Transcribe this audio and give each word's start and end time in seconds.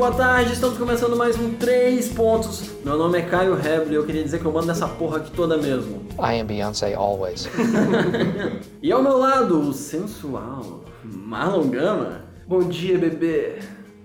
boa 0.00 0.12
tarde. 0.12 0.54
Estamos 0.54 0.78
começando 0.78 1.14
mais 1.14 1.38
um 1.38 1.52
3 1.52 2.08
pontos. 2.14 2.70
Meu 2.82 2.96
nome 2.96 3.18
é 3.18 3.22
Caio 3.22 3.54
Heble 3.54 3.92
e 3.92 3.96
eu 3.96 4.06
queria 4.06 4.24
dizer 4.24 4.40
que 4.40 4.46
eu 4.46 4.50
mando 4.50 4.66
nessa 4.66 4.88
porra 4.88 5.18
aqui 5.18 5.30
toda 5.30 5.58
mesmo. 5.58 6.06
I 6.18 6.40
am 6.40 6.46
Beyonce 6.46 6.94
always. 6.94 7.46
E 8.82 8.90
ao 8.90 9.02
meu 9.02 9.18
lado, 9.18 9.60
o 9.60 9.74
sensual 9.74 10.86
Marlon 11.04 11.68
Gama. 11.68 12.22
Bom 12.46 12.60
dia, 12.60 12.96
bebê. 12.96 13.58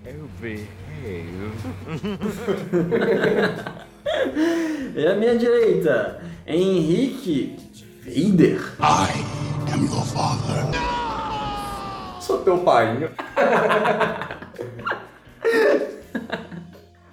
Eu 0.04 0.28
behave. 0.38 0.66
E 4.94 5.06
à 5.06 5.14
minha 5.14 5.38
direita, 5.38 6.20
Henrique 6.46 7.56
Vader. 8.04 8.60
I 8.80 9.24
am 9.72 9.86
your 9.86 10.04
father. 10.04 10.66
Sou 12.20 12.40
teu 12.40 12.58
pai. 12.58 13.08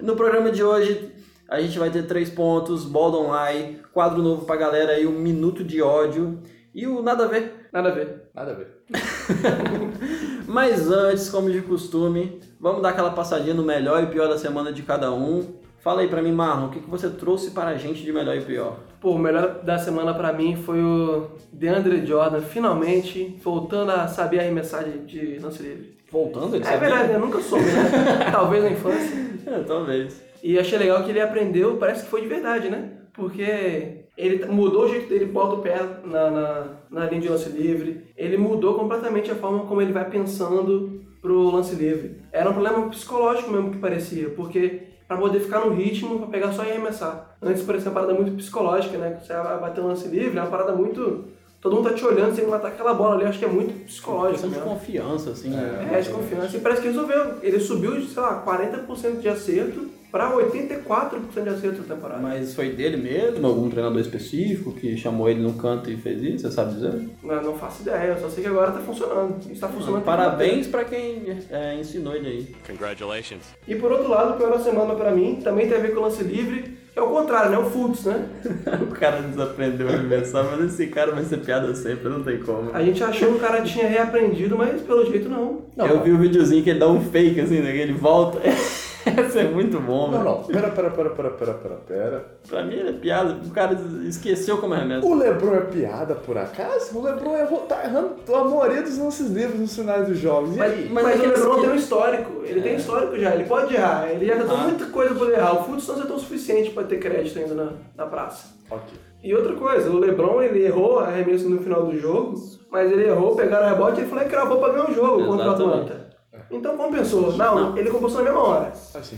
No 0.03 0.17
programa 0.17 0.51
de 0.51 0.61
hoje, 0.61 1.13
a 1.47 1.61
gente 1.61 1.79
vai 1.79 1.89
ter 1.89 2.05
três 2.05 2.29
pontos, 2.29 2.83
Bold 2.83 3.15
Online, 3.15 3.79
quadro 3.93 4.21
novo 4.21 4.45
pra 4.45 4.57
galera 4.57 4.91
aí, 4.91 5.07
um 5.07 5.17
minuto 5.17 5.63
de 5.63 5.81
ódio 5.81 6.41
e 6.75 6.85
o 6.85 7.01
nada 7.01 7.23
a 7.23 7.27
ver. 7.29 7.69
Nada 7.71 7.87
a 7.87 7.93
ver. 7.93 8.23
Nada 8.35 8.51
a 8.51 8.53
ver. 8.53 8.67
Mas 10.45 10.91
antes, 10.91 11.29
como 11.29 11.49
de 11.49 11.61
costume, 11.61 12.41
vamos 12.59 12.81
dar 12.81 12.89
aquela 12.89 13.11
passadinha 13.11 13.53
no 13.53 13.63
melhor 13.63 14.03
e 14.03 14.07
pior 14.07 14.27
da 14.27 14.37
semana 14.37 14.73
de 14.73 14.83
cada 14.83 15.09
um. 15.09 15.55
Fala 15.79 16.01
aí 16.01 16.09
pra 16.09 16.21
mim, 16.21 16.33
Marlon, 16.33 16.67
o 16.67 16.69
que, 16.69 16.81
que 16.81 16.89
você 16.89 17.09
trouxe 17.09 17.51
para 17.51 17.69
a 17.69 17.77
gente 17.77 18.03
de 18.03 18.11
melhor 18.11 18.35
e 18.35 18.41
pior? 18.41 18.79
Pô, 18.99 19.11
o 19.11 19.17
melhor 19.17 19.63
da 19.63 19.77
semana 19.77 20.13
pra 20.13 20.33
mim 20.33 20.57
foi 20.57 20.83
o 20.83 21.29
DeAndre 21.53 22.05
Jordan 22.05 22.41
finalmente 22.41 23.39
voltando 23.41 23.91
a 23.91 24.09
saber 24.09 24.41
arremessar 24.41 24.83
de, 24.83 24.99
de 25.05 25.39
lance 25.39 25.63
livre. 25.63 26.02
Voltando, 26.13 26.55
ele 26.55 26.63
É 26.63 26.67
sabia? 26.67 26.79
verdade, 26.89 27.13
eu 27.13 27.19
nunca 27.19 27.41
soube, 27.41 27.65
né? 27.65 28.29
Talvez 28.31 28.63
na 28.63 28.69
infância. 28.69 29.17
É, 29.47 29.59
talvez. 29.63 30.23
E 30.43 30.57
achei 30.59 30.77
legal 30.77 31.03
que 31.03 31.09
ele 31.09 31.19
aprendeu, 31.19 31.75
parece 31.77 32.03
que 32.03 32.09
foi 32.09 32.21
de 32.21 32.27
verdade, 32.27 32.69
né? 32.69 32.91
Porque 33.13 34.05
ele 34.17 34.45
mudou 34.45 34.85
o 34.85 34.89
jeito 34.89 35.09
dele, 35.09 35.25
bota 35.25 35.55
o 35.55 35.61
pé 35.61 35.75
na, 36.05 36.29
na, 36.31 36.67
na 36.89 37.05
linha 37.07 37.21
de 37.21 37.29
lance 37.29 37.49
livre. 37.49 38.05
Ele 38.15 38.37
mudou 38.37 38.75
completamente 38.75 39.31
a 39.31 39.35
forma 39.35 39.65
como 39.65 39.81
ele 39.81 39.91
vai 39.91 40.07
pensando 40.09 41.01
pro 41.21 41.49
lance 41.49 41.75
livre. 41.75 42.21
Era 42.31 42.49
um 42.49 42.53
problema 42.53 42.87
psicológico 42.89 43.51
mesmo 43.51 43.71
que 43.71 43.77
parecia, 43.79 44.29
porque 44.29 44.83
pra 45.07 45.17
poder 45.17 45.39
ficar 45.39 45.59
no 45.65 45.73
ritmo, 45.73 46.19
pra 46.19 46.27
pegar 46.27 46.51
só 46.53 46.63
e 46.63 46.69
arremessar. 46.71 47.35
Antes 47.41 47.63
parecia 47.63 47.89
uma 47.89 47.99
parada 47.99 48.13
muito 48.13 48.35
psicológica, 48.37 48.97
né? 48.97 49.17
Você 49.21 49.33
vai 49.33 49.59
bater 49.59 49.81
um 49.81 49.87
lance 49.87 50.07
livre, 50.07 50.37
é 50.37 50.41
uma 50.41 50.49
parada 50.51 50.73
muito... 50.73 51.25
Todo 51.63 51.77
mundo 51.77 51.89
tá 51.89 51.95
te 51.95 52.03
olhando, 52.05 52.35
você 52.35 52.41
que 52.41 52.47
matar 52.47 52.67
aquela 52.67 52.93
bola 52.93 53.15
ali, 53.15 53.23
acho 53.23 53.39
que 53.39 53.45
é 53.45 53.47
muito 53.47 53.85
psicológico 53.85 54.41
Questão 54.41 54.49
de 54.49 54.69
confiança, 54.69 55.29
assim. 55.29 55.47
né? 55.47 55.91
É, 55.93 56.01
de 56.01 56.09
confiança. 56.09 56.57
E 56.57 56.59
parece 56.59 56.81
que 56.81 56.87
resolveu. 56.89 57.35
Ele 57.41 57.57
subiu 57.57 57.97
de, 57.97 58.07
sei 58.07 58.21
lá, 58.21 58.43
40% 58.45 59.21
de 59.21 59.29
acerto 59.29 59.87
para 60.11 60.29
84% 60.33 61.41
de 61.41 61.49
acerto 61.49 61.77
na 61.87 61.95
temporada. 61.95 62.21
Mas 62.21 62.53
foi 62.53 62.71
dele 62.71 62.97
mesmo? 62.97 63.47
Algum 63.47 63.69
treinador 63.69 64.01
específico 64.01 64.73
que 64.73 64.97
chamou 64.97 65.29
ele 65.29 65.41
no 65.41 65.53
canto 65.53 65.89
e 65.89 65.95
fez 65.95 66.21
isso? 66.21 66.39
Você 66.49 66.51
sabe 66.53 66.73
dizer? 66.73 67.09
Não, 67.23 67.41
não 67.41 67.57
faço 67.57 67.81
ideia, 67.81 68.09
eu 68.11 68.19
só 68.19 68.27
sei 68.29 68.43
que 68.43 68.49
agora 68.49 68.73
tá 68.73 68.79
funcionando. 68.79 69.49
Está 69.49 69.69
funcionando. 69.69 70.03
Parabéns 70.03 70.67
pra 70.67 70.83
quem 70.83 71.23
é, 71.49 71.75
ensinou 71.79 72.13
ele 72.13 72.27
aí. 72.27 72.55
Congratulations. 72.67 73.43
E 73.65 73.73
por 73.75 73.89
outro 73.89 74.09
lado, 74.09 74.37
pior 74.37 74.51
da 74.51 74.59
semana 74.59 74.93
pra 74.95 75.11
mim 75.11 75.39
também 75.41 75.69
tem 75.69 75.77
a 75.77 75.81
ver 75.81 75.93
com 75.93 76.01
o 76.01 76.03
lance 76.03 76.21
livre. 76.23 76.82
É 76.95 77.01
o 77.01 77.07
contrário, 77.07 77.49
né? 77.49 77.57
O 77.57 77.65
Fultz, 77.65 78.05
né? 78.05 78.23
o 78.81 78.87
cara 78.87 79.21
desaprendeu 79.21 79.89
a 79.89 79.93
arremessar, 79.93 80.45
mas 80.45 80.73
esse 80.73 80.87
cara 80.87 81.11
vai 81.11 81.23
ser 81.23 81.37
piada 81.37 81.73
sempre, 81.73 82.07
não 82.07 82.21
tem 82.23 82.37
como. 82.37 82.69
A 82.71 82.83
gente 82.83 83.03
achou 83.03 83.29
que 83.29 83.37
o 83.37 83.39
cara 83.39 83.61
tinha 83.63 83.87
reaprendido, 83.87 84.55
mas 84.55 84.81
pelo 84.81 85.05
jeito 85.05 85.27
não. 85.27 85.63
Eu 85.77 86.03
vi 86.03 86.11
o 86.11 86.17
videozinho 86.19 86.63
que 86.63 86.69
ele 86.69 86.79
dá 86.79 86.87
um 86.87 87.01
fake 87.01 87.41
assim, 87.41 87.61
né? 87.61 87.71
Que 87.71 87.79
ele 87.79 87.93
volta. 87.93 88.39
Esse 89.27 89.39
é 89.39 89.43
muito 89.45 89.79
bom, 89.79 90.09
Não, 90.09 90.19
velho. 90.19 90.23
não, 90.23 90.43
pera, 90.43 90.69
pera, 90.69 90.89
pera, 90.91 91.09
pera, 91.09 91.29
pera, 91.31 91.53
pera, 91.53 91.75
pera. 91.87 92.25
Pra 92.47 92.63
mim 92.63 92.73
ele 92.75 92.89
é 92.89 92.93
piada, 92.93 93.37
o 93.45 93.49
cara 93.51 93.77
esqueceu 94.07 94.57
como 94.57 94.73
arremessa. 94.73 95.05
O 95.05 95.13
Lebron 95.13 95.55
é 95.55 95.61
piada 95.61 96.15
por 96.15 96.37
acaso? 96.37 96.97
O 96.97 97.01
Lebron 97.03 97.37
errou, 97.37 97.59
tá 97.61 97.83
errando 97.83 98.15
a 98.33 98.43
maioria 98.43 98.81
dos 98.81 98.97
lances 98.97 99.29
livres 99.29 99.59
nos 99.59 99.75
finais 99.75 100.07
dos 100.07 100.17
jogos. 100.17 100.55
E 100.55 100.57
Mas, 100.59 100.71
aí? 100.71 100.89
mas, 100.91 101.03
Mas 101.03 101.19
o 101.19 101.23
LeBron 101.27 101.61
tem 101.61 101.69
um 101.69 101.75
histórico. 101.75 102.31
Ele 102.43 102.61
tem 102.61 102.75
histórico 102.75 103.17
já. 103.17 103.35
Ele 103.35 103.43
pode 103.45 103.73
errar. 103.75 104.09
Ele 104.09 104.25
já 104.25 104.35
tentou 104.37 104.55
Ah. 104.57 104.61
muita 104.63 104.85
coisa 104.85 105.13
pra 105.15 105.25
ele 105.25 105.35
errar. 105.35 105.53
O 105.59 105.63
Fultz 105.65 105.87
não 105.87 105.95
acertou 105.95 106.15
o 106.15 106.19
suficiente 106.19 106.69
pra 106.71 106.83
ter 106.83 106.97
crédito 106.99 107.37
ainda 107.39 107.53
na, 107.53 107.71
na 107.97 108.05
praça. 108.05 108.53
Ok. 108.69 108.93
E 109.23 109.33
outra 109.33 109.53
coisa, 109.55 109.89
o 109.89 109.99
LeBron 109.99 110.41
ele 110.41 110.65
errou 110.65 110.99
a 110.99 111.07
arremesso 111.07 111.49
no 111.49 111.61
final 111.61 111.85
do 111.85 111.97
jogo, 111.97 112.33
mas 112.69 112.91
ele 112.91 113.05
errou, 113.05 113.35
pegaram 113.35 113.67
o 113.67 113.69
rebote 113.69 114.01
e 114.01 114.05
falou 114.05 114.23
que 114.25 114.29
cravou 114.29 114.57
pra 114.59 114.69
ganhar 114.73 114.89
o 114.89 114.93
jogo 114.93 115.25
contra 115.25 115.45
o 115.49 115.53
Exatamente. 115.53 115.79
Atlanta. 115.91 116.12
Então 116.53 116.77
compensou. 116.77 117.35
Não, 117.35 117.77
ele 117.77 117.89
compensou 117.89 118.19
na 118.19 118.23
mesma 118.25 118.41
hora. 118.41 118.71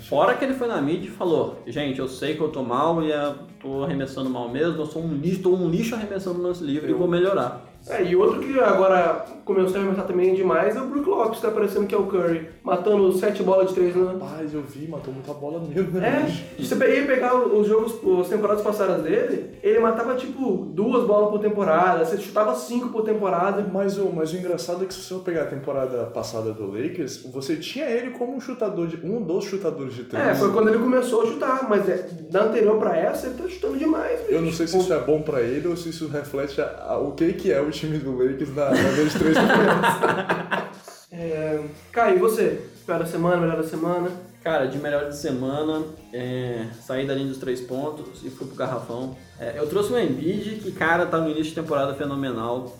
Fora 0.07 0.35
que 0.35 0.45
ele 0.45 0.53
foi 0.53 0.67
na 0.67 0.81
mídia 0.81 1.09
e 1.09 1.11
falou, 1.11 1.57
gente, 1.67 1.99
eu 1.99 2.07
sei 2.07 2.35
que 2.35 2.41
eu 2.41 2.49
tô 2.49 2.63
mal 2.63 3.03
e 3.03 3.11
eu 3.11 3.35
tô 3.61 3.83
arremessando 3.83 4.29
mal 4.29 4.49
mesmo, 4.49 4.81
eu 4.81 4.85
sou 4.85 5.03
um 5.03 5.13
lixo, 5.13 5.41
tô 5.41 5.53
um 5.53 5.69
lixo 5.69 5.95
arremessando 5.95 6.39
no 6.39 6.47
lance 6.47 6.63
livre 6.63 6.89
e 6.89 6.93
vou 6.93 7.07
melhorar. 7.07 7.65
É, 7.89 8.03
e 8.03 8.15
outro 8.15 8.39
que 8.39 8.59
agora 8.59 9.25
começou 9.45 9.75
a 9.77 9.79
arremessar 9.79 10.05
também 10.07 10.33
demais 10.33 10.75
é 10.75 10.81
o 10.81 10.85
Brook 10.87 11.07
Lopes, 11.07 11.39
tá 11.39 11.51
parecendo 11.51 11.85
que 11.85 11.93
é 11.93 11.97
o 11.97 12.07
Curry, 12.07 12.47
matando 12.63 13.11
sete 13.13 13.43
bolas 13.43 13.69
de 13.69 13.75
três, 13.75 13.95
né? 13.95 14.13
Rapaz, 14.19 14.53
eu 14.53 14.61
vi, 14.63 14.87
matou 14.87 15.13
muita 15.13 15.33
bola 15.33 15.59
mesmo, 15.59 15.99
né? 15.99 16.21
É, 16.21 16.25
bicho? 16.25 16.43
se 16.67 16.75
você 16.75 16.99
ia 16.99 17.05
pegar 17.05 17.35
os 17.35 17.67
jogos, 17.67 17.93
as 18.21 18.27
temporadas 18.29 18.63
passadas 18.63 19.03
dele, 19.03 19.51
ele 19.61 19.79
matava 19.79 20.15
tipo 20.15 20.65
duas 20.73 21.05
bolas 21.05 21.29
por 21.29 21.39
temporada, 21.39 22.03
você 22.03 22.17
chutava 22.17 22.55
cinco 22.55 22.89
por 22.89 23.03
temporada. 23.03 23.65
Mas 23.71 23.97
o, 23.99 24.09
mas 24.11 24.33
o 24.33 24.37
engraçado 24.37 24.83
é 24.83 24.87
que 24.87 24.93
se 24.93 25.01
você 25.01 25.15
pegar 25.23 25.43
a 25.43 25.47
temporada 25.47 26.05
passada 26.05 26.51
do 26.53 26.65
Lakers, 26.71 27.23
você 27.31 27.55
tinha 27.55 27.85
ele 27.85 28.11
como 28.11 28.35
um 28.35 28.41
chutador 28.41 28.87
de. 28.87 28.97
um 29.05 29.21
dos 29.21 29.45
chutadores 29.45 29.93
de 29.93 30.05
três. 30.05 30.27
É, 30.27 30.33
foi 30.35 30.51
quando 30.51 30.69
ele 30.69 30.79
começou 30.79 31.21
a 31.21 31.25
chutar, 31.27 31.69
mas 31.69 31.87
é, 31.87 32.07
da 32.31 32.45
anterior 32.45 32.77
pra 32.79 32.97
essa 32.97 33.27
ele 33.27 33.35
tá 33.35 33.47
chutando 33.47 33.77
demais. 33.77 34.19
Eu 34.27 34.41
não 34.41 34.51
sei 34.51 34.65
se 34.67 34.77
isso 34.77 34.91
é 34.93 34.99
bom 34.99 35.21
pra 35.21 35.41
ele 35.41 35.67
ou 35.67 35.77
se 35.77 35.89
isso 35.89 36.07
reflete 36.07 36.59
a- 36.61 36.85
a- 36.89 36.97
o 36.97 37.11
que, 37.11 37.31
que 37.33 37.51
é 37.51 37.61
o 37.61 37.71
time 37.75 37.97
do 37.97 38.17
Lakers 38.17 38.55
na, 38.55 38.69
na 38.69 38.89
vez 38.91 39.13
de 39.13 39.19
três 39.19 39.35
diferentes. 39.37 40.75
É... 41.17 41.63
Caio, 41.93 42.17
e 42.17 42.19
você? 42.19 42.61
Pior 42.85 42.99
da 42.99 43.05
semana, 43.05 43.37
melhor 43.37 43.55
da 43.55 43.63
semana? 43.63 44.11
Cara, 44.43 44.65
de 44.65 44.77
melhor 44.77 45.07
de 45.07 45.17
semana, 45.17 45.81
é, 46.13 46.67
saí 46.81 47.07
da 47.07 47.15
linha 47.15 47.29
dos 47.29 47.37
três 47.37 47.61
pontos 47.61 48.21
e 48.23 48.29
fui 48.29 48.45
pro 48.45 48.55
garrafão. 48.55 49.15
É, 49.39 49.57
eu 49.57 49.65
trouxe 49.67 49.93
o 49.93 49.97
Embiid, 49.97 50.59
que, 50.61 50.71
cara, 50.73 51.05
tá 51.05 51.17
no 51.19 51.29
início 51.29 51.45
de 51.45 51.55
temporada 51.55 51.95
fenomenal. 51.95 52.77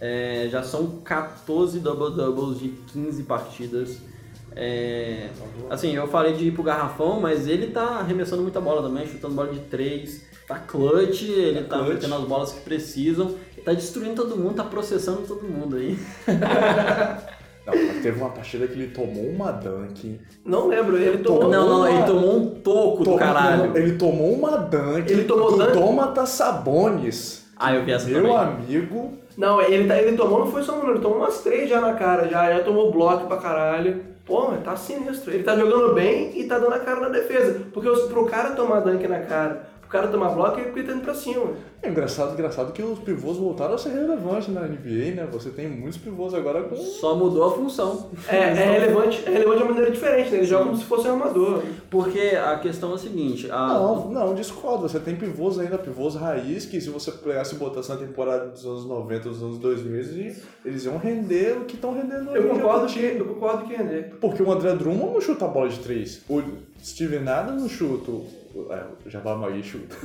É, 0.00 0.48
já 0.50 0.62
são 0.62 1.00
14 1.04 1.78
double-doubles 1.78 2.58
de 2.58 2.68
15 2.92 3.22
partidas. 3.24 3.98
É, 4.56 5.28
assim, 5.70 5.94
eu 5.94 6.08
falei 6.08 6.32
de 6.32 6.48
ir 6.48 6.52
pro 6.52 6.62
garrafão, 6.62 7.20
mas 7.20 7.46
ele 7.46 7.68
tá 7.68 7.98
arremessando 7.98 8.42
muita 8.42 8.60
bola 8.60 8.82
também, 8.82 9.06
chutando 9.06 9.34
bola 9.34 9.52
de 9.52 9.60
três. 9.60 10.24
Tá 10.48 10.58
clutch, 10.58 11.22
ele 11.22 11.62
tá, 11.64 11.78
clutch. 11.78 11.94
metendo 11.94 12.14
as 12.16 12.24
bolas 12.24 12.52
que 12.52 12.60
precisam. 12.60 13.36
Tá 13.64 13.72
destruindo 13.72 14.14
todo 14.22 14.36
mundo, 14.36 14.54
tá 14.54 14.64
processando 14.64 15.22
todo 15.26 15.42
mundo 15.44 15.76
aí. 15.76 15.98
Não, 17.66 17.72
mas 17.74 18.02
teve 18.02 18.20
uma 18.20 18.28
partida 18.28 18.66
que 18.66 18.74
ele 18.74 18.88
tomou 18.88 19.24
uma 19.24 19.50
dunk. 19.50 20.20
Não 20.44 20.68
lembro, 20.68 20.98
ele 20.98 21.18
tomou. 21.18 21.48
Não, 21.48 21.66
não, 21.66 21.76
uma- 21.78 21.90
ele 21.90 22.02
tomou 22.02 22.36
um 22.36 22.50
toco 22.60 22.98
do 22.98 23.04
Tomou- 23.04 23.18
caralho. 23.18 23.74
Ele 23.74 23.92
tomou 23.96 24.34
uma 24.34 24.58
dunk 24.58 25.10
Ele 25.10 25.24
tomou 25.24 25.52
do 25.52 25.56
dunk? 25.56 25.72
Domantas 25.72 26.28
Sabonis. 26.28 27.46
Ah, 27.56 27.72
eu 27.74 27.82
vi 27.82 27.92
essa 27.92 28.06
Meu 28.06 28.20
também. 28.20 28.36
amigo. 28.36 29.14
Não, 29.38 29.62
ele, 29.62 29.88
tá, 29.88 29.96
ele 29.96 30.14
tomou, 30.14 30.40
não 30.40 30.46
foi 30.52 30.62
só 30.62 30.78
uma, 30.78 30.90
ele 30.90 31.00
tomou 31.00 31.16
umas 31.18 31.38
três 31.40 31.66
já 31.70 31.80
na 31.80 31.94
cara, 31.94 32.28
já, 32.28 32.52
já 32.52 32.62
tomou 32.62 32.92
bloco 32.92 33.26
pra 33.28 33.38
caralho. 33.38 34.12
Pô, 34.26 34.50
mas 34.50 34.62
tá 34.62 34.76
sinistro. 34.76 35.32
Ele 35.32 35.42
tá 35.42 35.56
jogando 35.56 35.94
bem 35.94 36.38
e 36.38 36.44
tá 36.44 36.58
dando 36.58 36.74
a 36.74 36.80
cara 36.80 37.00
na 37.00 37.08
defesa. 37.08 37.62
Porque 37.72 37.88
os- 37.88 38.02
pro 38.10 38.26
cara 38.26 38.50
tomar 38.50 38.80
dunk 38.80 39.08
na 39.08 39.20
cara, 39.20 39.68
pro 39.80 39.88
cara 39.88 40.08
tomar 40.08 40.28
bloco, 40.30 40.60
ele 40.60 40.82
tá 40.86 40.92
indo 40.92 41.00
pra 41.02 41.14
cima. 41.14 41.46
É 41.84 41.88
engraçado, 41.90 42.32
engraçado 42.32 42.72
que 42.72 42.82
os 42.82 42.98
pivôs 43.00 43.36
voltaram 43.36 43.74
a 43.74 43.78
ser 43.78 43.90
relevantes 43.90 44.48
na 44.48 44.62
NBA, 44.62 45.14
né? 45.14 45.28
Você 45.30 45.50
tem 45.50 45.68
muitos 45.68 45.98
pivôs 45.98 46.32
agora 46.32 46.62
com. 46.62 46.76
Só 46.76 47.14
mudou 47.14 47.44
a 47.44 47.50
função. 47.54 48.08
É, 48.26 48.36
é 48.36 48.52
relevante, 48.78 49.22
é 49.26 49.30
relevante 49.30 49.58
de 49.58 49.62
uma 49.64 49.70
maneira 49.72 49.90
diferente, 49.90 50.30
né? 50.30 50.38
Ele 50.38 50.46
joga 50.46 50.64
como 50.64 50.76
se 50.78 50.84
fosse 50.84 51.06
um 51.08 51.12
armador. 51.12 51.62
Porque 51.90 52.18
a 52.36 52.58
questão 52.58 52.92
é 52.92 52.94
a 52.94 52.98
seguinte, 52.98 53.50
a- 53.50 53.68
Não, 53.68 54.10
não, 54.10 54.34
discordo. 54.34 54.88
Você 54.88 54.98
tem 54.98 55.14
pivôs 55.14 55.58
ainda, 55.58 55.76
pivôs 55.76 56.14
raiz, 56.14 56.64
que 56.64 56.80
se 56.80 56.88
você 56.88 57.10
pegasse 57.12 57.54
e 57.54 57.58
botasse 57.58 57.90
na 57.90 57.96
temporada 57.96 58.46
dos 58.46 58.64
anos 58.64 58.86
90, 58.86 59.28
dos 59.28 59.42
anos 59.42 59.58
2000, 59.58 59.94
eles, 59.98 60.42
eles 60.64 60.84
iam 60.86 60.96
render 60.96 61.58
o 61.58 61.64
que 61.66 61.74
estão 61.74 61.92
rendendo 61.92 62.34
Eu 62.34 62.42
hoje 62.44 62.48
concordo 62.60 62.86
no 62.86 62.88
que, 62.92 63.00
eu 63.18 63.24
concordo 63.26 63.64
que 63.66 63.74
render. 63.74 64.14
Porque 64.20 64.42
o 64.42 64.50
André 64.50 64.74
Drummond 64.74 65.12
não 65.12 65.20
chuta 65.20 65.44
a 65.44 65.48
bola 65.48 65.68
de 65.68 65.78
três. 65.80 66.22
O 66.30 66.42
Steven 66.82 67.28
Adams 67.28 67.60
não 67.60 67.68
chuta. 67.68 68.10
o- 68.10 68.26
É, 68.70 68.84
o 69.04 69.10
Jabbar 69.10 69.36
Magui 69.36 69.64
chuta. 69.64 69.96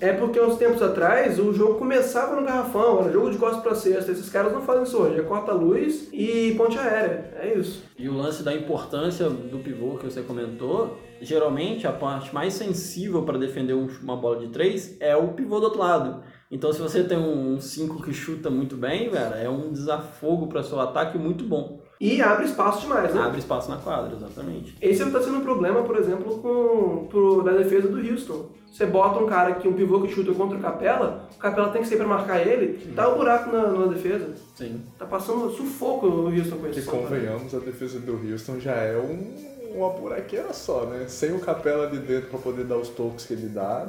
É 0.00 0.12
porque 0.12 0.38
uns 0.50 0.58
tempos 0.58 0.82
atrás 0.82 1.38
o 1.38 1.52
jogo 1.52 1.74
começava 1.78 2.38
no 2.38 2.44
garrafão, 2.46 3.00
era 3.00 3.12
jogo 3.12 3.30
de 3.30 3.38
costas 3.38 3.62
pra 3.62 3.74
cesta. 3.74 4.10
Esses 4.12 4.28
caras 4.28 4.52
não 4.52 4.60
fazem 4.62 4.82
isso 4.82 4.98
hoje, 4.98 5.20
é 5.20 5.22
corta-luz 5.22 6.08
e 6.12 6.54
ponte 6.56 6.78
aérea. 6.78 7.30
É 7.40 7.54
isso. 7.54 7.82
e 7.98 8.08
o 8.08 8.14
lance 8.16 8.42
da 8.42 8.54
importância 8.54 9.28
do 9.28 9.58
pivô 9.58 9.96
que 9.98 10.06
você 10.06 10.22
comentou, 10.22 10.96
geralmente 11.20 11.86
a 11.86 11.92
parte 11.92 12.34
mais 12.34 12.54
sensível 12.54 13.22
para 13.24 13.36
defender 13.36 13.74
um- 13.74 13.88
uma 14.02 14.16
bola 14.16 14.38
de 14.38 14.48
três 14.48 14.96
é 15.00 15.14
o 15.14 15.28
pivô 15.28 15.58
do 15.60 15.64
outro 15.64 15.78
lado. 15.80 16.22
Então 16.50 16.72
se 16.72 16.80
você 16.80 17.04
tem 17.04 17.18
um 17.18 17.60
5 17.60 18.02
que 18.02 18.12
chuta 18.14 18.48
muito 18.48 18.74
bem, 18.76 19.10
velho, 19.10 19.34
é 19.34 19.48
um 19.50 19.70
desafogo 19.70 20.46
para 20.48 20.62
seu 20.62 20.80
ataque 20.80 21.18
muito 21.18 21.44
bom. 21.44 21.79
E 22.00 22.22
abre 22.22 22.46
espaço 22.46 22.80
demais, 22.80 23.14
né? 23.14 23.20
Abre 23.20 23.38
espaço 23.40 23.70
na 23.70 23.76
quadra, 23.76 24.16
exatamente. 24.16 24.74
Esse 24.80 25.02
está 25.02 25.20
sendo 25.20 25.36
um 25.36 25.42
problema, 25.44 25.82
por 25.82 25.96
exemplo, 25.98 26.38
com, 26.38 27.06
pro, 27.10 27.42
na 27.44 27.52
defesa 27.52 27.88
do 27.88 27.98
Houston. 27.98 28.46
Você 28.72 28.86
bota 28.86 29.18
um 29.18 29.26
cara 29.26 29.54
que 29.56 29.68
um 29.68 29.74
pivô 29.74 30.00
que 30.00 30.12
chuta 30.14 30.32
contra 30.32 30.56
o 30.56 30.60
Capela, 30.60 31.28
o 31.34 31.38
Capela 31.38 31.68
tem 31.70 31.82
que 31.82 31.88
ser 31.88 31.96
pra 31.96 32.06
marcar 32.06 32.40
ele, 32.40 32.78
tá 32.94 33.06
o 33.08 33.16
buraco 33.16 33.50
na, 33.54 33.66
na 33.68 33.86
defesa. 33.88 34.32
Sim. 34.54 34.80
Tá 34.98 35.04
passando 35.04 35.50
sufoco 35.50 36.06
o 36.06 36.26
Houston 36.28 36.56
com 36.56 36.70
Que 36.70 36.78
isso. 36.78 36.90
cara. 36.90 37.02
convenhamos, 37.02 37.54
a 37.54 37.58
defesa 37.58 37.98
do 37.98 38.12
Houston 38.32 38.60
já 38.60 38.76
é 38.76 38.96
um, 38.96 39.76
uma 39.76 39.90
buraqueira 39.90 40.52
só, 40.54 40.86
né? 40.86 41.04
Sem 41.08 41.34
o 41.34 41.40
Capela 41.40 41.86
ali 41.88 41.98
dentro 41.98 42.30
pra 42.30 42.38
poder 42.38 42.64
dar 42.64 42.78
os 42.78 42.88
toques 42.88 43.26
que 43.26 43.34
ele 43.34 43.48
dá, 43.48 43.86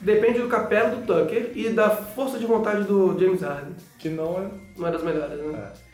Depende 0.00 0.40
do 0.40 0.48
Capela, 0.48 0.90
do 0.90 1.06
Tucker 1.06 1.52
e 1.54 1.70
da 1.70 1.88
força 1.90 2.38
de 2.38 2.44
vontade 2.44 2.84
do 2.84 3.18
James 3.18 3.40
Harden. 3.40 3.74
que 3.98 4.08
não 4.10 4.36
é. 4.38 4.50
Não 4.76 4.88
é 4.88 4.90
das 4.90 5.02
melhores, 5.02 5.38
né? 5.40 5.58
É, 5.72 5.85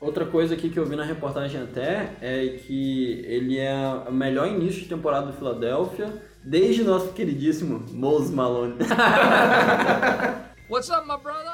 outra 0.00 0.24
coisa 0.26 0.54
aqui 0.54 0.68
que 0.68 0.78
eu 0.78 0.84
vi 0.84 0.96
na 0.96 1.04
reportagem 1.04 1.62
até 1.62 2.10
é 2.20 2.58
que 2.66 3.24
ele 3.26 3.58
é 3.58 3.74
o 4.08 4.12
melhor 4.12 4.48
início 4.48 4.82
de 4.82 4.88
temporada 4.88 5.26
do 5.26 5.32
Philadelphia 5.32 6.12
desde 6.44 6.82
nosso 6.82 7.12
queridíssimo 7.12 7.84
Moses 7.92 8.30
Malone. 8.30 8.74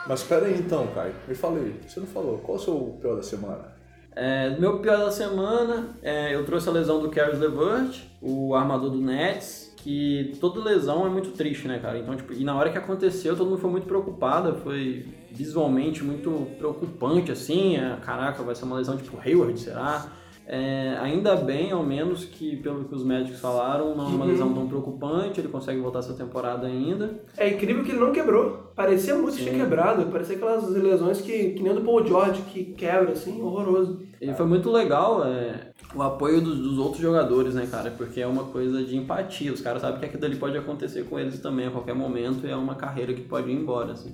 Mas 0.07 0.21
espera 0.21 0.47
aí 0.47 0.59
então, 0.59 0.87
Caio. 0.95 1.15
Me 1.29 1.35
falei. 1.35 1.75
Você 1.87 2.01
não 2.01 2.07
falou. 2.07 2.39
Qual 2.39 2.57
é 2.57 2.61
o 2.61 2.65
seu 2.65 2.99
pior 3.01 3.17
da 3.17 3.23
semana? 3.23 3.73
É, 4.15 4.51
meu 4.59 4.79
pior 4.79 4.99
da 4.99 5.11
semana, 5.11 5.97
é, 6.03 6.35
eu 6.35 6.45
trouxe 6.45 6.69
a 6.69 6.73
lesão 6.73 7.01
do 7.01 7.11
Caris 7.11 7.39
LeVert, 7.39 8.03
o 8.21 8.55
armador 8.55 8.91
do 8.91 9.01
Nets, 9.01 9.73
que 9.79 10.37
toda 10.41 10.63
lesão 10.63 11.07
é 11.07 11.09
muito 11.09 11.31
triste, 11.31 11.67
né, 11.67 11.79
cara? 11.79 11.99
Então, 11.99 12.15
tipo, 12.15 12.33
e 12.33 12.45
na 12.45 12.55
hora 12.55 12.71
que 12.71 12.77
aconteceu, 12.77 13.37
todo 13.37 13.49
mundo 13.49 13.61
foi 13.61 13.71
muito 13.71 13.87
preocupado, 13.87 14.59
foi 14.59 15.07
visualmente 15.35 16.03
muito 16.05 16.47
preocupante, 16.59 17.33
assim, 17.33 17.77
é, 17.77 17.97
caraca, 18.05 18.43
vai 18.43 18.55
ser 18.55 18.65
uma 18.65 18.77
lesão 18.77 18.97
tipo 18.97 19.19
Hayward, 19.19 19.59
será? 19.59 20.07
É, 20.45 20.99
ainda 21.01 21.37
bem, 21.37 21.71
ao 21.71 21.85
menos, 21.85 22.25
que 22.25 22.57
pelo 22.57 22.85
que 22.85 22.95
os 22.95 23.05
médicos 23.05 23.39
falaram, 23.41 23.95
não 23.97 24.05
é 24.05 24.09
uma 24.09 24.25
Uhum. 24.25 24.31
lesão 24.31 24.53
tão 24.53 24.67
preocupante, 24.67 25.41
ele 25.41 25.49
consegue 25.49 25.81
voltar 25.81 26.01
essa 26.01 26.15
temporada 26.15 26.67
ainda. 26.67 27.21
É 27.37 27.49
incrível 27.49 27.85
que 27.85 27.93
ele 27.93 28.01
não 28.01 28.13
quebrou. 28.13 28.73
Parecia 28.75 29.15
muito 29.15 29.37
que 29.37 29.45
tinha 29.45 29.55
quebrado. 29.55 30.05
Parecia 30.11 30.35
aquelas 30.35 30.69
lesões 30.69 31.21
que, 31.21 31.51
que 31.51 31.63
nem 31.63 31.73
o 31.73 31.77
do 31.77 31.83
Paul 31.83 32.05
George, 32.05 32.43
que 32.43 32.65
quebra, 32.65 33.13
assim, 33.13 33.41
horroroso. 33.41 34.01
E 34.21 34.33
foi 34.35 34.45
muito 34.47 34.69
legal 34.71 35.25
é, 35.25 35.71
o 35.95 36.03
apoio 36.03 36.41
dos, 36.41 36.59
dos 36.59 36.77
outros 36.77 37.01
jogadores, 37.01 37.55
né, 37.55 37.69
cara? 37.71 37.93
Porque 37.93 38.21
é 38.21 38.27
uma 38.27 38.45
coisa 38.45 38.83
de 38.83 38.97
empatia. 38.97 39.53
Os 39.53 39.61
caras 39.61 39.81
sabem 39.81 40.01
que 40.01 40.07
aquilo 40.07 40.25
ali 40.25 40.37
pode 40.37 40.59
acontecer 40.59 41.05
com 41.05 41.19
eles 41.21 41.39
também 41.39 41.69
a 41.69 41.71
qualquer 41.71 41.95
momento 41.95 42.45
e 42.47 42.51
é 42.51 42.57
uma 42.57 42.75
carreira 42.75 43.15
que 43.15 43.23
pode 43.23 43.49
ir 43.49 43.55
embora, 43.55 43.93
assim. 43.93 44.13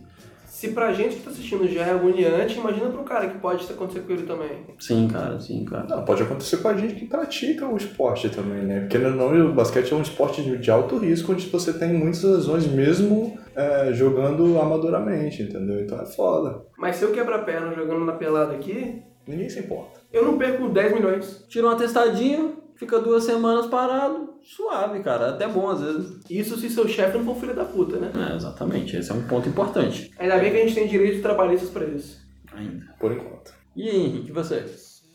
Se 0.48 0.68
pra 0.68 0.92
gente 0.92 1.16
que 1.16 1.22
tá 1.22 1.30
assistindo 1.30 1.68
já 1.68 1.82
é 1.86 1.90
agoniante, 1.90 2.58
imagina 2.58 2.88
um 2.88 3.04
cara 3.04 3.28
que 3.28 3.38
pode 3.38 3.64
acontecer 3.70 4.00
com 4.00 4.12
ele 4.12 4.22
também. 4.24 4.64
Sim, 4.78 5.06
cara, 5.06 5.38
sim, 5.38 5.64
cara. 5.64 5.86
Não, 5.88 6.04
pode 6.04 6.22
acontecer 6.22 6.56
com 6.56 6.68
a 6.68 6.76
gente 6.76 6.94
que 6.94 7.06
pratica 7.06 7.66
o 7.68 7.76
esporte 7.76 8.28
também, 8.30 8.64
né? 8.64 8.80
Porque 8.80 8.98
não, 8.98 9.50
o 9.50 9.52
basquete 9.52 9.92
é 9.92 9.96
um 9.96 10.02
esporte 10.02 10.42
de 10.42 10.70
alto 10.70 10.96
risco, 10.98 11.32
onde 11.32 11.48
você 11.48 11.72
tem 11.72 11.92
muitas 11.92 12.24
lesões 12.24 12.66
mesmo 12.66 13.38
é, 13.54 13.92
jogando 13.92 14.58
amadoramente, 14.60 15.42
entendeu? 15.42 15.80
Então 15.80 16.00
é 16.00 16.06
foda. 16.06 16.62
Mas 16.76 16.96
se 16.96 17.04
eu 17.04 17.12
quebrar 17.12 17.36
a 17.36 17.42
perna 17.42 17.72
jogando 17.74 18.04
na 18.04 18.12
pelada 18.12 18.54
aqui, 18.54 19.02
Ninguém 19.26 19.50
se 19.50 19.60
importa. 19.60 20.00
eu 20.10 20.24
não 20.24 20.38
perco 20.38 20.70
10 20.70 20.94
milhões. 20.94 21.44
Tira 21.48 21.66
um 21.66 21.70
atestadinho, 21.70 22.57
fica 22.78 23.00
duas 23.00 23.24
semanas 23.24 23.66
parado, 23.66 24.34
suave, 24.42 25.00
cara. 25.00 25.30
Até 25.30 25.46
bom 25.46 25.68
às 25.68 25.80
vezes. 25.80 26.20
Isso 26.30 26.56
se 26.56 26.70
seu 26.70 26.88
chefe 26.88 27.18
não 27.18 27.24
for 27.24 27.36
filho 27.36 27.54
da 27.54 27.64
puta, 27.64 27.98
né? 27.98 28.10
É, 28.30 28.36
exatamente. 28.36 28.96
Esse 28.96 29.10
é 29.10 29.14
um 29.14 29.26
ponto 29.26 29.48
importante. 29.48 30.12
Ainda 30.18 30.38
bem 30.38 30.52
que 30.52 30.56
a 30.56 30.60
gente 30.60 30.74
tem 30.74 30.86
direitos 30.86 31.20
trabalhistas 31.20 31.70
pra 31.70 31.84
isso. 31.84 32.18
Ainda. 32.54 32.86
Por 32.98 33.12
enquanto. 33.12 33.52
E 33.76 33.88
aí, 33.88 34.06
Henrique, 34.06 34.32
você? 34.32 34.64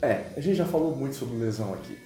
É, 0.01 0.25
a 0.35 0.41
gente 0.41 0.55
já 0.55 0.65
falou 0.65 0.95
muito 0.95 1.15
sobre 1.15 1.37
lesão 1.37 1.73
aqui. 1.73 1.97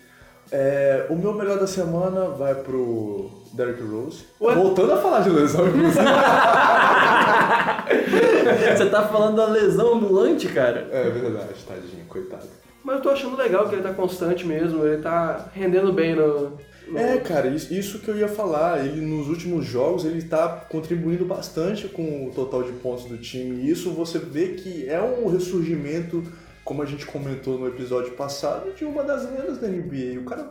É, 0.49 1.07
o 1.09 1.15
meu 1.15 1.33
melhor 1.33 1.59
da 1.59 1.67
semana 1.67 2.29
vai 2.29 2.55
pro 2.55 3.29
Derrick 3.53 3.83
Rose. 3.83 4.23
Ué? 4.39 4.55
Voltando 4.55 4.93
a 4.93 4.97
falar 4.97 5.21
de 5.21 5.29
lesão, 5.29 5.67
inclusive. 5.67 5.99
você 8.77 8.85
tá 8.89 9.07
falando 9.09 9.35
da 9.35 9.47
lesão 9.47 9.95
ambulante, 9.95 10.47
cara? 10.47 10.87
é 10.91 11.09
verdade, 11.09 11.53
tadinho, 11.67 12.05
coitado. 12.07 12.47
Mas 12.87 12.95
eu 12.95 13.01
tô 13.01 13.09
achando 13.09 13.35
legal 13.35 13.67
que 13.67 13.75
ele 13.75 13.81
tá 13.83 13.93
constante 13.93 14.47
mesmo, 14.47 14.85
ele 14.87 15.01
tá 15.01 15.49
rendendo 15.53 15.91
bem 15.91 16.15
no. 16.15 16.51
no- 16.87 16.97
É, 16.97 17.17
cara, 17.17 17.49
isso, 17.49 17.99
que 17.99 18.07
eu 18.07 18.17
ia 18.17 18.29
falar. 18.29 18.79
Ele 18.85 19.01
nos 19.01 19.27
últimos 19.27 19.65
jogos 19.65 20.05
ele 20.05 20.21
tá 20.21 20.47
contribuindo 20.69 21.25
bastante 21.25 21.89
com 21.89 22.27
o 22.27 22.31
total 22.33 22.63
de 22.63 22.71
pontos 22.71 23.03
do 23.03 23.17
time. 23.17 23.57
E 23.63 23.69
isso 23.69 23.91
você 23.91 24.17
vê 24.19 24.53
que 24.53 24.87
é 24.87 25.01
um 25.01 25.27
ressurgimento, 25.27 26.23
como 26.63 26.81
a 26.81 26.85
gente 26.85 27.05
comentou 27.05 27.59
no 27.59 27.67
episódio 27.67 28.13
passado, 28.13 28.71
de 28.73 28.85
uma 28.85 29.03
das 29.03 29.29
lendas 29.29 29.57
da 29.57 29.67
NBA. 29.67 30.21
O 30.21 30.23
cara 30.23 30.49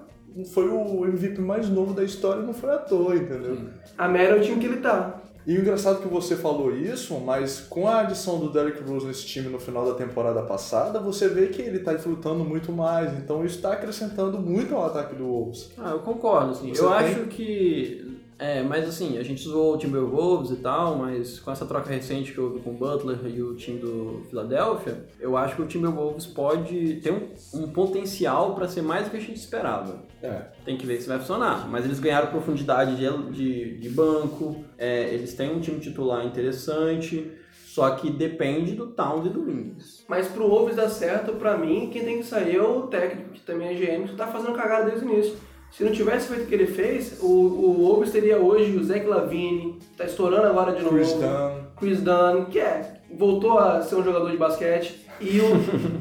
foi 0.52 0.68
o 0.68 1.06
MVP 1.06 1.40
mais 1.40 1.70
novo 1.70 1.94
da 1.94 2.04
história, 2.04 2.42
não 2.42 2.52
foi 2.52 2.70
à 2.70 2.76
toa, 2.76 3.16
entendeu? 3.16 3.56
A 3.96 4.06
Mera 4.06 4.36
é 4.36 4.38
o 4.38 4.42
time 4.42 4.60
que 4.60 4.66
ele 4.66 4.76
tá. 4.82 5.22
E 5.46 5.56
o 5.56 5.60
engraçado 5.60 6.00
que 6.02 6.08
você 6.08 6.34
falou 6.34 6.74
isso, 6.76 7.20
mas 7.20 7.60
com 7.60 7.86
a 7.86 8.00
adição 8.00 8.40
do 8.40 8.50
Derrick 8.50 8.82
Rose 8.82 9.06
nesse 9.06 9.24
time 9.26 9.48
no 9.48 9.60
final 9.60 9.86
da 9.86 9.94
temporada 9.94 10.42
passada, 10.42 10.98
você 10.98 11.28
vê 11.28 11.46
que 11.46 11.62
ele 11.62 11.78
tá 11.78 11.92
desfrutando 11.92 12.44
muito 12.44 12.72
mais. 12.72 13.12
Então 13.16 13.44
isso 13.44 13.56
está 13.56 13.72
acrescentando 13.74 14.38
muito 14.40 14.74
ao 14.74 14.86
ataque 14.86 15.14
do 15.14 15.24
Wolves. 15.24 15.70
Ah, 15.78 15.90
eu 15.90 16.00
concordo, 16.00 16.50
assim. 16.50 16.70
Eu 16.70 16.74
tem- 16.88 16.92
acho 16.94 17.20
que. 17.26 18.15
É, 18.38 18.62
mas 18.62 18.86
assim, 18.86 19.18
a 19.18 19.22
gente 19.22 19.42
zoou 19.42 19.74
o 19.74 19.78
Timberwolves 19.78 20.50
e 20.50 20.56
tal, 20.56 20.96
mas 20.96 21.40
com 21.40 21.50
essa 21.50 21.64
troca 21.64 21.90
recente 21.90 22.32
que 22.32 22.40
houve 22.40 22.60
com 22.60 22.70
o 22.70 22.74
Butler 22.74 23.18
e 23.26 23.42
o 23.42 23.54
time 23.54 23.78
do 23.78 24.22
Philadelphia, 24.28 25.06
eu 25.18 25.36
acho 25.36 25.56
que 25.56 25.62
o 25.62 25.66
Timberwolves 25.66 26.26
pode 26.26 26.96
ter 26.96 27.12
um, 27.12 27.28
um 27.54 27.68
potencial 27.68 28.54
para 28.54 28.68
ser 28.68 28.82
mais 28.82 29.06
do 29.06 29.10
que 29.10 29.16
a 29.16 29.20
gente 29.20 29.36
esperava. 29.36 30.04
É. 30.22 30.42
Tem 30.64 30.76
que 30.76 30.86
ver 30.86 31.00
se 31.00 31.08
vai 31.08 31.18
funcionar. 31.18 31.68
Mas 31.68 31.84
eles 31.84 31.98
ganharam 31.98 32.28
profundidade 32.28 32.96
de, 32.96 33.32
de, 33.32 33.78
de 33.78 33.88
banco, 33.88 34.64
é, 34.76 35.14
eles 35.14 35.34
têm 35.34 35.54
um 35.54 35.60
time 35.60 35.80
titular 35.80 36.24
interessante, 36.26 37.32
só 37.76 37.90
que 37.90 38.10
depende 38.10 38.72
do 38.72 38.86
Towns 38.86 39.26
e 39.26 39.28
do 39.28 39.44
Wings. 39.44 40.04
Mas 40.08 40.28
pro 40.28 40.48
Wolves 40.48 40.76
dar 40.76 40.88
certo, 40.88 41.34
pra 41.34 41.56
mim, 41.56 41.90
quem 41.92 42.04
tem 42.04 42.18
que 42.18 42.24
sair 42.24 42.56
é 42.56 42.62
o 42.62 42.86
técnico, 42.86 43.30
que 43.32 43.40
também 43.40 43.68
é 43.68 43.74
GM, 43.74 44.08
que 44.08 44.16
tá 44.16 44.26
fazendo 44.26 44.54
cagada 44.54 44.90
desde 44.90 45.04
o 45.04 45.12
início. 45.12 45.36
Se 45.70 45.84
não 45.84 45.92
tivesse 45.92 46.28
feito 46.28 46.44
o 46.44 46.46
que 46.46 46.54
ele 46.54 46.66
fez, 46.66 47.18
o, 47.20 47.26
o 47.26 47.74
Wolves 47.84 48.10
teria 48.10 48.38
hoje 48.38 48.76
o 48.76 48.82
Zach 48.82 49.06
Lavine, 49.06 49.78
que 49.78 49.96
tá 49.96 50.04
estourando 50.04 50.46
agora 50.46 50.72
de 50.72 50.82
novo. 50.82 50.96
Chris 50.96 51.12
Dunn. 51.12 51.64
Chris 51.76 52.00
Dunn, 52.00 52.44
que 52.46 52.58
é, 52.58 53.00
voltou 53.14 53.58
a 53.58 53.82
ser 53.82 53.96
um 53.96 54.04
jogador 54.04 54.30
de 54.30 54.38
basquete. 54.38 55.04
E 55.20 55.40
o, 55.40 55.44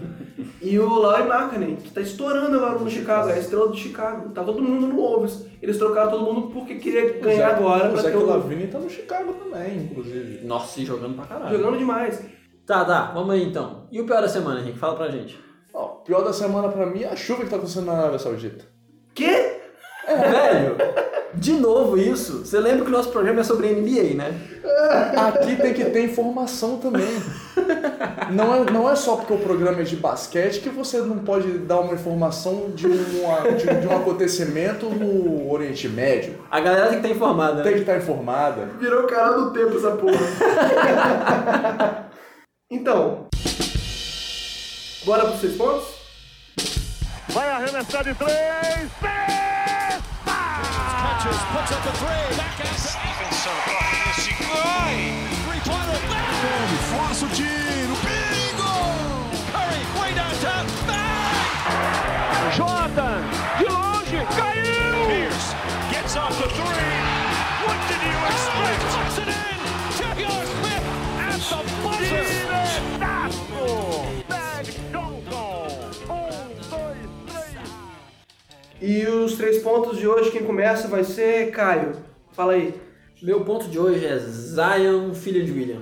e 0.62 0.80
o 0.80 1.00
Larry 1.00 1.28
Markkinen, 1.28 1.76
que 1.76 1.92
tá 1.92 2.00
estourando 2.02 2.56
agora 2.56 2.80
no 2.80 2.90
Chicago, 2.90 3.30
é 3.30 3.34
a 3.34 3.40
estrela 3.40 3.68
do 3.68 3.76
Chicago. 3.76 4.30
Tá 4.30 4.44
todo 4.44 4.62
mundo 4.62 4.88
no 4.88 4.96
Wolves. 4.96 5.46
Eles 5.62 5.78
trocaram 5.78 6.12
todo 6.12 6.24
mundo 6.24 6.54
porque 6.54 6.76
queria 6.76 7.20
ganhar 7.20 7.56
agora 7.56 7.92
O 7.92 7.98
Zach 7.98 8.16
o... 8.16 8.26
Lavine 8.26 8.68
tá 8.68 8.80
no 8.80 8.90
Chicago 8.90 9.34
também, 9.34 9.78
inclusive. 9.78 10.46
Nossa, 10.46 10.80
e 10.80 10.86
jogando 10.86 11.16
pra 11.16 11.26
caralho. 11.26 11.58
Jogando 11.58 11.78
demais. 11.78 12.24
Tá, 12.66 12.84
tá, 12.84 13.12
vamos 13.14 13.32
aí 13.32 13.44
então. 13.44 13.88
E 13.92 14.02
o 14.02 14.06
pior 14.06 14.22
da 14.22 14.28
semana, 14.28 14.60
Henrique? 14.60 14.80
Fala 14.80 14.96
pra 14.96 15.10
gente. 15.10 15.38
Ó, 15.74 15.88
pior 16.06 16.24
da 16.24 16.34
semana 16.34 16.70
pra 16.70 16.86
mim 16.86 17.04
é 17.04 17.10
a 17.10 17.16
chuva 17.16 17.44
que 17.44 17.50
tá 17.50 17.58
acontecendo 17.58 17.86
na 17.88 17.94
Arábia 17.94 18.18
Saudita. 18.18 18.66
Que? 19.14 19.55
Velho, 20.08 20.78
de 21.34 21.54
novo 21.54 21.98
isso. 21.98 22.46
Você 22.46 22.60
lembra 22.60 22.84
que 22.84 22.90
o 22.90 22.94
nosso 22.94 23.10
programa 23.10 23.42
é 23.42 23.44
sobre 23.44 23.70
NBA, 23.74 24.16
né? 24.16 24.34
Aqui 25.28 25.56
tem 25.56 25.74
que 25.74 25.86
ter 25.86 26.04
informação 26.06 26.78
também. 26.78 27.22
Não 28.32 28.54
é, 28.54 28.72
não 28.72 28.90
é 28.90 28.96
só 28.96 29.16
porque 29.16 29.34
o 29.34 29.38
programa 29.40 29.82
é 29.82 29.84
de 29.84 29.96
basquete 29.96 30.60
que 30.62 30.70
você 30.70 31.00
não 31.00 31.20
pode 31.20 31.60
dar 31.60 31.80
uma 31.80 31.94
informação 31.94 32.72
de, 32.76 32.88
uma, 32.88 33.42
de, 33.52 33.82
de 33.82 33.88
um 33.88 33.96
acontecimento 33.96 34.88
no 34.90 35.52
Oriente 35.52 35.88
Médio. 35.88 36.40
A 36.52 36.60
galera 36.60 36.90
tem 36.90 37.00
que 37.00 37.08
estar 37.08 37.16
informada. 37.16 37.64
Tem 37.64 37.72
Né? 37.72 37.78
que 37.78 37.84
estar 37.84 37.98
informada. 37.98 38.70
Virou 38.80 39.04
cara 39.08 39.32
do 39.38 39.52
tempo 39.52 39.78
essa 39.78 39.92
porra. 39.92 40.26
então. 42.72 43.28
Bora 45.06 45.26
pros 45.26 45.40
seis 45.42 45.56
pontos? 45.56 45.86
Vai 47.30 47.50
arremessar 47.50 48.04
de 48.04 48.14
três. 48.16 49.15
Catches, 51.76 51.84
puts 51.84 51.84
up 51.84 51.86
a 51.86 51.98
three. 51.98 52.38
Back 52.38 52.60
out. 52.62 52.80
Stevenson 52.80 53.58
blocking 53.68 54.08
the 54.08 54.16
shot. 54.16 54.92
Three-pointer. 55.46 56.00
Bang! 56.08 56.72
Força 56.90 57.26
o 57.26 57.30
tiro. 57.30 57.96
Bingo! 58.06 58.76
Curry, 59.52 59.84
way 60.00 60.12
downtown. 60.16 60.66
Bang! 60.88 61.36
Jordan, 62.56 63.22
de 63.60 63.68
longe, 63.70 64.20
caiu. 64.38 65.08
Pierce 65.08 65.50
gets 65.92 66.16
off 66.16 66.34
the 66.42 66.48
three. 66.50 66.94
What 67.66 67.80
did 67.90 68.02
you 68.02 68.18
expect? 68.32 68.82
Puts 68.96 69.18
it 69.18 69.28
in. 69.28 69.60
J.R. 69.98 70.46
Smith 70.46 70.86
at 71.20 71.40
the 71.40 71.60
buzzer. 71.84 72.55
Os 79.24 79.36
três 79.36 79.62
pontos 79.62 79.98
de 79.98 80.08
hoje, 80.08 80.32
quem 80.32 80.44
começa 80.44 80.88
vai 80.88 81.04
ser 81.04 81.52
Caio. 81.52 81.94
Fala 82.34 82.54
aí. 82.54 82.74
Meu 83.22 83.42
ponto 83.42 83.68
de 83.68 83.80
hoje 83.80 84.06
é 84.06 84.18
Zion, 84.20 85.14
filho 85.14 85.46
de 85.46 85.52
William. 85.52 85.82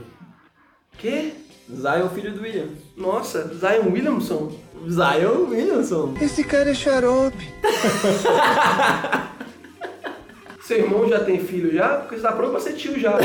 Quê? 0.98 1.34
Zion, 1.70 2.10
filho 2.10 2.32
do 2.34 2.42
William. 2.42 2.68
Nossa, 2.96 3.50
Zion 3.56 3.92
Williamson. 3.92 4.52
Zion 4.88 5.48
Williamson. 5.50 6.14
Esse 6.22 6.44
cara 6.44 6.70
é 6.70 6.74
xarope. 6.74 7.50
Seu 10.62 10.78
irmão 10.78 11.10
já 11.10 11.20
tem 11.20 11.40
filho 11.40 11.74
já? 11.74 11.98
Porque 11.98 12.16
você 12.16 12.22
tá 12.22 12.32
pronto 12.32 12.52
pra 12.52 12.60
ser 12.60 12.74
tio 12.74 12.98
já. 13.00 13.18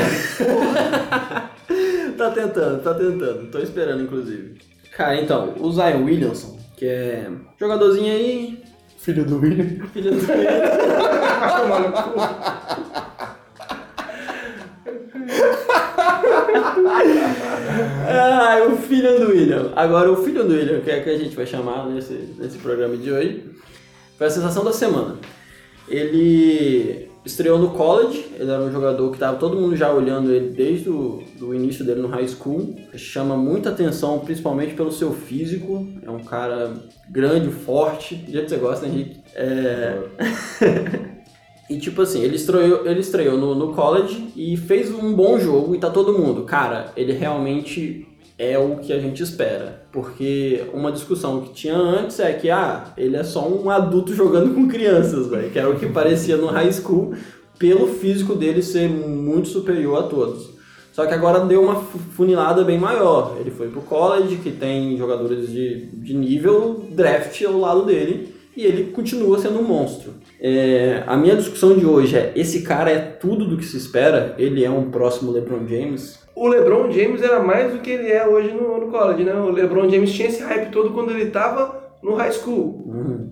Tá 2.16 2.30
tentando, 2.30 2.82
tá 2.82 2.94
tentando. 2.94 3.50
Tô 3.50 3.58
esperando, 3.58 4.02
inclusive. 4.02 4.58
Cara, 4.96 5.20
então, 5.20 5.54
o 5.60 5.70
Zion 5.70 6.04
Williamson, 6.04 6.58
que 6.76 6.84
é 6.86 7.30
jogadorzinho 7.60 8.12
aí, 8.12 8.62
Filho 8.98 9.24
do 9.24 9.38
William. 9.38 9.86
filho 9.92 10.10
do 10.10 10.20
William. 10.20 10.60
Tomar 11.56 11.80
no. 11.80 11.94
Ah, 18.10 18.66
o 18.68 18.76
filho 18.76 19.20
do 19.20 19.28
William. 19.30 19.72
Agora, 19.76 20.10
o 20.10 20.24
filho 20.24 20.44
do 20.44 20.52
William, 20.52 20.80
que 20.80 20.90
é 20.90 21.00
que 21.00 21.10
a 21.10 21.16
gente 21.16 21.36
vai 21.36 21.46
chamar 21.46 21.86
nesse, 21.86 22.12
nesse 22.38 22.58
programa 22.58 22.96
de 22.96 23.10
hoje, 23.10 23.44
foi 24.16 24.26
a 24.26 24.30
sensação 24.30 24.64
da 24.64 24.72
semana. 24.72 25.16
Ele 25.88 27.08
estreou 27.28 27.58
no 27.58 27.70
college, 27.70 28.26
ele 28.34 28.50
era 28.50 28.62
um 28.62 28.72
jogador 28.72 29.08
que 29.10 29.16
estava 29.16 29.36
todo 29.36 29.56
mundo 29.56 29.76
já 29.76 29.92
olhando 29.92 30.32
ele 30.32 30.50
desde 30.50 30.88
o 30.88 31.22
do 31.38 31.54
início 31.54 31.84
dele 31.84 32.00
no 32.00 32.08
high 32.08 32.26
school. 32.26 32.74
Chama 32.94 33.36
muita 33.36 33.70
atenção, 33.70 34.18
principalmente 34.20 34.74
pelo 34.74 34.90
seu 34.90 35.12
físico. 35.12 35.86
É 36.02 36.10
um 36.10 36.24
cara 36.24 36.74
grande, 37.08 37.50
forte. 37.50 38.16
Do 38.16 38.32
jeito 38.32 38.44
que 38.44 38.50
você 38.50 38.56
gosta, 38.56 38.86
né, 38.86 38.92
Henrique? 38.92 39.20
É... 39.34 39.98
E 41.70 41.78
tipo 41.78 42.00
assim, 42.00 42.22
ele 42.22 42.36
estreou, 42.36 42.86
ele 42.86 43.00
estreou 43.00 43.36
no, 43.36 43.54
no 43.54 43.74
college 43.74 44.32
e 44.34 44.56
fez 44.56 44.90
um 44.90 45.12
bom 45.12 45.38
jogo 45.38 45.74
e 45.74 45.78
tá 45.78 45.90
todo 45.90 46.18
mundo, 46.18 46.44
cara, 46.44 46.90
ele 46.96 47.12
realmente 47.12 48.07
é 48.38 48.56
o 48.58 48.76
que 48.76 48.92
a 48.92 48.98
gente 49.00 49.22
espera. 49.22 49.82
Porque 49.92 50.62
uma 50.72 50.92
discussão 50.92 51.40
que 51.40 51.52
tinha 51.52 51.76
antes 51.76 52.20
é 52.20 52.32
que, 52.32 52.48
ah, 52.48 52.92
ele 52.96 53.16
é 53.16 53.24
só 53.24 53.48
um 53.48 53.68
adulto 53.68 54.14
jogando 54.14 54.54
com 54.54 54.68
crianças, 54.68 55.26
velho, 55.26 55.50
que 55.50 55.58
era 55.58 55.68
o 55.68 55.78
que 55.78 55.86
parecia 55.86 56.36
no 56.36 56.46
high 56.46 56.72
school, 56.72 57.14
pelo 57.58 57.88
físico 57.88 58.34
dele 58.36 58.62
ser 58.62 58.88
muito 58.88 59.48
superior 59.48 59.98
a 59.98 60.02
todos. 60.04 60.56
Só 60.92 61.06
que 61.06 61.14
agora 61.14 61.40
deu 61.44 61.62
uma 61.62 61.76
fu- 61.76 61.98
funilada 61.98 62.62
bem 62.64 62.78
maior. 62.78 63.36
Ele 63.40 63.50
foi 63.50 63.68
pro 63.68 63.80
college, 63.80 64.36
que 64.36 64.50
tem 64.50 64.96
jogadores 64.96 65.48
de, 65.50 65.86
de 65.92 66.14
nível 66.14 66.86
draft 66.90 67.40
ao 67.44 67.58
lado 67.58 67.84
dele, 67.84 68.34
e 68.56 68.64
ele 68.64 68.90
continua 68.90 69.38
sendo 69.38 69.60
um 69.60 69.62
monstro. 69.62 70.14
É, 70.40 71.04
a 71.06 71.16
minha 71.16 71.36
discussão 71.36 71.76
de 71.76 71.86
hoje 71.86 72.16
é: 72.16 72.32
esse 72.34 72.62
cara 72.62 72.90
é 72.90 72.98
tudo 72.98 73.44
do 73.44 73.56
que 73.56 73.64
se 73.64 73.76
espera? 73.76 74.34
Ele 74.38 74.64
é 74.64 74.70
um 74.70 74.90
próximo 74.90 75.30
LeBron 75.30 75.66
James? 75.68 76.18
O 76.38 76.46
LeBron 76.46 76.90
James 76.90 77.20
era 77.20 77.42
mais 77.42 77.72
do 77.72 77.80
que 77.80 77.90
ele 77.90 78.10
é 78.10 78.26
hoje 78.26 78.52
no, 78.52 78.78
no 78.78 78.92
college, 78.92 79.24
né? 79.24 79.34
O 79.34 79.50
LeBron 79.50 79.88
James 79.88 80.12
tinha 80.12 80.28
esse 80.28 80.42
hype 80.42 80.70
todo 80.70 80.90
quando 80.90 81.10
ele 81.10 81.30
tava 81.30 81.88
no 82.02 82.14
high 82.14 82.30
school. 82.32 82.84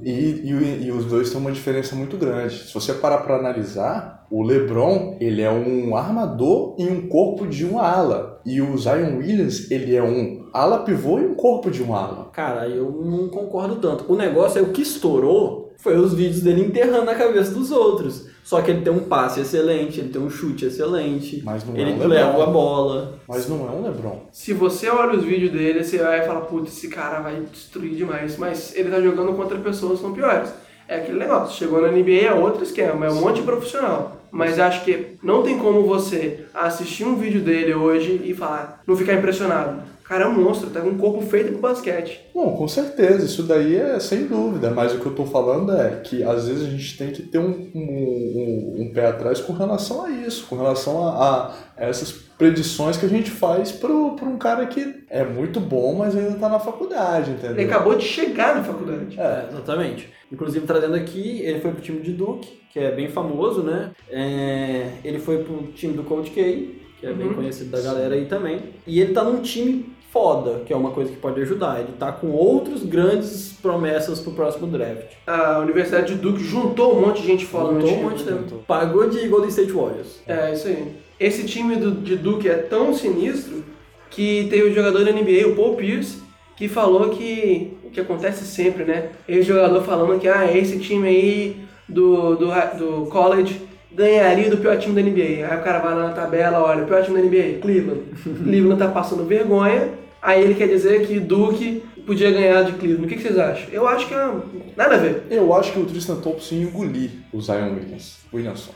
E, 0.03 0.11
e, 0.11 0.87
e 0.87 0.91
os 0.91 1.05
dois 1.05 1.31
têm 1.31 1.41
uma 1.41 1.53
diferença 1.53 1.95
muito 1.95 2.17
grande. 2.17 2.65
Se 2.65 2.75
você 2.75 2.93
parar 2.93 3.19
para 3.19 3.37
analisar, 3.37 4.27
o 4.29 4.43
LeBron 4.43 5.17
ele 5.21 5.41
é 5.41 5.51
um 5.51 5.97
armador 5.97 6.75
e 6.79 6.85
um 6.85 7.09
corpo 7.09 7.47
de 7.47 7.65
uma 7.65 7.83
ala. 7.83 8.41
E 8.45 8.61
o 8.61 8.77
Zion 8.77 9.19
Williams 9.19 9.71
ele 9.71 9.95
é 9.95 10.03
um 10.03 10.49
ala 10.53 10.81
pivô 10.81 11.19
e 11.19 11.27
um 11.27 11.35
corpo 11.35 11.71
de 11.71 11.83
um 11.83 11.95
ala. 11.95 12.31
Cara, 12.33 12.69
eu 12.69 12.91
não 12.91 13.29
concordo 13.29 13.77
tanto. 13.77 14.11
O 14.13 14.17
negócio 14.17 14.59
é 14.59 14.63
o 14.63 14.73
que 14.73 14.83
estourou 14.83 15.73
foi 15.77 15.97
os 15.97 16.15
vídeos 16.15 16.41
dele 16.41 16.63
enterrando 16.63 17.11
a 17.11 17.15
cabeça 17.15 17.53
dos 17.53 17.71
outros. 17.71 18.27
Só 18.47 18.63
que 18.63 18.71
ele 18.71 18.83
tem 18.83 18.93
um 18.93 19.01
passe 19.01 19.41
excelente, 19.41 19.99
ele 19.99 20.09
tem 20.09 20.23
um 20.23 20.31
chute 20.31 20.67
excelente, 20.67 21.43
Mas 21.45 21.65
não 21.67 21.75
é 21.75 21.81
ele 21.81 21.91
um 21.91 21.95
LeBron. 21.95 22.09
leva 22.09 22.43
a 22.45 22.47
bola. 22.47 23.19
Mas 23.27 23.49
não 23.49 23.67
é 23.67 23.73
um 23.73 23.83
LeBron. 23.83 24.21
Se 24.31 24.53
você 24.53 24.89
olha 24.89 25.19
os 25.19 25.25
vídeos 25.25 25.51
dele, 25.51 25.83
você 25.83 25.99
vai 25.99 26.25
falar, 26.25 26.43
putz, 26.43 26.73
esse 26.73 26.87
cara 26.87 27.19
vai 27.19 27.41
destruir 27.53 27.97
demais. 27.97 28.39
Mas 28.39 28.73
ele 28.77 28.89
tá 28.89 29.01
jogando 29.01 29.33
contra 29.33 29.59
pessoas 29.59 29.95
que 29.99 30.05
são 30.05 30.13
piores. 30.13 30.49
É 30.87 30.99
aquele 30.99 31.19
negócio, 31.19 31.59
chegou 31.59 31.83
na 31.83 31.89
NBA 31.89 32.25
é 32.25 32.33
outro 32.33 32.63
esquema, 32.63 33.07
é 33.07 33.11
um 33.11 33.21
monte 33.21 33.41
de 33.41 33.43
profissional. 33.43 34.17
Mas 34.31 34.61
acho 34.61 34.85
que 34.85 35.17
não 35.25 35.43
tem 35.43 35.59
como 35.59 35.83
você 35.83 36.45
assistir 36.55 37.03
um 37.05 37.17
vídeo 37.17 37.41
dele 37.41 37.75
hoje 37.75 38.21
e 38.25 38.33
falar, 38.33 38.81
não 38.87 38.95
ficar 38.95 39.15
impressionado. 39.15 39.83
O 40.07 40.09
cara 40.09 40.25
é 40.25 40.29
um 40.29 40.41
monstro, 40.41 40.71
tá 40.71 40.81
com 40.81 40.91
um 40.91 40.97
corpo 40.99 41.21
feito 41.21 41.51
pro 41.51 41.59
basquete. 41.59 42.21
Bom, 42.33 42.53
com 42.57 42.69
certeza, 42.69 43.27
isso 43.27 43.43
daí 43.43 43.75
é 43.77 43.99
sem 43.99 44.27
dúvida, 44.27 44.71
mas 44.71 44.95
o 44.95 45.01
que 45.01 45.07
eu 45.07 45.15
tô 45.15 45.27
falando 45.27 45.73
é 45.77 46.01
que 46.05 46.23
às 46.23 46.47
vezes 46.47 46.65
a 46.65 46.71
gente 46.71 46.97
tem 46.97 47.11
que 47.11 47.23
ter 47.25 47.39
um, 47.39 47.51
um, 47.75 47.81
um- 47.81 48.83
um 48.83 48.93
pé 48.95 49.07
atrás 49.09 49.41
com 49.41 49.53
relação 49.53 50.05
a 50.05 50.11
isso, 50.11 50.47
com 50.47 50.55
relação 50.57 51.09
a, 51.09 51.47
a 51.77 51.85
essas 51.85 52.13
predições 52.13 52.97
que 52.97 53.05
a 53.05 53.09
gente 53.09 53.31
faz 53.31 53.73
pro, 53.73 54.15
pro 54.15 54.27
um 54.29 54.39
cara 54.39 54.65
que 54.67 54.95
é 55.11 55.25
muito 55.25 55.59
bom, 55.59 55.95
mas 55.95 56.15
ainda 56.17 56.39
tá 56.39 56.49
na 56.49 56.61
faculdade, 56.61 57.33
entendeu? 57.33 57.57
Ele 57.57 57.65
acabou 57.65 57.97
de 57.97 58.05
chegar 58.05 58.55
na 58.55 58.63
faculdade. 58.63 59.19
É, 59.19 59.47
exatamente. 59.51 60.09
Inclusive, 60.31 60.67
trazendo 60.67 60.95
aqui, 60.95 61.41
ele 61.43 61.59
foi 61.61 61.73
pro 61.73 61.81
time 61.83 62.01
de 62.01 62.13
Duke, 62.13 62.61
que 62.73 62.79
é 62.79 62.93
bem 62.95 63.09
famoso, 63.09 63.63
né? 63.63 63.91
É, 64.09 64.89
ele 65.05 65.19
foi 65.19 65.39
pro 65.43 65.63
time 65.75 65.95
do 65.95 66.03
Coach 66.05 66.31
K, 66.31 66.77
que 67.01 67.07
é 67.07 67.13
bem 67.13 67.27
Uhum. 67.29 67.35
conhecido 67.35 67.71
da 67.71 67.81
galera 67.81 68.15
aí 68.15 68.27
também. 68.27 68.61
E 68.87 69.01
ele 69.01 69.13
tá 69.13 69.23
num 69.25 69.41
time 69.41 69.95
foda, 70.17 70.63
que 70.65 70.73
é 70.73 70.77
uma 70.77 70.93
coisa 70.93 71.11
que 71.11 71.19
pode 71.19 71.39
ajudar. 71.43 71.79
Ele 71.79 71.93
tá 71.99 72.11
com 72.11 72.29
outros 72.29 72.83
grandes 72.83 73.53
promessas 73.61 74.19
pro 74.19 74.33
próximo 74.33 74.67
draft. 74.67 75.13
A 75.27 75.59
Universidade 75.59 76.15
de 76.15 76.21
Duke 76.21 76.43
juntou 76.43 76.97
um 76.97 77.03
monte 77.03 77.21
de 77.21 77.27
gente 77.27 77.45
foda 77.45 77.73
no 77.73 77.75
Montou 77.75 77.89
time. 77.91 78.01
um 78.01 78.09
monte 78.09 78.19
de 78.19 78.25
tempo. 78.25 78.65
Pagou 78.67 79.11
de 79.11 79.29
Golden 79.29 79.51
State 79.51 79.73
Warriors. 79.73 80.21
É, 80.27 80.55
isso 80.55 80.69
aí. 80.69 80.97
Esse 81.21 81.45
time 81.45 81.77
do, 81.77 81.91
de 81.91 82.17
Duke 82.17 82.49
é 82.49 82.55
tão 82.55 82.95
sinistro 82.95 83.63
que 84.09 84.47
teve 84.49 84.71
o 84.71 84.75
jogador 84.75 85.05
da 85.05 85.13
NBA, 85.13 85.49
o 85.49 85.55
Paul 85.55 85.75
Pierce, 85.75 86.23
que 86.57 86.67
falou 86.67 87.11
que 87.11 87.77
o 87.85 87.91
que 87.91 88.01
acontece 88.01 88.47
sempre, 88.47 88.85
né? 88.85 89.11
Esse 89.29 89.43
jogador 89.43 89.83
falando 89.83 90.19
que 90.19 90.29
ah, 90.29 90.51
esse 90.51 90.79
time 90.79 91.09
aí 91.09 91.57
do, 91.87 92.37
do, 92.37 92.47
do 92.79 93.11
college 93.11 93.61
ganharia 93.93 94.49
do 94.49 94.57
pior 94.57 94.79
time 94.79 94.95
da 94.95 95.03
NBA. 95.03 95.47
Aí 95.47 95.59
o 95.59 95.63
cara 95.63 95.79
vai 95.79 95.95
lá 95.95 96.09
na 96.09 96.13
tabela, 96.13 96.63
olha, 96.63 96.85
o 96.85 96.87
pior 96.87 97.03
time 97.03 97.21
da 97.21 97.27
NBA, 97.27 97.61
Cleveland. 97.61 98.01
Cleveland 98.45 98.79
tá 98.79 98.89
passando 98.89 99.27
vergonha, 99.27 100.06
aí 100.27 100.43
ele 100.43 100.55
quer 100.55 100.67
dizer 100.67 101.07
que 101.07 101.21
Duke 101.21 101.85
podia 102.05 102.31
ganhar 102.33 102.63
de 102.65 102.73
Cleveland. 102.73 103.07
O 103.07 103.09
que, 103.09 103.15
que 103.15 103.23
vocês 103.23 103.39
acham? 103.39 103.69
Eu 103.71 103.87
acho 103.87 104.09
que 104.09 104.15
é 104.15 104.33
nada 104.77 104.97
a 104.97 104.99
ver. 104.99 105.23
Eu 105.31 105.55
acho 105.55 105.73
que 105.73 105.79
o 105.79 105.87
Tristan 105.87 106.17
Thompson 106.17 106.57
ia 106.57 106.63
engolir 106.63 107.11
o 107.33 107.41
Zion 107.41 107.75
Williams. 107.75 108.19
Williamson. 108.35 108.73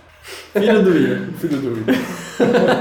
Filho 0.52 0.82
do 0.82 0.90
William. 0.90 1.32
Filho 1.38 1.56
do 1.58 1.68
William. 1.68 1.94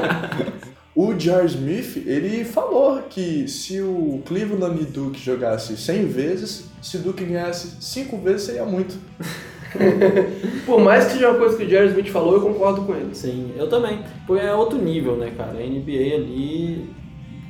o 0.96 1.20
Jar 1.20 1.46
Smith, 1.46 2.04
ele 2.06 2.46
falou 2.46 3.02
que 3.10 3.48
se 3.48 3.82
o 3.82 4.22
Cleveland 4.26 4.82
e 4.82 4.86
Duke 4.86 5.20
jogasse 5.20 5.76
100 5.76 6.06
vezes, 6.06 6.70
se 6.80 6.98
o 6.98 7.00
Duke 7.00 7.26
ganhasse 7.26 7.78
5 7.82 8.18
vezes, 8.18 8.44
seria 8.44 8.66
muito. 8.66 9.00
Por 10.66 10.80
mais 10.80 11.06
que 11.06 11.14
seja 11.14 11.30
uma 11.30 11.40
coisa 11.40 11.58
que 11.58 11.64
o 11.64 11.70
Jerry 11.70 11.90
Smith 11.90 12.10
falou, 12.10 12.36
eu 12.36 12.42
concordo 12.42 12.84
com 12.84 12.96
ele. 12.96 13.14
Sim, 13.14 13.52
eu 13.56 13.68
também. 13.68 14.00
Porque 14.28 14.44
é 14.44 14.54
outro 14.54 14.80
nível, 14.80 15.16
né, 15.16 15.32
cara? 15.36 15.58
A 15.58 15.64
NBA 15.64 16.16
ali 16.16 16.99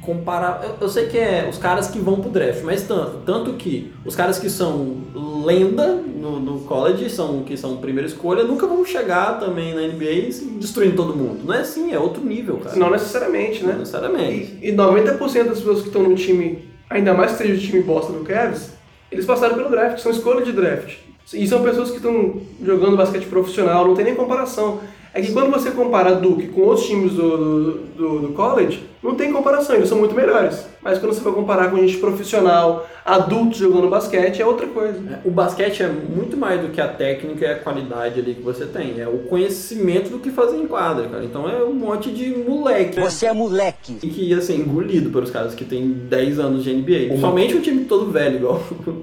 comparar. 0.10 0.62
Eu, 0.64 0.76
eu 0.82 0.90
sei 0.90 1.06
que 1.06 1.18
é 1.18 1.48
os 1.48 1.58
caras 1.58 1.88
que 1.88 2.00
vão 2.00 2.20
pro 2.20 2.32
draft, 2.32 2.64
mas 2.64 2.82
tanto, 2.84 3.18
tanto 3.26 3.54
que 3.54 3.94
os 4.04 4.16
caras 4.16 4.40
que 4.40 4.50
são 4.50 4.98
lenda 5.46 5.94
no, 5.94 6.40
no 6.40 6.60
college, 6.62 7.10
são, 7.10 7.44
que 7.44 7.56
são 7.56 7.78
primeira 7.78 8.08
escolha, 8.08 8.44
nunca 8.44 8.66
vão 8.66 8.84
chegar 8.84 9.40
também 9.40 9.74
na 9.76 9.82
NBA 9.82 10.30
destruindo 10.60 10.96
todo 10.96 11.16
mundo. 11.16 11.42
Não 11.46 11.54
é 11.54 11.60
assim, 11.60 11.94
é 11.94 12.00
outro 12.00 12.24
nível, 12.24 12.58
cara. 12.58 12.76
Não 12.76 12.90
necessariamente, 12.90 13.62
Não 13.62 13.70
né? 13.70 13.80
necessariamente. 13.80 14.58
E, 14.62 14.70
e 14.70 14.76
90% 14.76 15.20
das 15.46 15.60
pessoas 15.60 15.82
que 15.82 15.88
estão 15.88 16.04
no 16.04 16.16
time, 16.16 16.68
ainda 16.90 17.14
mais 17.14 17.34
que 17.34 17.38
seja 17.38 17.54
o 17.54 17.58
time 17.58 17.84
bosta 17.84 18.12
do 18.12 18.24
Cavs, 18.24 18.72
eles 19.12 19.26
passaram 19.26 19.56
pelo 19.56 19.70
draft, 19.70 20.00
são 20.00 20.12
escolha 20.12 20.44
de 20.44 20.52
draft. 20.52 20.98
E 21.32 21.48
são 21.48 21.62
pessoas 21.62 21.92
que 21.92 21.98
estão 21.98 22.42
jogando 22.64 22.98
basquete 22.98 23.28
profissional, 23.28 23.88
não 23.88 23.94
tem 23.94 24.06
nem 24.06 24.16
comparação. 24.16 24.80
É 25.14 25.22
que 25.22 25.32
quando 25.32 25.50
você 25.52 25.72
compara 25.72 26.16
Duke 26.16 26.48
com 26.50 26.62
outros 26.62 26.86
times 26.86 27.14
do, 27.14 27.38
do, 27.38 27.72
do- 27.98 28.20
do 28.28 28.34
college, 28.34 28.84
não 29.02 29.16
tem 29.16 29.32
comparação, 29.34 29.76
eles 29.76 29.90
são 29.90 29.98
muito 29.98 30.14
melhores. 30.14 30.66
Mas 30.82 31.00
quando 31.00 31.14
você 31.14 31.22
vai 31.22 31.34
comparar 31.34 31.72
com 31.72 31.78
gente 31.78 31.98
profissional, 31.98 32.88
adultos 33.04 33.58
jogando 33.58 33.90
basquete, 33.90 34.42
é 34.42 34.46
outra 34.46 34.68
coisa. 34.68 35.00
É, 35.26 35.28
O 35.28 35.32
basquete 35.32 35.82
é 35.84 35.88
muito 35.88 36.38
mais 36.38 36.62
do 36.62 36.68
que 36.70 36.80
a 36.80 36.88
técnica 36.88 37.46
e 37.46 37.48
a 37.50 37.56
qualidade 37.60 38.20
ali 38.20 38.36
que 38.36 38.42
você 38.42 38.66
tem. 38.66 39.00
É 39.00 39.08
o 39.08 39.20
conhecimento 39.20 40.10
do 40.10 40.20
que 40.20 40.30
fazer 40.30 40.58
em 40.58 40.68
quadra, 40.68 41.08
cara. 41.08 41.24
Então 41.26 41.50
é 41.50 41.64
um 41.64 41.74
monte 41.74 42.12
de 42.12 42.30
moleque. 42.30 43.00
Você 43.00 43.26
é 43.26 43.34
moleque. 43.34 43.98
E 44.04 44.08
que 44.08 44.22
ia 44.30 44.42
ser 44.42 44.56
engolido 44.56 45.10
pelos 45.10 45.32
caras 45.32 45.56
que 45.56 45.66
têm 45.66 45.90
10 45.90 46.40
anos 46.40 46.64
de 46.64 46.72
NBA. 46.74 47.18
Somente 47.20 47.56
um 47.56 47.62
time 47.62 47.86
todo 47.86 48.12
velho, 48.12 48.36
igual. 48.36 48.62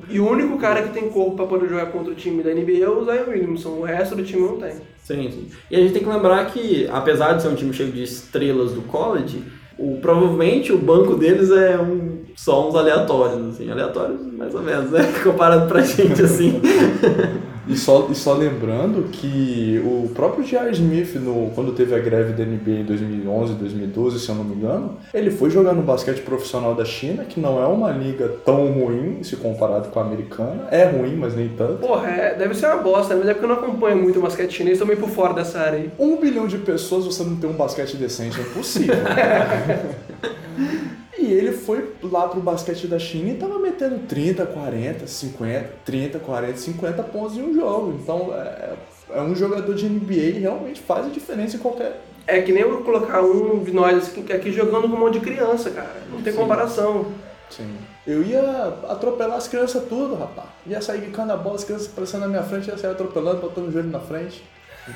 E 0.09 0.21
o 0.21 0.31
único 0.31 0.57
cara 0.59 0.83
que 0.83 0.91
tem 0.91 1.09
corpo 1.11 1.37
pra 1.37 1.47
poder 1.47 1.69
jogar 1.69 1.87
contra 1.87 2.13
o 2.13 2.15
time 2.15 2.43
da 2.43 2.55
NBA 2.55 2.85
é 2.85 2.89
o 2.89 3.05
Zion 3.05 3.29
Williamson, 3.31 3.71
o 3.71 3.83
resto 3.83 4.15
do 4.15 4.23
time 4.23 4.43
não 4.43 4.57
tem. 4.59 4.73
Sim, 5.07 5.31
sim. 5.31 5.49
E 5.71 5.77
a 5.77 5.81
gente 5.81 5.93
tem 5.93 6.03
que 6.03 6.09
lembrar 6.09 6.45
que, 6.47 6.89
apesar 6.93 7.35
de 7.35 7.43
ser 7.43 7.49
um 7.49 7.55
time 7.55 7.73
cheio 7.73 7.93
de 7.93 8.03
estrelas 8.03 8.73
do 8.73 8.83
college, 8.83 9.43
o, 9.79 9.99
provavelmente 10.01 10.73
o 10.73 10.79
banco 10.79 11.15
deles 11.17 11.51
é 11.51 11.79
um, 11.79 12.23
só 12.35 12.69
uns 12.69 12.75
aleatórios, 12.75 13.55
assim. 13.55 13.71
Aleatórios, 13.71 14.21
mais 14.33 14.55
ou 14.55 14.63
menos, 14.63 14.91
né? 14.91 15.01
Comparado 15.23 15.69
pra 15.69 15.83
gente, 15.83 16.23
assim. 16.23 16.61
E 17.69 17.77
só, 17.77 18.09
e 18.11 18.15
só 18.15 18.33
lembrando 18.33 19.09
que 19.11 19.81
o 19.85 20.09
próprio 20.15 20.45
J.R. 20.45 20.71
Smith, 20.73 21.15
no, 21.17 21.51
quando 21.55 21.73
teve 21.73 21.95
a 21.95 21.99
greve 21.99 22.33
da 22.33 22.45
NBA 22.45 22.81
em 22.81 22.85
2011, 22.85 23.55
2012, 23.55 24.21
se 24.21 24.29
eu 24.29 24.37
não 24.37 24.45
me 24.45 24.55
engano, 24.55 24.97
ele 25.13 25.31
foi 25.31 25.51
jogar 25.51 25.73
no 25.73 25.83
basquete 25.83 26.23
profissional 26.23 26.75
da 26.75 26.85
China, 26.85 27.25
que 27.25 27.41
não 27.41 27.61
é 27.61 27.67
uma 27.67 27.91
liga 27.91 28.29
tão 28.45 28.73
ruim 28.73 29.23
se 29.23 29.37
comparado 29.37 29.89
com 29.89 29.99
a 29.99 30.03
americana. 30.03 30.69
É 30.71 30.85
ruim, 30.85 31.17
mas 31.17 31.35
nem 31.35 31.49
tanto. 31.49 31.79
Porra, 31.79 32.09
é, 32.09 32.35
deve 32.35 32.55
ser 32.55 32.67
uma 32.67 32.83
bosta, 32.83 33.17
mas 33.17 33.29
é 33.29 33.35
porque 33.35 33.45
eu 33.45 33.49
não 33.49 33.57
acompanho 33.57 33.97
muito 33.97 34.19
o 34.19 34.23
basquete 34.23 34.53
chinês, 34.53 34.79
tô 34.79 34.87
meio 34.87 35.01
por 35.01 35.09
fora 35.09 35.35
dessa 35.35 35.59
área 35.59 35.81
aí. 35.81 35.91
Um 35.99 36.17
bilhão 36.17 36.47
de 36.47 36.59
pessoas, 36.59 37.05
você 37.05 37.25
não 37.25 37.37
tem 37.37 37.51
um 37.51 37.55
basquete 37.55 37.97
decente, 37.97 38.39
é 38.39 38.43
impossível. 38.43 38.95
e 41.19 41.33
ele 41.33 41.53
foi 41.53 41.93
lá 42.03 42.29
pro 42.29 42.41
basquete 42.41 42.87
da 42.87 42.99
China 42.99 43.31
e 43.31 43.35
tava 43.35 43.59
metendo 43.59 44.01
30, 44.07 44.47
40, 44.47 45.07
50, 45.07 45.71
30, 45.85 46.19
40, 46.19 46.57
50 46.57 47.03
pontos 47.05 47.37
em 47.37 47.43
um 47.43 47.55
jogo. 47.55 47.99
Então 48.01 48.35
é, 48.35 48.75
é 49.15 49.21
um 49.21 49.35
jogador 49.35 49.75
de 49.75 49.89
NBA 49.89 50.15
e 50.15 50.39
realmente 50.41 50.81
faz 50.81 51.07
a 51.07 51.11
diferença 51.11 51.57
em 51.57 51.61
qualquer. 51.61 52.01
É 52.27 52.41
que 52.43 52.53
nem 52.53 52.63
eu 52.63 52.83
colocar 52.83 53.23
um 53.23 53.63
de 53.63 53.73
nós 53.73 54.09
aqui, 54.09 54.33
aqui 54.33 54.53
jogando 54.53 54.89
com 54.89 54.97
um 54.97 55.01
monte 55.01 55.15
de 55.15 55.21
criança, 55.21 55.71
cara. 55.71 56.03
Não 56.11 56.21
tem 56.21 56.33
comparação. 56.33 57.07
Sim. 57.49 57.77
Eu 58.07 58.23
ia 58.23 58.75
atropelar 58.89 59.37
as 59.37 59.47
crianças 59.47 59.85
tudo, 59.89 60.17
rapaz. 60.17 60.49
Ia 60.67 60.81
sair 60.81 61.03
quicando 61.03 61.33
a 61.33 61.37
bola, 61.37 61.55
as 61.55 61.65
crianças 61.65 61.89
aparecendo 61.89 62.23
na 62.23 62.29
minha 62.29 62.43
frente, 62.43 62.69
ia 62.69 62.77
sair 62.77 62.91
atropelando, 62.91 63.41
botando 63.41 63.69
o 63.69 63.73
joelho 63.73 63.91
na 63.91 64.01
frente. 64.01 64.45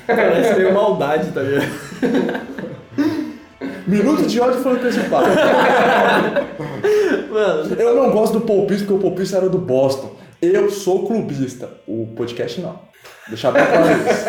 Parece 0.05 0.55
meio 0.55 0.73
maldade, 0.73 1.31
tá 1.31 1.41
ligado? 1.41 1.67
Minuto 3.91 4.25
de 4.25 4.39
ódio 4.39 4.61
foi 4.61 4.71
antecipado. 4.71 5.27
Mano, 7.29 7.75
Eu 7.77 7.95
não 7.95 8.11
gosto 8.11 8.39
do 8.39 8.45
Polpista 8.45 8.85
porque 8.85 8.97
o 8.97 8.99
Polpista 8.99 9.37
era 9.37 9.49
do 9.49 9.57
Boston. 9.57 10.15
Eu 10.41 10.69
sou 10.71 11.05
clubista. 11.05 11.69
O 11.85 12.07
podcast 12.15 12.61
não. 12.61 12.79
Deixar 13.27 13.51
bem 13.51 13.65
claro 13.65 13.89
isso. 13.91 14.25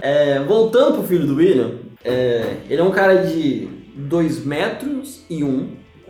é, 0.00 0.38
voltando 0.40 0.94
pro 0.94 1.02
filho 1.04 1.26
do 1.26 1.36
William, 1.36 1.72
é, 2.04 2.58
ele 2.70 2.80
é 2.80 2.84
um 2.84 2.90
cara 2.90 3.26
de 3.26 3.68
2 3.96 4.44
metros 4.44 5.24
e 5.28 5.42
1 5.42 5.46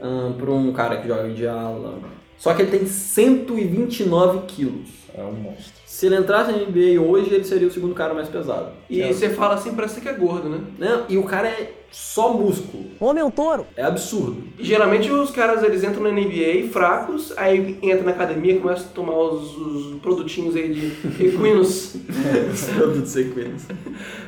um, 0.00 0.33
para 0.35 0.50
um 0.50 0.73
cara 0.73 0.99
que 0.99 1.09
joga 1.09 1.30
de 1.30 1.47
ala. 1.47 1.99
Só 2.37 2.52
que 2.54 2.62
ele 2.62 2.71
tem 2.71 2.87
129 2.87 4.47
quilos. 4.47 4.88
É 5.16 5.23
um 5.23 5.33
monstro. 5.33 5.73
Se 5.85 6.07
ele 6.07 6.16
entrasse 6.16 6.52
na 6.52 6.59
NBA 6.59 7.00
hoje, 7.00 7.35
ele 7.35 7.42
seria 7.42 7.66
o 7.66 7.71
segundo 7.71 7.95
cara 7.95 8.14
mais 8.14 8.28
pesado. 8.28 8.71
E 8.88 9.02
você 9.02 9.30
fala 9.30 9.54
assim, 9.54 9.75
parece 9.75 10.00
que 10.00 10.09
é 10.09 10.12
gordo, 10.12 10.49
né? 10.49 10.61
Né? 10.78 11.02
E 11.09 11.18
o 11.18 11.25
cara 11.25 11.49
é 11.49 11.73
só 11.90 12.33
músculo. 12.33 12.85
Homem 13.00 13.23
é 13.23 13.25
um 13.25 13.30
touro. 13.30 13.66
É 13.76 13.83
absurdo. 13.83 14.42
E 14.59 14.64
geralmente 14.64 15.11
os 15.11 15.30
caras 15.30 15.62
eles 15.62 15.83
entram 15.83 16.02
na 16.02 16.11
NBA 16.11 16.68
fracos, 16.73 17.33
aí 17.37 17.78
entra 17.83 18.02
na 18.04 18.11
academia, 18.11 18.59
começa 18.61 18.85
a 18.85 18.88
tomar 18.88 19.16
os, 19.16 19.57
os 19.57 20.00
produtinhos 20.00 20.54
aí 20.54 20.73
de 20.73 20.87
equinos. 21.25 21.97
Produto 22.76 23.07
sequência. 23.07 23.75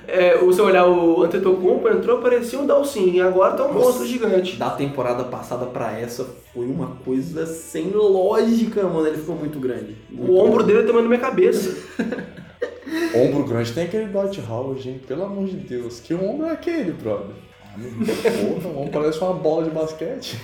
é, 0.09 0.38
você 0.38 0.62
olhar 0.62 0.87
o 0.87 1.23
Antetokounmpo, 1.23 1.88
entrou, 1.88 2.19
parecia 2.19 2.59
um 2.59 2.67
Dalsin, 2.67 3.11
e 3.12 3.21
agora 3.21 3.55
tá 3.55 3.67
um 3.67 3.73
monstro 3.75 4.07
gigante. 4.07 4.57
Da 4.57 4.71
temporada 4.71 5.25
passada 5.25 5.67
pra 5.67 5.99
essa 5.99 6.26
foi 6.55 6.67
uma 6.67 6.97
coisa 7.05 7.45
sem 7.47 7.90
lógica, 7.90 8.83
mano. 8.85 9.07
Ele 9.07 9.19
ficou 9.19 9.37
muito 9.37 9.59
grande. 9.59 9.97
Muito 10.11 10.33
O 10.33 10.37
ombro 10.38 10.64
grande. 10.64 10.73
dele 10.73 10.87
também 10.87 11.02
na 11.02 11.09
minha 11.09 11.21
cabeça. 11.21 11.76
Ombro 13.14 13.45
grande 13.45 13.73
tem 13.73 13.85
aquele 13.85 14.07
Dot 14.07 14.40
Howard, 14.49 14.88
hein? 14.88 15.00
Pelo 15.07 15.25
amor 15.25 15.47
de 15.47 15.57
Deus. 15.57 16.00
Que 16.00 16.12
ombro 16.14 16.47
é 16.47 16.50
aquele, 16.50 16.90
brother? 16.93 17.37
Porra, 17.75 18.69
o 18.69 18.81
ombro 18.81 19.00
parece 19.00 19.19
uma 19.19 19.35
bola 19.35 19.65
de 19.65 19.71
basquete. 19.71 20.41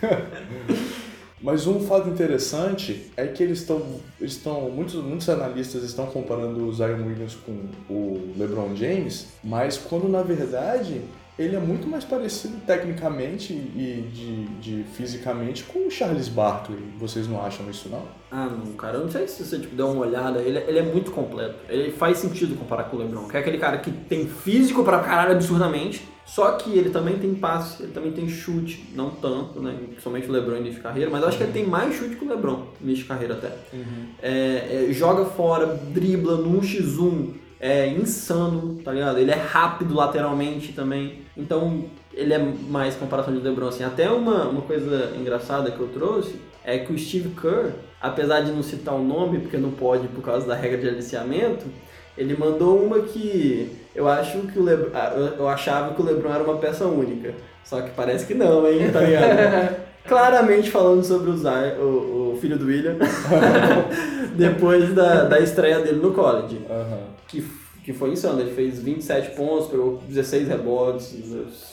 Mas 1.40 1.66
um 1.68 1.80
fato 1.80 2.08
interessante 2.08 3.12
é 3.16 3.26
que 3.28 3.42
eles 3.42 3.60
estão, 3.60 4.00
estão 4.20 4.68
muitos, 4.70 4.96
muitos 4.96 5.28
analistas 5.28 5.84
estão 5.84 6.06
comparando 6.06 6.66
o 6.66 6.72
Zion 6.72 7.06
Williams 7.06 7.36
com 7.36 7.52
o 7.88 8.34
LeBron 8.36 8.74
James, 8.74 9.28
mas 9.44 9.78
quando 9.78 10.08
na 10.08 10.20
verdade 10.22 11.00
ele 11.38 11.54
é 11.54 11.60
muito 11.60 11.86
mais 11.86 12.04
parecido 12.04 12.56
tecnicamente 12.66 13.52
e 13.52 14.10
de, 14.12 14.46
de 14.60 14.84
fisicamente 14.94 15.62
com 15.62 15.86
o 15.86 15.90
Charles 15.90 16.28
Barkley. 16.28 16.82
Vocês 16.98 17.28
não 17.28 17.40
acham 17.40 17.70
isso 17.70 17.88
não? 17.88 18.02
Ah, 18.30 18.46
não, 18.46 18.72
cara. 18.72 18.96
Eu 18.96 19.04
não 19.04 19.10
sei 19.10 19.28
se 19.28 19.44
você 19.44 19.60
tipo, 19.60 19.80
uma 19.80 20.00
olhada. 20.00 20.40
Ele, 20.40 20.58
ele 20.58 20.80
é 20.80 20.82
muito 20.82 21.12
completo. 21.12 21.54
Ele 21.68 21.92
faz 21.92 22.18
sentido 22.18 22.56
comparar 22.56 22.84
com 22.84 22.96
o 22.96 22.98
LeBron. 22.98 23.28
Que 23.28 23.36
é 23.36 23.40
aquele 23.40 23.58
cara 23.58 23.78
que 23.78 23.92
tem 23.92 24.26
físico 24.26 24.82
pra 24.82 24.98
caralho 24.98 25.32
absurdamente. 25.32 26.02
Só 26.28 26.52
que 26.52 26.76
ele 26.76 26.90
também 26.90 27.18
tem 27.18 27.34
passe, 27.34 27.82
ele 27.82 27.92
também 27.92 28.12
tem 28.12 28.28
chute. 28.28 28.84
Não 28.94 29.08
tanto, 29.08 29.60
né? 29.60 29.74
Principalmente 29.88 30.28
o 30.28 30.32
LeBron 30.32 30.56
em 30.56 30.60
início 30.60 30.76
de 30.76 30.82
carreira. 30.82 31.10
Mas 31.10 31.22
eu 31.22 31.28
acho 31.28 31.38
que 31.38 31.42
ele 31.42 31.52
tem 31.52 31.66
mais 31.66 31.96
chute 31.96 32.16
que 32.16 32.24
o 32.24 32.28
LeBron 32.28 32.66
no 32.78 32.86
início 32.86 33.04
de 33.04 33.08
carreira 33.08 33.34
até. 33.34 33.50
É, 34.22 34.86
é, 34.90 34.92
joga 34.92 35.24
fora, 35.24 35.66
dribla 35.66 36.36
no 36.36 36.60
1x1. 36.60 37.30
É 37.58 37.88
insano, 37.88 38.78
tá 38.84 38.92
ligado? 38.92 39.18
Ele 39.18 39.30
é 39.30 39.36
rápido 39.36 39.94
lateralmente 39.94 40.72
também. 40.74 41.22
Então, 41.36 41.86
ele 42.12 42.34
é 42.34 42.38
mais 42.68 42.94
comparação 42.94 43.34
de 43.34 43.40
LeBron, 43.40 43.68
assim. 43.68 43.82
Até 43.82 44.10
uma, 44.10 44.48
uma 44.48 44.62
coisa 44.62 45.14
engraçada 45.18 45.70
que 45.70 45.80
eu 45.80 45.88
trouxe 45.88 46.36
é 46.62 46.78
que 46.78 46.92
o 46.92 46.98
Steve 46.98 47.30
Kerr, 47.30 47.72
apesar 48.00 48.42
de 48.42 48.52
não 48.52 48.62
citar 48.62 48.94
o 48.94 49.02
nome, 49.02 49.40
porque 49.40 49.56
não 49.56 49.70
pode 49.70 50.06
por 50.08 50.22
causa 50.22 50.46
da 50.46 50.54
regra 50.54 50.78
de 50.78 50.88
aliciamento, 50.88 51.64
ele 52.18 52.36
mandou 52.36 52.84
uma 52.84 53.00
que 53.00 53.70
eu 53.98 54.08
acho 54.08 54.38
que 54.42 54.58
o 54.58 54.62
Lebron, 54.62 54.90
ah, 54.94 55.12
eu, 55.16 55.24
eu 55.38 55.48
achava 55.48 55.94
que 55.94 56.00
o 56.00 56.04
LeBron 56.04 56.32
era 56.32 56.44
uma 56.44 56.56
peça 56.56 56.86
única. 56.86 57.34
Só 57.64 57.82
que 57.82 57.90
parece 57.90 58.26
que 58.26 58.34
não, 58.34 58.66
hein, 58.66 58.90
tá 58.92 59.00
ligado? 59.00 59.76
Claramente 60.08 60.70
falando 60.70 61.04
sobre 61.04 61.30
o, 61.30 61.36
Zion, 61.36 61.76
o, 61.80 62.32
o 62.34 62.38
filho 62.40 62.56
do 62.58 62.64
William, 62.66 62.96
depois 64.36 64.94
da, 64.94 65.24
da 65.24 65.38
estreia 65.40 65.80
dele 65.80 65.98
no 66.00 66.12
college 66.12 66.60
que, 67.26 67.44
que 67.84 67.92
foi 67.92 68.10
insano. 68.10 68.40
Ele 68.40 68.52
fez 68.54 68.80
27 68.80 69.36
pontos, 69.36 69.66
pegou 69.68 70.00
16 70.08 70.48
rebotes, 70.48 71.14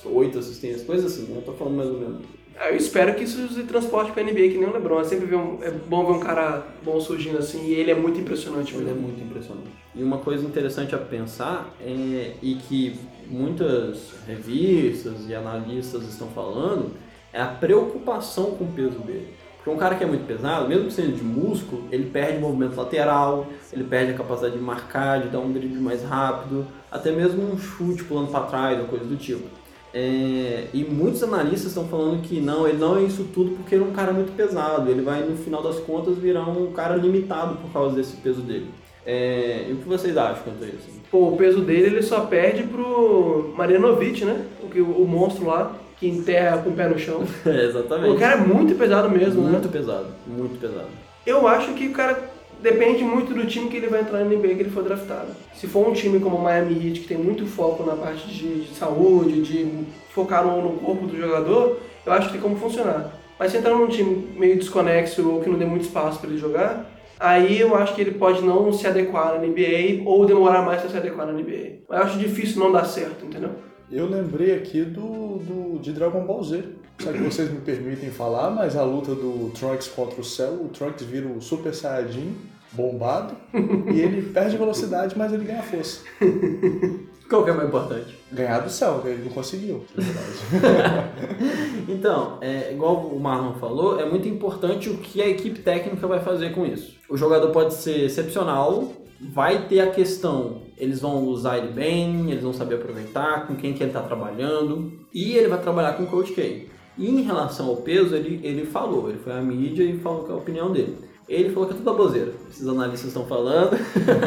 8 0.04 0.40
assistências, 0.40 0.84
coisas 0.84 1.12
assim, 1.14 1.34
não 1.34 1.42
tô 1.42 1.54
falando 1.54 1.76
mais 1.78 1.90
ou 1.90 1.98
menos. 2.00 2.22
Ah, 2.58 2.70
Eu 2.72 2.78
espero 2.78 3.14
que 3.16 3.24
isso 3.24 3.48
se 3.54 3.64
transporte 3.64 4.12
pra 4.12 4.24
NBA 4.24 4.50
que 4.50 4.58
nem 4.58 4.68
o 4.68 4.74
LeBron. 4.74 5.02
É 5.02 5.04
sempre 5.04 5.26
ver 5.26 5.36
um- 5.36 5.60
é 5.62 5.72
bom 5.72 6.06
ver 6.06 6.12
um 6.14 6.20
cara 6.20 6.64
bom 6.84 7.00
surgindo 7.02 7.38
assim, 7.38 7.66
e 7.68 7.74
ele 7.74 7.92
é 7.92 7.96
muito 7.96 8.20
impressionante 8.20 8.74
Ele 8.74 8.84
é 8.84 8.86
mesmo. 8.88 9.02
muito 9.02 9.22
impressionante. 9.22 9.70
E 9.96 10.04
uma 10.04 10.18
coisa 10.18 10.46
interessante 10.46 10.94
a 10.94 10.98
pensar 10.98 11.74
é, 11.80 12.34
e 12.42 12.56
que 12.56 13.00
muitas 13.30 14.12
revistas 14.28 15.28
e 15.28 15.34
analistas 15.34 16.04
estão 16.04 16.28
falando 16.28 16.92
é 17.32 17.42
a 17.42 17.48
preocupação 17.48 18.52
com 18.52 18.66
o 18.66 18.72
peso 18.74 19.00
dele. 19.00 19.34
Porque 19.56 19.70
um 19.70 19.78
cara 19.78 19.96
que 19.96 20.04
é 20.04 20.08
muito 20.08 20.28
pesado, 20.28 20.68
mesmo 20.68 20.92
sendo 20.92 21.16
de 21.16 21.24
músculo, 21.24 21.86
ele 21.92 22.10
perde 22.10 22.40
movimento 22.40 22.76
lateral, 22.76 23.48
ele 23.74 23.84
perde 23.84 24.12
a 24.12 24.16
capacidade 24.16 24.56
de 24.56 24.62
marcar, 24.62 25.22
de 25.22 25.30
dar 25.30 25.40
um 25.40 25.52
drible 25.52 25.80
mais 25.80 26.04
rápido, 26.04 26.68
até 26.92 27.12
mesmo 27.12 27.42
um 27.42 27.58
chute 27.58 28.04
pulando 28.04 28.30
para 28.30 28.46
trás 28.46 28.80
ou 28.80 28.86
coisa 28.86 29.06
do 29.06 29.16
tipo. 29.16 29.48
É, 29.94 30.68
e 30.74 30.84
muitos 30.84 31.24
analistas 31.24 31.68
estão 31.68 31.88
falando 31.88 32.22
que 32.22 32.42
não, 32.42 32.68
ele 32.68 32.78
não 32.78 32.98
é 32.98 33.04
isso 33.04 33.24
tudo 33.34 33.56
porque 33.56 33.76
ele 33.76 33.86
é 33.86 33.88
um 33.88 33.94
cara 33.94 34.12
muito 34.12 34.36
pesado. 34.36 34.92
Ele 34.92 35.02
vai, 35.02 35.24
no 35.24 35.38
final 35.38 35.64
das 35.64 35.80
contas, 35.80 36.18
virar 36.18 36.48
um 36.48 36.74
cara 36.74 36.98
limitado 36.98 37.56
por 37.56 37.72
causa 37.72 37.96
desse 37.96 38.18
peso 38.18 38.42
dele. 38.42 38.70
É, 39.06 39.66
e 39.70 39.74
o 39.74 39.78
que 39.78 39.88
vocês 39.88 40.18
acham 40.18 40.44
quanto 40.44 40.64
a 40.64 40.68
isso? 40.68 40.90
Pô, 41.12 41.30
o 41.30 41.38
peso 41.38 41.62
dele 41.62 41.88
ele 41.88 42.02
só 42.02 42.22
perde 42.22 42.64
pro 42.64 43.54
Marianovic, 43.56 44.26
né? 44.26 44.46
O, 44.64 44.68
que- 44.68 44.82
o 44.82 45.06
monstro 45.06 45.46
lá, 45.46 45.74
que 46.00 46.08
enterra 46.08 46.58
com 46.58 46.72
o 46.72 46.74
pé 46.74 46.88
no 46.90 46.98
chão. 46.98 47.24
É, 47.46 47.66
exatamente. 47.66 48.16
O 48.16 48.20
cara 48.20 48.34
é 48.36 48.38
muito 48.46 48.76
pesado 48.76 49.10
mesmo, 49.10 49.44
né? 49.44 49.52
muito 49.52 49.70
pesado, 49.70 50.08
muito 50.26 50.60
pesado. 50.60 50.88
Eu 51.26 51.48
acho 51.48 51.74
que 51.74 51.88
o 51.88 51.92
cara 51.94 52.20
depende 52.62 53.04
muito 53.04 53.34
do 53.34 53.46
time 53.46 53.70
que 53.70 53.78
ele 53.78 53.88
vai 53.88 54.02
entrar 54.02 54.20
na 54.20 54.26
NBA 54.26 54.56
que 54.56 54.62
ele 54.62 54.70
for 54.72 54.84
draftado. 54.84 55.28
Se 55.54 55.68
for 55.68 55.88
um 55.88 55.94
time 55.94 56.20
como 56.20 56.38
o 56.38 56.44
Miami 56.44 56.74
Heat, 56.88 57.02
que 57.02 57.08
tem 57.08 57.18
muito 57.18 57.46
foco 57.46 57.84
na 57.84 57.94
parte 57.96 58.28
de, 58.28 58.62
de 58.66 58.74
saúde, 58.76 59.42
de 59.42 59.84
focar 60.10 60.46
no, 60.46 60.62
no 60.62 60.78
corpo 60.80 61.06
do 61.06 61.16
jogador, 61.18 61.78
eu 62.06 62.12
acho 62.12 62.28
que 62.28 62.34
tem 62.34 62.42
como 62.42 62.56
funcionar. 62.56 63.12
Mas 63.38 63.52
se 63.52 63.58
entrar 63.58 63.76
num 63.76 63.88
time 63.88 64.28
meio 64.38 64.58
desconexo 64.58 65.28
ou 65.30 65.42
que 65.42 65.50
não 65.50 65.58
dê 65.60 65.66
muito 65.66 65.84
espaço 65.84 66.20
para 66.20 66.30
ele 66.30 66.40
jogar, 66.40 66.90
aí 67.20 67.60
eu 67.60 67.76
acho 67.76 67.96
que 67.96 68.02
ele 68.02 68.12
pode 68.12 68.42
não 68.42 68.72
se 68.72 68.86
adequar 68.88 69.34
na 69.34 69.40
NBA 69.40 70.04
ou 70.06 70.26
demorar 70.26 70.62
mais 70.62 70.82
para 70.82 70.90
se 70.90 70.98
adequar 70.98 71.28
na 71.28 71.34
NBA. 71.34 71.80
Mas 71.88 72.00
eu 72.00 72.06
acho 72.06 72.20
difícil 72.20 72.60
não 72.60 72.72
dar 72.72 72.86
certo, 72.86 73.26
entendeu? 73.26 73.52
Eu 73.92 74.10
lembrei 74.10 74.56
aqui 74.56 74.82
do, 74.82 75.38
do 75.38 75.80
de 75.80 75.92
Dragon 75.92 76.26
Ball 76.26 76.44
Z. 76.44 76.64
Só 77.00 77.12
que 77.12 77.20
vocês 77.20 77.52
me 77.52 77.60
permitem 77.60 78.10
falar, 78.10 78.50
mas 78.50 78.76
a 78.76 78.84
luta 78.84 79.14
do 79.14 79.52
Trunks 79.52 79.90
contra 79.90 80.22
o 80.22 80.24
Cell, 80.24 80.54
o 80.54 80.70
Trunks 80.70 81.06
vira 81.06 81.28
o 81.28 81.42
Super 81.42 81.74
Saiyajin 81.74 82.34
bombado 82.72 83.36
e 83.94 84.00
ele 84.00 84.22
perde 84.34 84.58
velocidade, 84.58 85.18
mas 85.18 85.34
ele 85.34 85.46
ganha 85.46 85.64
força. 85.64 86.02
Qual 87.30 87.44
que 87.44 87.50
é 87.50 87.54
o 87.54 87.56
mais 87.56 87.68
importante? 87.68 88.16
Ganhar 88.32 88.60
do 88.60 88.70
Cell, 88.70 89.02
ele 89.06 89.24
não 89.24 89.32
conseguiu, 89.32 89.84
na 89.96 90.04
verdade. 90.04 91.16
Então, 91.88 92.40
é, 92.42 92.72
igual 92.72 92.96
o 93.08 93.20
Marlon 93.20 93.54
falou, 93.54 94.00
é 94.00 94.06
muito 94.06 94.28
importante 94.28 94.90
o 94.90 94.98
que 94.98 95.22
a 95.22 95.28
equipe 95.28 95.60
técnica 95.60 96.08
vai 96.08 96.20
fazer 96.20 96.52
com 96.52 96.66
isso. 96.66 96.95
O 97.10 97.18
jogador 97.18 97.52
pode 97.52 97.74
ser 97.74 98.06
excepcional, 98.06 98.92
vai 99.34 99.68
ter 99.68 99.80
a 99.80 99.92
questão, 99.92 100.64
eles 100.78 101.00
vão 101.00 101.24
usar 101.26 101.58
ele 101.58 101.72
bem, 101.72 102.32
eles 102.32 102.44
vão 102.44 102.54
saber 102.54 102.76
aproveitar, 102.76 103.48
com 103.48 103.56
quem 103.56 103.74
que 103.74 103.84
ele 103.84 103.92
está 103.92 104.02
trabalhando, 104.02 104.92
e 105.14 105.34
ele 105.34 105.48
vai 105.48 105.62
trabalhar 105.62 105.94
com 105.94 106.04
o 106.04 106.08
Coach 106.08 106.34
K. 106.34 106.68
E 106.98 107.10
em 107.10 107.22
relação 107.22 107.68
ao 107.68 107.78
peso, 107.78 108.16
ele, 108.16 108.40
ele 108.44 108.66
falou, 108.66 109.10
ele 109.10 109.20
foi 109.20 109.34
à 109.34 109.42
mídia 109.42 109.84
e 109.84 109.98
falou 110.00 110.24
que 110.24 110.32
é 110.32 110.34
a 110.34 110.38
opinião 110.38 110.72
dele. 110.72 110.98
Ele 111.28 111.50
falou 111.50 111.68
que 111.68 111.74
é 111.74 111.78
tudo 111.78 111.92
baboseira. 111.92 112.34
Esses 112.50 112.68
analistas 112.68 113.08
estão 113.08 113.26
falando. 113.26 113.76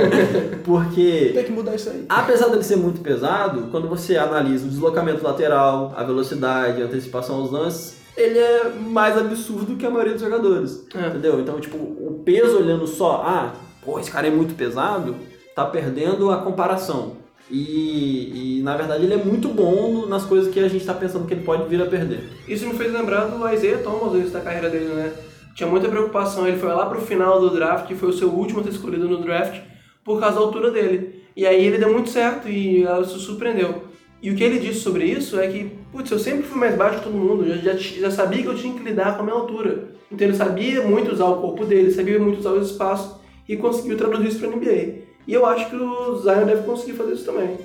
Porque 0.65 1.31
Tem 1.33 1.45
que 1.45 1.53
mudar 1.53 1.77
isso 1.77 1.89
aí. 1.91 2.05
Apesar 2.09 2.49
dele 2.49 2.65
ser 2.65 2.77
muito 2.77 3.01
pesado, 3.01 3.69
quando 3.71 3.89
você 3.89 4.17
analisa 4.17 4.67
o 4.67 4.69
deslocamento 4.69 5.23
lateral, 5.23 5.93
a 5.97 6.03
velocidade, 6.03 6.83
a 6.83 6.87
antecipação 6.87 7.37
aos 7.37 7.53
lances, 7.53 7.98
ele 8.19 8.39
é 8.39 8.69
mais 8.71 9.17
absurdo 9.17 9.77
que 9.77 9.87
a 9.87 9.91
maioria 9.91 10.15
dos 10.15 10.23
jogadores. 10.23 10.87
É. 10.95 11.07
Entendeu? 11.07 11.41
Então, 11.41 11.61
tipo, 11.61 11.77
o 11.77 12.23
peso 12.25 12.59
olhando 12.59 12.87
só, 12.87 13.23
ah, 13.25 13.55
pô, 13.85 13.99
esse 13.99 14.11
cara 14.11 14.27
é 14.27 14.31
muito 14.31 14.55
pesado, 14.55 15.15
tá 15.55 15.65
perdendo 15.65 16.31
a 16.31 16.39
comparação. 16.39 17.17
E, 17.51 18.59
e, 18.59 18.63
na 18.63 18.77
verdade 18.77 19.05
ele 19.05 19.15
é 19.15 19.17
muito 19.17 19.49
bom 19.49 20.05
nas 20.07 20.23
coisas 20.25 20.53
que 20.53 20.61
a 20.61 20.69
gente 20.69 20.85
tá 20.85 20.93
pensando 20.93 21.27
que 21.27 21.33
ele 21.33 21.45
pode 21.45 21.67
vir 21.67 21.81
a 21.81 21.87
perder. 21.87 22.29
Isso 22.47 22.67
me 22.67 22.75
fez 22.75 22.93
lembrar 22.93 23.25
do 23.25 23.49
Isaiah 23.49 23.79
Thomas 23.79 24.13
início 24.13 24.33
da 24.33 24.43
carreira 24.43 24.69
dele, 24.69 24.93
né? 24.93 25.15
Tinha 25.55 25.69
muita 25.69 25.89
preocupação, 25.89 26.47
ele 26.47 26.59
foi 26.59 26.69
lá 26.69 26.87
pro 26.87 27.01
final 27.01 27.41
do 27.41 27.51
draft, 27.51 27.91
foi 27.95 28.11
o 28.11 28.13
seu 28.13 28.29
último 28.29 28.61
a 28.61 28.65
ser 28.65 28.71
escolhido 28.71 29.09
no 29.09 29.23
draft, 29.23 29.61
por 30.05 30.21
causa 30.21 30.37
da 30.37 30.43
altura 30.43 30.71
dele. 30.71 31.25
E 31.35 31.47
aí 31.47 31.65
ele 31.65 31.79
deu 31.79 31.93
muito 31.93 32.11
certo 32.11 32.49
e 32.49 32.85
ela 32.85 33.05
se 33.05 33.19
surpreendeu. 33.19 33.88
E 34.21 34.31
o 34.31 34.37
que 34.37 34.43
ele 34.43 34.59
disse 34.59 34.81
sobre 34.81 35.05
isso 35.05 35.39
é 35.39 35.47
que, 35.47 35.71
putz, 35.93 36.11
eu 36.11 36.19
sempre 36.19 36.43
fui 36.43 36.59
mais 36.59 36.75
baixo 36.75 36.99
que 36.99 37.05
todo 37.05 37.15
mundo, 37.15 37.45
eu 37.45 37.59
já, 37.59 37.75
já 37.75 38.11
sabia 38.11 38.43
que 38.43 38.49
eu 38.49 38.57
tinha 38.57 38.75
que 38.75 38.83
lidar 38.83 39.15
com 39.15 39.23
a 39.23 39.25
minha 39.25 39.37
altura. 39.37 39.91
Então 40.11 40.27
ele 40.27 40.37
sabia 40.37 40.83
muito 40.83 41.13
usar 41.13 41.27
o 41.27 41.41
corpo 41.41 41.65
dele, 41.65 41.91
sabia 41.91 42.19
muito 42.19 42.41
usar 42.41 42.53
os 42.53 42.71
espaços 42.71 43.17
e 43.49 43.57
conseguiu 43.57 43.97
traduzir 43.97 44.29
isso 44.29 44.41
pra 44.41 44.49
NBA. 44.49 45.07
E 45.27 45.33
eu 45.35 45.47
acho 45.47 45.71
que 45.71 45.77
o 45.77 46.17
Zion 46.17 46.47
deve 46.47 46.63
conseguir 46.63 46.95
fazer 46.95 47.13
isso 47.13 47.25
também. 47.25 47.59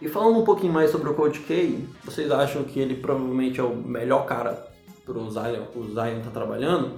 E 0.00 0.08
falando 0.08 0.38
um 0.38 0.44
pouquinho 0.44 0.72
mais 0.72 0.90
sobre 0.90 1.08
o 1.08 1.14
Coach 1.14 1.40
K, 1.40 1.78
vocês 2.04 2.30
acham 2.30 2.62
que 2.64 2.78
ele 2.78 2.94
provavelmente 2.94 3.58
é 3.58 3.62
o 3.62 3.74
melhor 3.74 4.26
cara 4.26 4.66
pro 5.04 5.30
Zion, 5.30 5.64
o 5.74 5.84
Zion 5.84 6.20
tá 6.22 6.30
trabalhando? 6.32 6.92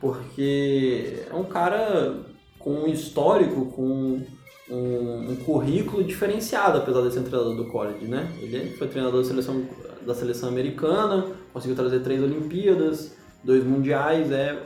Porque 0.00 1.24
é 1.30 1.34
um 1.34 1.44
cara 1.44 2.16
com 2.58 2.84
um 2.84 2.86
histórico, 2.86 3.66
com 3.66 4.22
um, 4.70 5.32
um 5.32 5.36
currículo 5.36 6.04
diferenciado, 6.04 6.78
apesar 6.78 7.02
de 7.02 7.12
ser 7.12 7.20
um 7.20 7.24
treinador 7.24 7.54
do 7.54 7.64
college, 7.66 8.06
né? 8.06 8.30
Ele 8.40 8.70
foi 8.76 8.88
treinador 8.88 9.22
da 9.22 9.28
seleção, 9.28 9.66
da 10.06 10.14
seleção 10.14 10.48
americana, 10.48 11.26
conseguiu 11.52 11.76
trazer 11.76 12.00
três 12.00 12.22
Olimpíadas, 12.22 13.16
dois 13.42 13.64
mundiais, 13.64 14.30
é 14.30 14.60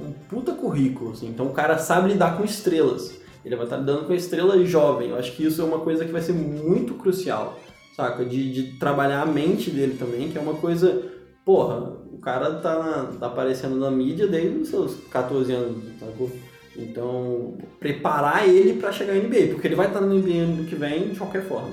um 0.00 0.12
puta 0.28 0.52
currículo, 0.52 1.12
assim. 1.12 1.28
Então 1.28 1.46
o 1.46 1.52
cara 1.52 1.78
sabe 1.78 2.08
lidar 2.08 2.36
com 2.36 2.44
estrelas. 2.44 3.18
Ele 3.44 3.56
vai 3.56 3.64
estar 3.64 3.78
lidando 3.78 4.04
com 4.04 4.12
a 4.12 4.16
estrela 4.16 4.62
jovem. 4.64 5.10
Eu 5.10 5.16
acho 5.16 5.34
que 5.34 5.44
isso 5.44 5.62
é 5.62 5.64
uma 5.64 5.78
coisa 5.78 6.04
que 6.04 6.12
vai 6.12 6.20
ser 6.20 6.32
muito 6.32 6.94
crucial, 6.94 7.58
saca? 7.96 8.24
De, 8.24 8.52
de 8.52 8.78
trabalhar 8.78 9.22
a 9.22 9.26
mente 9.26 9.70
dele 9.70 9.96
também, 9.98 10.28
que 10.30 10.36
é 10.36 10.40
uma 10.40 10.54
coisa. 10.54 11.02
Porra, 11.44 11.96
o 12.12 12.18
cara 12.18 12.56
tá, 12.56 13.10
tá 13.18 13.26
aparecendo 13.26 13.76
na 13.76 13.90
mídia 13.90 14.26
desde 14.26 14.58
os 14.58 14.68
seus 14.68 14.96
14 15.10 15.50
anos, 15.52 15.82
sacou? 15.98 16.30
Então, 16.78 17.54
preparar 17.80 18.48
ele 18.48 18.74
pra 18.74 18.92
chegar 18.92 19.14
na 19.14 19.20
NBA, 19.20 19.48
porque 19.50 19.66
ele 19.66 19.74
vai 19.74 19.88
estar 19.88 20.00
na 20.00 20.06
NBA 20.06 20.42
ano 20.44 20.64
que 20.64 20.76
vem 20.76 21.08
de 21.08 21.18
qualquer 21.18 21.42
forma. 21.42 21.70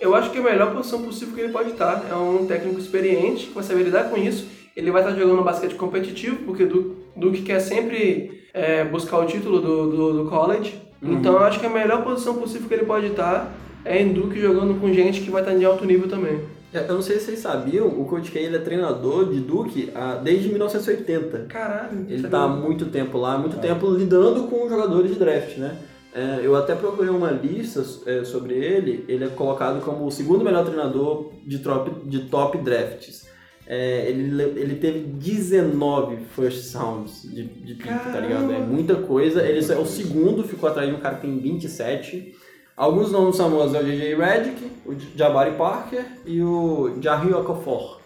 Eu 0.00 0.14
acho 0.14 0.30
que 0.30 0.38
é 0.38 0.40
a 0.40 0.44
melhor 0.44 0.74
posição 0.74 1.02
possível 1.02 1.34
que 1.34 1.40
ele 1.40 1.52
pode 1.52 1.70
estar. 1.70 2.04
É 2.10 2.14
um 2.14 2.44
técnico 2.44 2.80
experiente, 2.80 3.46
que 3.46 3.54
vai 3.54 3.62
saber 3.62 3.84
lidar 3.84 4.10
com 4.10 4.16
isso. 4.16 4.48
Ele 4.76 4.90
vai 4.90 5.02
estar 5.02 5.14
jogando 5.14 5.42
basquete 5.42 5.74
competitivo, 5.74 6.44
porque 6.44 6.64
o 6.64 6.96
Duke 7.16 7.42
quer 7.42 7.60
sempre 7.60 8.48
é, 8.52 8.84
buscar 8.84 9.18
o 9.18 9.26
título 9.26 9.60
do, 9.60 9.90
do, 9.90 10.24
do 10.24 10.30
college. 10.30 10.74
Então 11.00 11.34
eu 11.34 11.44
acho 11.44 11.60
que 11.60 11.66
a 11.66 11.70
melhor 11.70 12.02
posição 12.02 12.34
possível 12.34 12.68
que 12.68 12.74
ele 12.74 12.84
pode 12.84 13.06
estar 13.06 13.52
é 13.84 14.00
em 14.00 14.12
Duke 14.12 14.40
jogando 14.40 14.80
com 14.80 14.92
gente 14.92 15.20
que 15.20 15.30
vai 15.30 15.42
estar 15.42 15.54
de 15.54 15.64
alto 15.64 15.84
nível 15.84 16.08
também. 16.08 16.40
É, 16.72 16.80
Eu 16.80 16.94
não 16.94 17.02
sei 17.02 17.18
se 17.18 17.26
vocês 17.26 17.38
sabiam, 17.40 17.86
o 17.86 18.04
Coach 18.04 18.30
K 18.30 18.38
ele 18.38 18.56
é 18.56 18.58
treinador 18.58 19.32
de 19.32 19.40
Duke 19.40 19.90
ah, 19.94 20.20
desde 20.22 20.48
1980. 20.48 21.38
Caralho. 21.48 22.00
Ele 22.08 22.16
sabia? 22.22 22.30
tá 22.30 22.42
há 22.44 22.48
muito 22.48 22.86
tempo 22.86 23.16
lá, 23.18 23.34
há 23.34 23.38
muito 23.38 23.58
tempo 23.58 23.90
lidando 23.90 24.44
com 24.44 24.68
jogadores 24.68 25.12
de 25.12 25.18
draft, 25.18 25.56
né? 25.56 25.76
É, 26.14 26.40
eu 26.42 26.56
até 26.56 26.74
procurei 26.74 27.10
uma 27.10 27.30
lista 27.30 27.84
é, 28.06 28.24
sobre 28.24 28.54
ele, 28.54 29.04
ele 29.08 29.24
é 29.24 29.28
colocado 29.28 29.80
como 29.84 30.06
o 30.06 30.10
segundo 30.10 30.42
melhor 30.44 30.64
treinador 30.64 31.32
de 31.46 31.58
top, 31.58 31.90
de 32.08 32.20
top 32.24 32.58
drafts. 32.58 33.28
É, 33.66 34.08
ele, 34.08 34.30
le- 34.34 34.58
ele 34.60 34.74
teve 34.76 35.00
19 35.00 36.16
first 36.34 36.74
rounds 36.74 37.22
de, 37.22 37.44
de 37.44 37.74
pick, 37.74 37.86
tá 37.88 38.18
ligado? 38.20 38.50
É 38.50 38.58
muita 38.58 38.94
coisa. 38.96 39.42
Ele 39.46 39.60
é 39.70 39.76
o 39.76 39.84
segundo, 39.84 40.42
ficou 40.42 40.70
atrás 40.70 40.88
de 40.88 40.94
um 40.94 40.98
cara 40.98 41.16
que 41.16 41.22
tem 41.26 41.38
27. 41.38 42.34
Alguns 42.78 43.10
nomes 43.10 43.36
famosos 43.36 43.74
é 43.74 43.80
o 43.80 43.84
J.J. 43.84 44.14
Redick, 44.14 44.70
o 44.86 44.94
Jabari 45.16 45.56
Parker 45.56 46.06
e 46.24 46.40
o 46.40 46.96
Jahir 47.00 47.36
Okafor. 47.36 47.98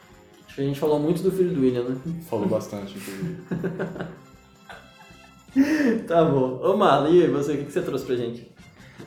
Acho 0.46 0.54
que 0.54 0.62
a 0.62 0.64
gente 0.64 0.80
falou 0.80 0.98
muito 0.98 1.22
do 1.22 1.30
filho 1.30 1.50
do 1.50 1.61
William, 1.61 1.85
né? 1.85 1.96
Falou 2.28 2.46
bastante, 2.46 2.96
inclusive. 2.96 3.37
Tá 6.08 6.24
bom. 6.24 6.58
Ô 6.62 6.74
Marlon, 6.78 7.11
e 7.11 7.24
aí, 7.24 7.28
você, 7.28 7.52
o 7.52 7.64
que 7.66 7.70
você 7.70 7.82
trouxe 7.82 8.06
pra 8.06 8.16
gente? 8.16 8.50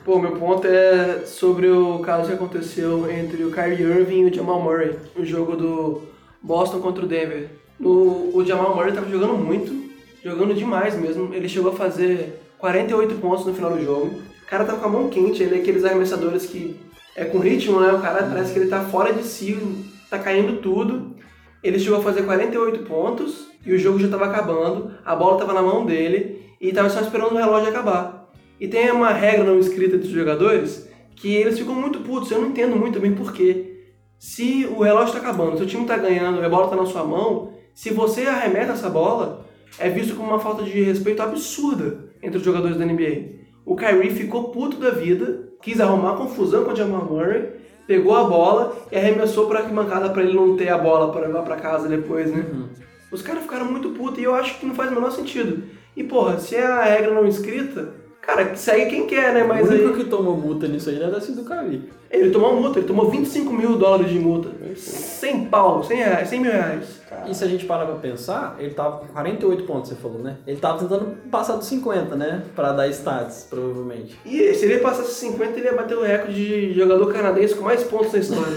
Pô, 0.04 0.20
meu 0.20 0.36
ponto 0.36 0.64
é 0.64 1.26
sobre 1.26 1.68
o 1.68 1.98
caso 1.98 2.28
que 2.28 2.34
aconteceu 2.34 3.10
entre 3.10 3.42
o 3.42 3.50
Kyrie 3.50 3.82
Irving 3.82 4.20
e 4.20 4.30
o 4.30 4.32
Jamal 4.32 4.62
Murray, 4.62 4.96
o 5.16 5.24
jogo 5.24 5.56
do 5.56 6.02
Boston 6.40 6.78
contra 6.78 7.04
o 7.04 7.08
Denver. 7.08 7.50
No, 7.80 8.30
o 8.32 8.44
Jamal 8.46 8.76
Murray 8.76 8.92
tava 8.92 9.10
jogando 9.10 9.36
muito, 9.36 9.74
jogando 10.22 10.54
demais 10.54 10.94
mesmo. 10.94 11.34
Ele 11.34 11.48
chegou 11.48 11.72
a 11.72 11.74
fazer 11.74 12.40
48 12.58 13.16
pontos 13.16 13.44
no 13.44 13.52
final 13.52 13.72
do 13.72 13.84
jogo. 13.84 14.35
O 14.46 14.48
cara 14.48 14.64
tava 14.64 14.78
com 14.78 14.86
a 14.86 14.88
mão 14.88 15.08
quente, 15.08 15.42
ele 15.42 15.56
é 15.56 15.58
aqueles 15.58 15.84
arremessadores 15.84 16.46
que 16.46 16.76
é 17.16 17.24
com 17.24 17.38
ritmo, 17.38 17.80
né? 17.80 17.92
O 17.92 18.00
cara 18.00 18.22
parece 18.28 18.52
que 18.52 18.60
ele 18.60 18.68
tá 18.68 18.80
fora 18.84 19.12
de 19.12 19.24
si, 19.24 19.58
tá 20.08 20.20
caindo 20.20 20.60
tudo. 20.60 21.16
Ele 21.64 21.80
chegou 21.80 21.98
a 21.98 22.02
fazer 22.02 22.22
48 22.22 22.84
pontos 22.84 23.48
e 23.64 23.74
o 23.74 23.78
jogo 23.78 23.98
já 23.98 24.06
tava 24.06 24.26
acabando, 24.26 24.92
a 25.04 25.16
bola 25.16 25.36
tava 25.36 25.52
na 25.52 25.62
mão 25.62 25.84
dele 25.84 26.54
e 26.60 26.72
tava 26.72 26.88
só 26.88 27.00
esperando 27.00 27.32
o 27.32 27.36
relógio 27.36 27.70
acabar. 27.70 28.30
E 28.60 28.68
tem 28.68 28.88
uma 28.92 29.10
regra 29.10 29.42
não 29.42 29.58
escrita 29.58 29.98
dos 29.98 30.10
jogadores 30.10 30.88
que 31.16 31.34
eles 31.34 31.58
ficam 31.58 31.74
muito 31.74 32.00
putos, 32.00 32.30
eu 32.30 32.40
não 32.40 32.50
entendo 32.50 32.76
muito 32.76 33.00
bem 33.00 33.16
por 33.16 33.32
quê. 33.32 33.82
Se 34.16 34.64
o 34.76 34.80
relógio 34.80 35.14
tá 35.14 35.18
acabando, 35.18 35.58
seu 35.58 35.66
time 35.66 35.86
tá 35.86 35.96
ganhando, 35.96 36.40
a 36.40 36.48
bola 36.48 36.68
tá 36.68 36.76
na 36.76 36.86
sua 36.86 37.02
mão, 37.02 37.52
se 37.74 37.90
você 37.90 38.22
arremeta 38.22 38.74
essa 38.74 38.88
bola, 38.88 39.44
é 39.76 39.90
visto 39.90 40.14
como 40.14 40.28
uma 40.28 40.38
falta 40.38 40.62
de 40.62 40.82
respeito 40.82 41.20
absurda 41.20 42.10
entre 42.22 42.38
os 42.38 42.44
jogadores 42.44 42.76
da 42.76 42.86
NBA. 42.86 43.35
O 43.66 43.74
Kyrie 43.74 44.14
ficou 44.14 44.50
puto 44.50 44.76
da 44.76 44.90
vida, 44.90 45.48
quis 45.60 45.80
arrumar 45.80 46.16
confusão 46.16 46.64
com 46.64 46.70
o 46.70 46.76
Jamal 46.76 47.04
Murray, 47.04 47.50
pegou 47.84 48.14
a 48.14 48.22
bola 48.22 48.76
e 48.92 48.96
arremessou 48.96 49.48
pra 49.48 49.58
arquibancada 49.58 50.08
pra 50.10 50.22
ele 50.22 50.34
não 50.34 50.56
ter 50.56 50.68
a 50.68 50.78
bola 50.78 51.10
pra 51.10 51.26
levar 51.26 51.42
pra 51.42 51.56
casa 51.56 51.88
depois, 51.88 52.30
né? 52.30 52.46
Os 53.10 53.22
caras 53.22 53.42
ficaram 53.42 53.66
muito 53.66 53.90
putos 53.90 54.20
e 54.20 54.22
eu 54.22 54.34
acho 54.36 54.58
que 54.60 54.66
não 54.66 54.74
faz 54.74 54.90
o 54.90 54.94
menor 54.94 55.10
sentido. 55.10 55.64
E 55.96 56.04
porra, 56.04 56.38
se 56.38 56.54
é 56.54 56.64
a 56.64 56.84
regra 56.84 57.12
não 57.12 57.26
escrita, 57.26 57.92
cara, 58.26 58.56
segue 58.56 58.86
quem 58.86 59.06
quer, 59.06 59.32
né? 59.32 59.44
Mas 59.44 59.68
o 59.68 59.72
único 59.72 59.88
aí 59.88 59.94
que 59.96 60.04
tomou 60.04 60.36
multa 60.36 60.66
nisso 60.66 60.90
aí 60.90 60.98
deve 60.98 61.12
ter 61.12 61.20
sido 61.22 61.42
o 61.42 61.44
Kyrie. 61.44 61.90
ele 62.10 62.30
tomou 62.30 62.54
multa, 62.60 62.78
ele 62.78 62.86
tomou 62.88 63.08
25 63.08 63.52
mil 63.52 63.78
dólares 63.78 64.10
de 64.10 64.18
multa. 64.18 64.50
100 64.74 65.46
pau, 65.46 65.82
100, 65.82 65.96
reais, 65.96 66.28
100 66.28 66.40
mil 66.40 66.52
reais. 66.52 67.00
E 67.26 67.34
se 67.34 67.44
a 67.44 67.46
gente 67.46 67.64
parar 67.64 67.86
pra 67.86 67.94
pensar, 67.94 68.56
ele 68.58 68.74
tava 68.74 68.98
com 68.98 69.06
48 69.06 69.64
pontos, 69.64 69.90
você 69.90 69.94
falou, 69.94 70.18
né? 70.18 70.36
Ele 70.46 70.58
tava 70.58 70.78
tentando 70.78 71.16
passar 71.30 71.56
dos 71.56 71.66
50, 71.66 72.16
né? 72.16 72.42
Pra 72.54 72.72
dar 72.72 72.88
stats, 72.88 73.46
provavelmente. 73.48 74.18
E 74.24 74.52
se 74.54 74.66
ele 74.66 74.78
passasse 74.78 75.14
50, 75.14 75.58
ele 75.58 75.68
ia 75.68 75.74
bater 75.74 75.96
o 75.96 76.02
recorde 76.02 76.34
de 76.34 76.74
jogador 76.74 77.12
canadense 77.12 77.54
com 77.54 77.64
mais 77.64 77.84
pontos 77.84 78.12
na 78.12 78.18
história. 78.18 78.56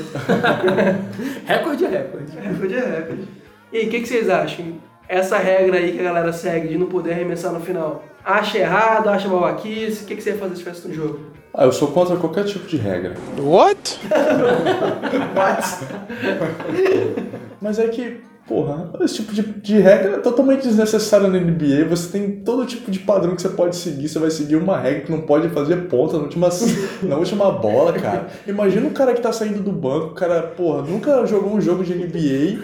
Recorde 1.46 1.86
é 1.86 1.88
recorde. 1.88 2.38
recorde 2.38 2.74
é 2.76 2.80
recorde. 2.80 3.28
E 3.72 3.78
aí, 3.78 3.88
o 3.88 3.90
que, 3.90 4.02
que 4.02 4.08
vocês 4.08 4.30
acham? 4.30 4.88
Essa 5.10 5.39
regra 5.39 5.80
aí 5.80 5.93
que 5.93 6.00
a 6.02 6.04
galera 6.04 6.32
segue 6.32 6.67
de 6.67 6.78
não 6.78 6.86
poder 6.86 7.13
arremessar 7.13 7.52
no 7.52 7.60
final. 7.60 8.04
Acha 8.24 8.60
errado, 8.60 9.10
acha 9.10 9.28
babaquice? 9.28 10.04
O 10.04 10.06
que, 10.06 10.15
que 10.15 10.22
você 10.22 10.30
ia 10.30 10.38
fazer 10.38 10.56
se 10.56 10.60
tivesse 10.60 10.88
no 10.88 10.93
jogo? 10.93 11.19
Ah, 11.52 11.65
eu 11.65 11.72
sou 11.72 11.88
contra 11.88 12.15
qualquer 12.15 12.45
tipo 12.45 12.67
de 12.67 12.78
regra. 12.78 13.15
What? 13.39 14.00
Mas 17.60 17.80
é 17.80 17.88
que, 17.88 18.22
porra, 18.50 18.90
esse 19.02 19.18
tipo 19.18 19.32
de, 19.32 19.44
de 19.44 19.78
regra 19.78 20.16
é 20.16 20.18
totalmente 20.18 20.64
desnecessário 20.64 21.28
na 21.28 21.40
NBA. 21.40 21.86
Você 21.88 22.12
tem 22.12 22.32
todo 22.44 22.66
tipo 22.66 22.90
de 22.90 22.98
padrão 22.98 23.36
que 23.36 23.44
você 23.44 23.50
pode 23.50 23.76
seguir. 23.76 24.10
Você 24.10 24.18
vai 24.18 24.32
seguir 24.32 24.56
uma 24.56 24.76
regra 24.76 25.02
que 25.02 25.12
não 25.12 25.22
pode 25.22 25.48
fazer 25.50 25.88
ponta 25.88 26.18
na 26.18 26.24
última, 26.24 26.50
na 27.04 27.16
última 27.16 27.52
bola, 27.52 27.94
cara. 27.94 28.26
Imagina 28.48 28.88
o 28.88 28.92
cara 28.92 29.14
que 29.14 29.22
tá 29.22 29.32
saindo 29.32 29.62
do 29.62 29.72
banco, 29.72 30.08
o 30.08 30.16
cara, 30.16 30.42
porra, 30.42 30.82
nunca 30.82 31.24
jogou 31.28 31.54
um 31.54 31.62
jogo 31.62 31.84
de 31.84 31.94
NBA 31.94 32.60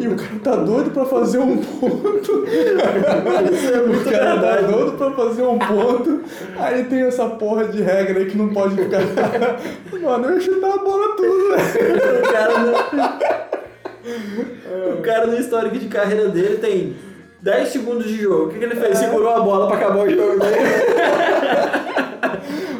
e 0.00 0.06
o 0.06 0.14
cara 0.14 0.38
tá 0.44 0.54
doido 0.54 0.92
pra 0.92 1.04
fazer 1.04 1.38
um 1.38 1.56
ponto. 1.56 2.44
o 2.46 4.04
cara 4.08 4.40
tá 4.40 4.60
doido 4.60 4.92
pra 4.92 5.10
fazer 5.10 5.42
um 5.42 5.58
ponto. 5.58 6.20
Aí 6.56 6.84
tem 6.84 7.00
essa 7.00 7.26
porra 7.30 7.64
de 7.64 7.82
regra 7.82 8.20
aí 8.20 8.26
que 8.26 8.38
não 8.38 8.50
pode 8.50 8.76
ficar. 8.76 9.00
Mano, 10.00 10.26
eu 10.26 10.34
ia 10.34 10.40
chutar 10.40 10.72
a 10.72 10.78
bola 10.78 11.16
tudo, 11.16 11.56
velho. 11.56 12.20
O 12.20 12.32
cara, 12.32 12.58
no... 12.60 13.55
o 14.98 15.02
cara 15.02 15.26
no 15.26 15.36
histórico 15.38 15.78
de 15.78 15.88
carreira 15.88 16.28
dele 16.28 16.56
tem 16.58 16.96
10 17.40 17.68
segundos 17.68 18.06
de 18.06 18.16
jogo. 18.16 18.46
O 18.46 18.48
que, 18.50 18.58
que 18.58 18.64
ele 18.64 18.76
fez? 18.76 18.98
Segurou 18.98 19.30
a 19.30 19.40
bola 19.40 19.66
pra 19.66 19.76
acabar 19.76 20.06
o 20.06 20.10
jogo 20.10 20.40
dele. 20.40 20.56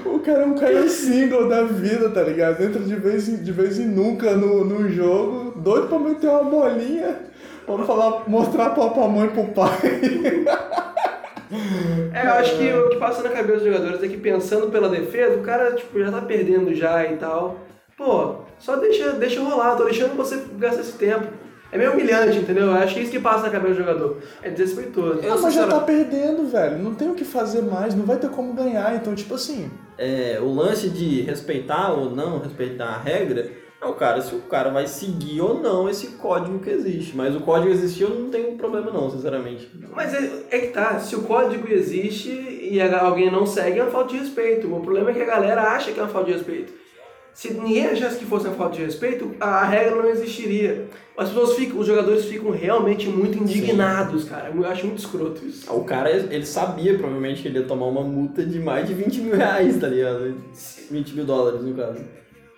O 0.04 0.18
cara 0.26 0.42
é 0.42 0.46
um 0.46 0.54
cara 0.54 0.88
single 0.88 1.48
da 1.48 1.62
vida, 1.62 2.10
tá 2.10 2.20
ligado? 2.22 2.60
Entra 2.60 2.80
de 2.80 2.96
vez 2.96 3.28
em, 3.28 3.36
de 3.36 3.52
vez 3.52 3.78
em 3.78 3.86
nunca 3.86 4.34
no, 4.34 4.64
no 4.64 4.88
jogo, 4.88 5.56
doido 5.60 5.86
pra 5.86 6.00
meter 6.00 6.28
uma 6.28 6.42
bolinha. 6.42 7.16
Vamos 7.64 7.86
falar, 7.86 8.28
mostrar 8.28 8.70
pra, 8.70 8.88
pra 8.88 9.06
mãe 9.06 9.26
e 9.26 9.30
pro 9.30 9.44
pai. 9.44 9.78
É, 12.12 12.26
eu 12.26 12.32
acho 12.32 12.56
que 12.56 12.72
o 12.72 12.88
que 12.88 12.96
passa 12.96 13.22
na 13.22 13.28
cabeça 13.28 13.60
dos 13.60 13.72
jogadores 13.72 14.02
é 14.02 14.08
que 14.08 14.16
pensando 14.16 14.68
pela 14.68 14.88
defesa, 14.88 15.36
o 15.36 15.42
cara 15.42 15.72
tipo, 15.74 15.98
já 15.98 16.10
tá 16.10 16.20
perdendo 16.20 16.74
já 16.74 17.04
e 17.04 17.16
tal. 17.16 17.65
Pô, 17.96 18.36
só 18.58 18.76
deixa, 18.76 19.12
deixa 19.12 19.40
rolar, 19.40 19.74
tô 19.74 19.84
deixando 19.84 20.16
você 20.16 20.44
gastar 20.58 20.82
esse 20.82 20.92
tempo. 20.92 21.26
É 21.72 21.78
meio 21.78 21.92
humilhante, 21.92 22.38
entendeu? 22.38 22.66
Eu 22.66 22.74
acho 22.74 22.94
que 22.94 23.00
é 23.00 23.02
isso 23.02 23.10
que 23.10 23.18
passa 23.18 23.44
na 23.44 23.50
cabeça 23.50 23.74
do 23.74 23.78
jogador. 23.78 24.18
É 24.42 24.50
desrespeitoso. 24.50 25.20
Ah, 25.28 25.36
mas 25.40 25.54
já 25.54 25.66
tá 25.66 25.80
perdendo, 25.80 26.46
velho. 26.46 26.78
Não 26.78 26.94
tem 26.94 27.10
o 27.10 27.14
que 27.14 27.24
fazer 27.24 27.62
mais, 27.62 27.94
não 27.94 28.04
vai 28.04 28.18
ter 28.18 28.30
como 28.30 28.52
ganhar. 28.52 28.94
Então, 28.94 29.14
tipo 29.14 29.34
assim, 29.34 29.70
é, 29.98 30.38
o 30.40 30.54
lance 30.54 30.88
de 30.88 31.22
respeitar 31.22 31.92
ou 31.92 32.10
não 32.10 32.38
respeitar 32.38 32.86
a 32.86 32.98
regra 32.98 33.50
é 33.80 33.86
o 33.86 33.94
cara, 33.94 34.20
se 34.20 34.34
o 34.34 34.40
cara 34.42 34.70
vai 34.70 34.86
seguir 34.86 35.40
ou 35.40 35.60
não 35.60 35.88
esse 35.88 36.08
código 36.18 36.58
que 36.60 36.70
existe. 36.70 37.16
Mas 37.16 37.34
o 37.34 37.40
código 37.40 37.72
existir 37.72 38.04
eu 38.04 38.10
não 38.10 38.30
tenho 38.30 38.56
problema 38.56 38.90
não, 38.90 39.10
sinceramente. 39.10 39.70
Mas 39.94 40.14
é, 40.14 40.44
é 40.50 40.58
que 40.60 40.68
tá, 40.68 40.98
se 40.98 41.16
o 41.16 41.22
código 41.22 41.66
existe 41.70 42.30
e 42.30 42.80
alguém 42.80 43.30
não 43.30 43.46
segue, 43.46 43.78
é 43.78 43.82
uma 43.82 43.90
falta 43.90 44.12
de 44.12 44.18
respeito. 44.18 44.72
O 44.72 44.80
problema 44.80 45.10
é 45.10 45.14
que 45.14 45.22
a 45.22 45.26
galera 45.26 45.62
acha 45.62 45.92
que 45.92 45.98
é 45.98 46.02
uma 46.02 46.08
falta 46.08 46.30
de 46.30 46.36
respeito. 46.36 46.72
Se 47.36 47.52
ninguém 47.52 47.84
achasse 47.88 48.16
que 48.16 48.24
fosse 48.24 48.46
uma 48.46 48.54
falta 48.54 48.76
de 48.76 48.82
respeito, 48.82 49.36
a 49.38 49.62
regra 49.66 49.96
não 49.96 50.08
existiria. 50.08 50.86
As 51.18 51.28
pessoas 51.28 51.52
ficam, 51.52 51.78
os 51.78 51.86
jogadores 51.86 52.24
ficam 52.24 52.50
realmente 52.50 53.10
muito 53.10 53.36
indignados, 53.36 54.24
cara. 54.24 54.50
Eu 54.54 54.66
acho 54.66 54.86
muito 54.86 55.00
escroto 55.00 55.44
isso. 55.44 55.70
O 55.70 55.84
cara, 55.84 56.10
ele 56.10 56.46
sabia 56.46 56.96
provavelmente 56.96 57.42
que 57.42 57.48
ele 57.48 57.58
ia 57.58 57.66
tomar 57.66 57.88
uma 57.88 58.00
multa 58.00 58.42
de 58.42 58.58
mais 58.58 58.88
de 58.88 58.94
20 58.94 59.20
mil 59.20 59.36
reais, 59.36 59.78
tá 59.78 59.86
ligado? 59.86 60.34
20 60.90 61.14
mil 61.14 61.26
dólares 61.26 61.60
no 61.60 61.74
caso. 61.74 62.00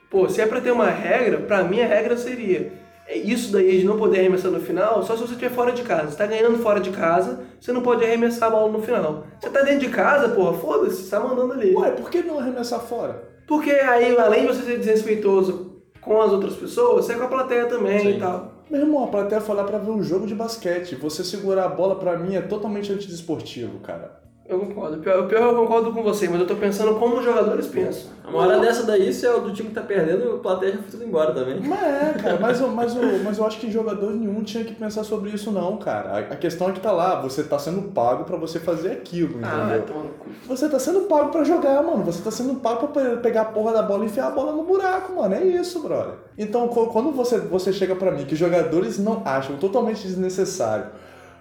Pô, 0.08 0.28
se 0.28 0.40
é 0.40 0.46
pra 0.46 0.60
ter 0.60 0.70
uma 0.70 0.88
regra, 0.88 1.38
pra 1.38 1.64
mim 1.64 1.80
a 1.80 1.86
regra 1.86 2.16
seria 2.16 2.70
é 3.08 3.18
isso 3.18 3.50
daí 3.50 3.80
de 3.80 3.84
não 3.84 3.98
poder 3.98 4.20
arremessar 4.20 4.52
no 4.52 4.60
final, 4.60 5.02
só 5.02 5.16
se 5.16 5.22
você 5.22 5.32
estiver 5.32 5.50
fora 5.50 5.72
de 5.72 5.82
casa. 5.82 6.12
Você 6.12 6.16
tá 6.18 6.26
ganhando 6.26 6.58
fora 6.58 6.78
de 6.78 6.90
casa, 6.90 7.40
você 7.58 7.72
não 7.72 7.80
pode 7.80 8.04
arremessar 8.04 8.48
a 8.48 8.52
bola 8.52 8.70
no 8.70 8.80
final. 8.80 9.26
Você 9.40 9.50
tá 9.50 9.62
dentro 9.62 9.80
de 9.80 9.88
casa, 9.88 10.28
porra, 10.28 10.56
foda-se, 10.56 11.02
você 11.02 11.10
tá 11.10 11.18
mandando 11.18 11.54
ali. 11.54 11.74
ué, 11.74 11.90
por 11.90 12.08
que 12.10 12.22
não 12.22 12.38
arremessar 12.38 12.78
fora? 12.78 13.37
Porque 13.48 13.70
aí, 13.70 14.14
além 14.16 14.42
de 14.42 14.48
você 14.48 14.62
ser 14.62 14.78
desrespeitoso 14.78 15.82
com 16.02 16.20
as 16.20 16.30
outras 16.30 16.54
pessoas, 16.54 17.06
você 17.06 17.14
é 17.14 17.16
com 17.16 17.24
a 17.24 17.28
plateia 17.28 17.64
também 17.64 17.98
Sim. 17.98 18.10
e 18.10 18.20
tal. 18.20 18.52
Meu 18.70 18.82
irmão, 18.82 19.04
a 19.04 19.08
plateia 19.08 19.40
foi 19.40 19.56
lá 19.56 19.64
pra 19.64 19.78
ver 19.78 19.90
um 19.90 20.02
jogo 20.02 20.26
de 20.26 20.34
basquete. 20.34 20.94
Você 20.96 21.24
segurar 21.24 21.64
a 21.64 21.68
bola 21.68 21.96
pra 21.96 22.18
mim 22.18 22.36
é 22.36 22.42
totalmente 22.42 22.92
antidesportivo, 22.92 23.80
cara. 23.80 24.20
Eu 24.48 24.58
concordo. 24.60 24.96
O 24.96 25.00
pior, 25.00 25.20
o 25.20 25.26
pior 25.26 25.42
eu 25.42 25.54
concordo 25.56 25.92
com 25.92 26.02
você, 26.02 26.26
mas 26.26 26.40
eu 26.40 26.46
tô 26.46 26.56
pensando 26.56 26.94
como 26.94 27.18
os 27.18 27.24
jogadores 27.24 27.66
pensam. 27.66 28.04
Uma 28.26 28.38
hora 28.46 28.58
dessa 28.58 28.82
daí, 28.84 29.12
se 29.12 29.26
é 29.26 29.34
o 29.34 29.40
do 29.40 29.52
time 29.52 29.68
que 29.68 29.74
tá 29.74 29.82
perdendo, 29.82 30.36
o 30.36 30.38
plateia 30.38 30.72
já 30.72 30.78
foi 30.78 30.90
tudo 30.90 31.04
embora 31.04 31.34
também. 31.34 31.60
Mas 31.60 31.82
é, 31.82 32.14
cara, 32.18 32.38
mas, 32.40 32.58
eu- 32.60 32.68
mas, 32.68 32.96
eu- 32.96 33.18
mas 33.24 33.36
eu 33.38 33.46
acho 33.46 33.58
que 33.60 33.70
jogador 33.70 34.10
nenhum 34.10 34.42
tinha 34.42 34.64
que 34.64 34.74
pensar 34.74 35.04
sobre 35.04 35.30
isso, 35.30 35.50
não, 35.50 35.76
cara. 35.76 36.10
A, 36.12 36.18
a 36.20 36.36
questão 36.36 36.70
é 36.70 36.72
que 36.72 36.80
tá 36.80 36.90
lá, 36.92 37.20
você 37.20 37.42
tá 37.44 37.58
sendo 37.58 37.92
pago 37.92 38.24
pra 38.24 38.38
você 38.38 38.58
fazer 38.58 38.92
aquilo, 38.92 39.38
Ah, 39.42 39.76
entendeu? 39.76 39.96
no 40.02 40.08
cu. 40.10 40.26
Você 40.46 40.66
tá 40.68 40.78
sendo 40.78 41.00
pago 41.02 41.28
pra 41.30 41.44
jogar, 41.44 41.82
mano. 41.82 42.02
Você 42.04 42.22
tá 42.22 42.30
sendo 42.30 42.54
pago 42.54 42.88
pra 42.88 43.02
pe- 43.02 43.16
pegar 43.18 43.42
a 43.42 43.46
porra 43.46 43.72
da 43.74 43.82
bola 43.82 44.04
e 44.04 44.06
enfiar 44.06 44.28
a 44.28 44.30
bola 44.30 44.52
no 44.52 44.62
buraco, 44.64 45.14
mano. 45.14 45.34
É 45.34 45.42
isso, 45.44 45.80
brother. 45.82 46.14
Então, 46.38 46.68
quando 46.68 47.12
você, 47.12 47.38
você 47.38 47.70
chega 47.70 47.94
pra 47.94 48.10
mim 48.10 48.24
que 48.24 48.34
jogadores 48.34 48.98
não 48.98 49.20
acham 49.26 49.56
totalmente 49.58 50.02
desnecessário. 50.06 50.86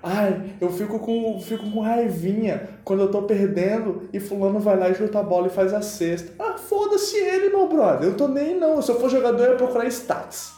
Ai, 0.10 0.54
eu 0.62 0.72
fico 0.72 1.00
com, 1.00 1.42
fico 1.42 1.70
com 1.70 1.82
raivinha 1.82 2.70
quando 2.86 3.02
eu 3.02 3.12
tô 3.12 3.24
perdendo 3.24 4.08
e 4.14 4.22
fulano 4.22 4.58
vai 4.58 4.78
lá 4.78 4.90
e 4.90 4.96
chuta 4.96 5.20
a 5.20 5.24
bola 5.24 5.48
e 5.48 5.50
faz 5.50 5.74
a 5.74 5.82
cesta. 5.82 6.32
Ah, 6.40 6.58
foda-se 6.58 7.18
ele, 7.18 7.50
meu 7.50 7.68
brother. 7.68 8.08
Eu 8.10 8.16
tô 8.16 8.30
nem 8.30 8.58
não. 8.58 8.82
Se 8.82 8.90
eu 8.90 9.00
for 9.00 9.10
jogador, 9.10 9.44
eu 9.44 9.52
ia 9.52 9.58
procurar 9.58 9.86
stats. 9.88 10.54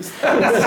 Stats. 0.00 0.64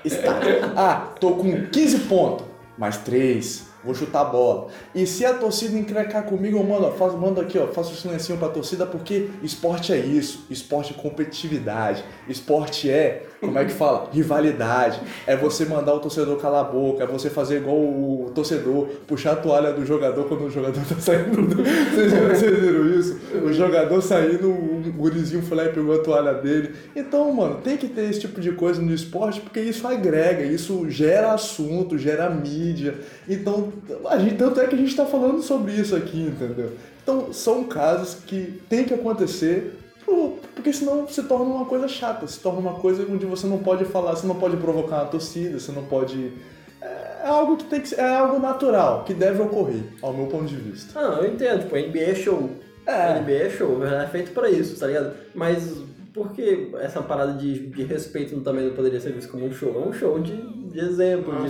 Stats. 0.06 0.48
Ah, 0.74 1.08
tô 1.20 1.32
com 1.32 1.66
15 1.66 1.98
pontos. 2.00 2.46
Mais 2.78 2.96
3. 2.98 3.73
Vou 3.84 3.94
chutar 3.94 4.20
a 4.22 4.24
bola. 4.24 4.68
E 4.94 5.06
se 5.06 5.24
a 5.24 5.34
torcida 5.34 5.76
encrencar 5.76 6.24
comigo, 6.24 6.58
eu 6.58 6.64
mando, 6.64 6.90
faço, 6.92 7.16
mando 7.18 7.40
aqui, 7.40 7.58
ó, 7.58 7.66
faço 7.66 7.92
um 7.92 7.96
silencinho 7.96 8.38
pra 8.38 8.48
torcida, 8.48 8.86
porque 8.86 9.28
esporte 9.42 9.92
é 9.92 9.98
isso. 9.98 10.46
Esporte 10.50 10.94
é 10.96 11.02
competitividade. 11.02 12.02
Esporte 12.28 12.90
é, 12.90 13.24
como 13.40 13.58
é 13.58 13.64
que 13.64 13.72
fala? 13.72 14.08
Rivalidade. 14.12 15.00
É 15.26 15.36
você 15.36 15.64
mandar 15.64 15.94
o 15.94 16.00
torcedor 16.00 16.36
calar 16.38 16.64
a 16.64 16.68
boca, 16.68 17.04
é 17.04 17.06
você 17.06 17.28
fazer 17.28 17.58
igual 17.58 17.76
o 17.76 18.30
torcedor, 18.34 18.86
puxar 19.06 19.32
a 19.32 19.36
toalha 19.36 19.72
do 19.72 19.84
jogador 19.84 20.24
quando 20.24 20.44
o 20.46 20.50
jogador 20.50 20.80
tá 20.88 20.96
saindo. 20.98 21.42
do- 21.42 21.62
Vocês, 21.62 22.12
vocês 22.12 22.58
viram 22.60 22.90
isso? 22.98 23.20
O 23.44 23.52
jogador 23.52 24.00
saindo, 24.00 24.48
o 24.50 24.92
gurizinho 24.96 25.42
foi 25.42 25.56
lá 25.56 25.64
e 25.64 25.68
pegou 25.70 25.94
a 25.94 25.98
toalha 25.98 26.34
dele. 26.34 26.74
Então, 26.96 27.32
mano, 27.32 27.56
tem 27.62 27.76
que 27.76 27.88
ter 27.88 28.08
esse 28.08 28.20
tipo 28.20 28.40
de 28.40 28.52
coisa 28.52 28.80
no 28.80 28.92
esporte, 28.94 29.40
porque 29.40 29.60
isso 29.60 29.86
agrega, 29.86 30.42
isso 30.44 30.88
gera 30.88 31.32
assunto, 31.34 31.98
gera 31.98 32.30
mídia. 32.30 32.94
Então, 33.28 33.72
a 34.08 34.18
gente, 34.18 34.36
tanto 34.36 34.60
é 34.60 34.66
que 34.66 34.74
a 34.74 34.78
gente 34.78 34.94
tá 34.94 35.04
falando 35.04 35.42
sobre 35.42 35.72
isso 35.72 35.94
aqui, 35.94 36.20
entendeu? 36.20 36.72
Então, 37.02 37.32
são 37.32 37.64
casos 37.64 38.16
que 38.26 38.60
tem 38.68 38.84
que 38.84 38.94
acontecer, 38.94 39.78
porque 40.54 40.72
senão 40.72 41.06
se 41.08 41.22
torna 41.24 41.44
uma 41.44 41.64
coisa 41.64 41.88
chata, 41.88 42.26
se 42.26 42.40
torna 42.40 42.60
uma 42.60 42.74
coisa 42.74 43.06
onde 43.10 43.26
você 43.26 43.46
não 43.46 43.58
pode 43.58 43.84
falar, 43.84 44.16
você 44.16 44.26
não 44.26 44.36
pode 44.36 44.56
provocar 44.56 45.02
uma 45.02 45.06
torcida, 45.06 45.58
você 45.58 45.72
não 45.72 45.84
pode. 45.84 46.32
É 46.80 47.26
algo 47.26 47.56
que 47.56 47.64
tem 47.64 47.80
que 47.80 47.94
é 47.94 48.08
algo 48.16 48.38
natural, 48.38 49.04
que 49.04 49.14
deve 49.14 49.40
ocorrer, 49.40 49.82
ao 50.02 50.12
meu 50.12 50.26
ponto 50.26 50.44
de 50.44 50.56
vista. 50.56 50.98
Ah, 50.98 51.20
eu 51.22 51.32
entendo, 51.32 51.62
tipo, 51.62 51.76
NBA 51.76 52.10
é 52.10 52.14
show. 52.14 52.50
É. 52.86 53.20
NBA 53.20 53.32
é 53.32 53.50
show, 53.50 53.84
é 53.84 54.06
feito 54.08 54.32
pra 54.32 54.50
isso, 54.50 54.78
tá 54.78 54.86
ligado? 54.86 55.14
Mas 55.34 55.82
por 56.12 56.32
que 56.32 56.70
essa 56.80 57.02
parada 57.02 57.32
de, 57.32 57.66
de 57.66 57.82
respeito 57.82 58.38
também 58.40 58.66
não 58.66 58.74
poderia 58.74 59.00
ser 59.00 59.12
visto 59.12 59.30
como 59.30 59.46
um 59.46 59.52
show? 59.52 59.82
É 59.82 59.88
um 59.88 59.92
show 59.92 60.18
de, 60.20 60.32
de 60.74 60.80
exemplo, 60.80 61.32
de 61.36 61.42
pô. 61.42 61.48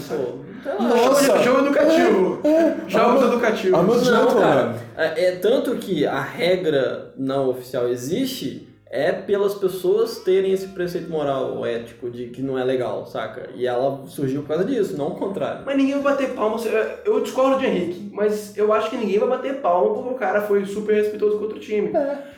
sei 0.62 0.72
lá, 0.78 0.82
Nossa! 0.82 1.42
Jogo, 1.42 1.60
educativo. 1.66 2.40
Jogos 2.86 3.22
Ah, 3.22 3.26
educativos. 3.26 3.78
ah, 3.78 3.82
meu 3.82 3.94
Deus. 3.94 4.08
Não, 4.10 4.26
cara. 4.40 4.76
É, 4.96 5.24
é 5.26 5.32
tanto 5.36 5.74
que 5.76 6.06
a 6.06 6.20
regra 6.20 7.12
não 7.16 7.48
oficial 7.48 7.88
existe 7.88 8.68
é 8.90 9.10
pelas 9.10 9.54
pessoas 9.56 10.18
terem 10.18 10.52
esse 10.52 10.68
preceito 10.68 11.10
moral 11.10 11.56
ou 11.56 11.66
ético 11.66 12.08
de 12.08 12.26
que 12.28 12.40
não 12.40 12.56
é 12.56 12.62
legal, 12.62 13.04
saca? 13.06 13.48
E 13.56 13.66
ela 13.66 14.04
surgiu 14.06 14.42
por 14.42 14.48
causa 14.48 14.64
disso, 14.64 14.96
não 14.96 15.08
o 15.08 15.14
contrário. 15.16 15.62
Mas 15.66 15.76
ninguém 15.76 15.94
vai 16.00 16.12
bater 16.12 16.28
palma. 16.30 16.56
Eu 17.04 17.20
discordo 17.20 17.58
de 17.58 17.66
Henrique, 17.66 18.08
mas 18.12 18.56
eu 18.56 18.72
acho 18.72 18.90
que 18.90 18.96
ninguém 18.96 19.18
vai 19.18 19.28
bater 19.30 19.54
palma 19.60 19.94
porque 19.94 20.14
o 20.14 20.18
cara 20.18 20.42
foi 20.42 20.64
super 20.64 20.94
respeitoso 20.94 21.38
com 21.38 21.42
outro 21.44 21.58
time. 21.58 21.90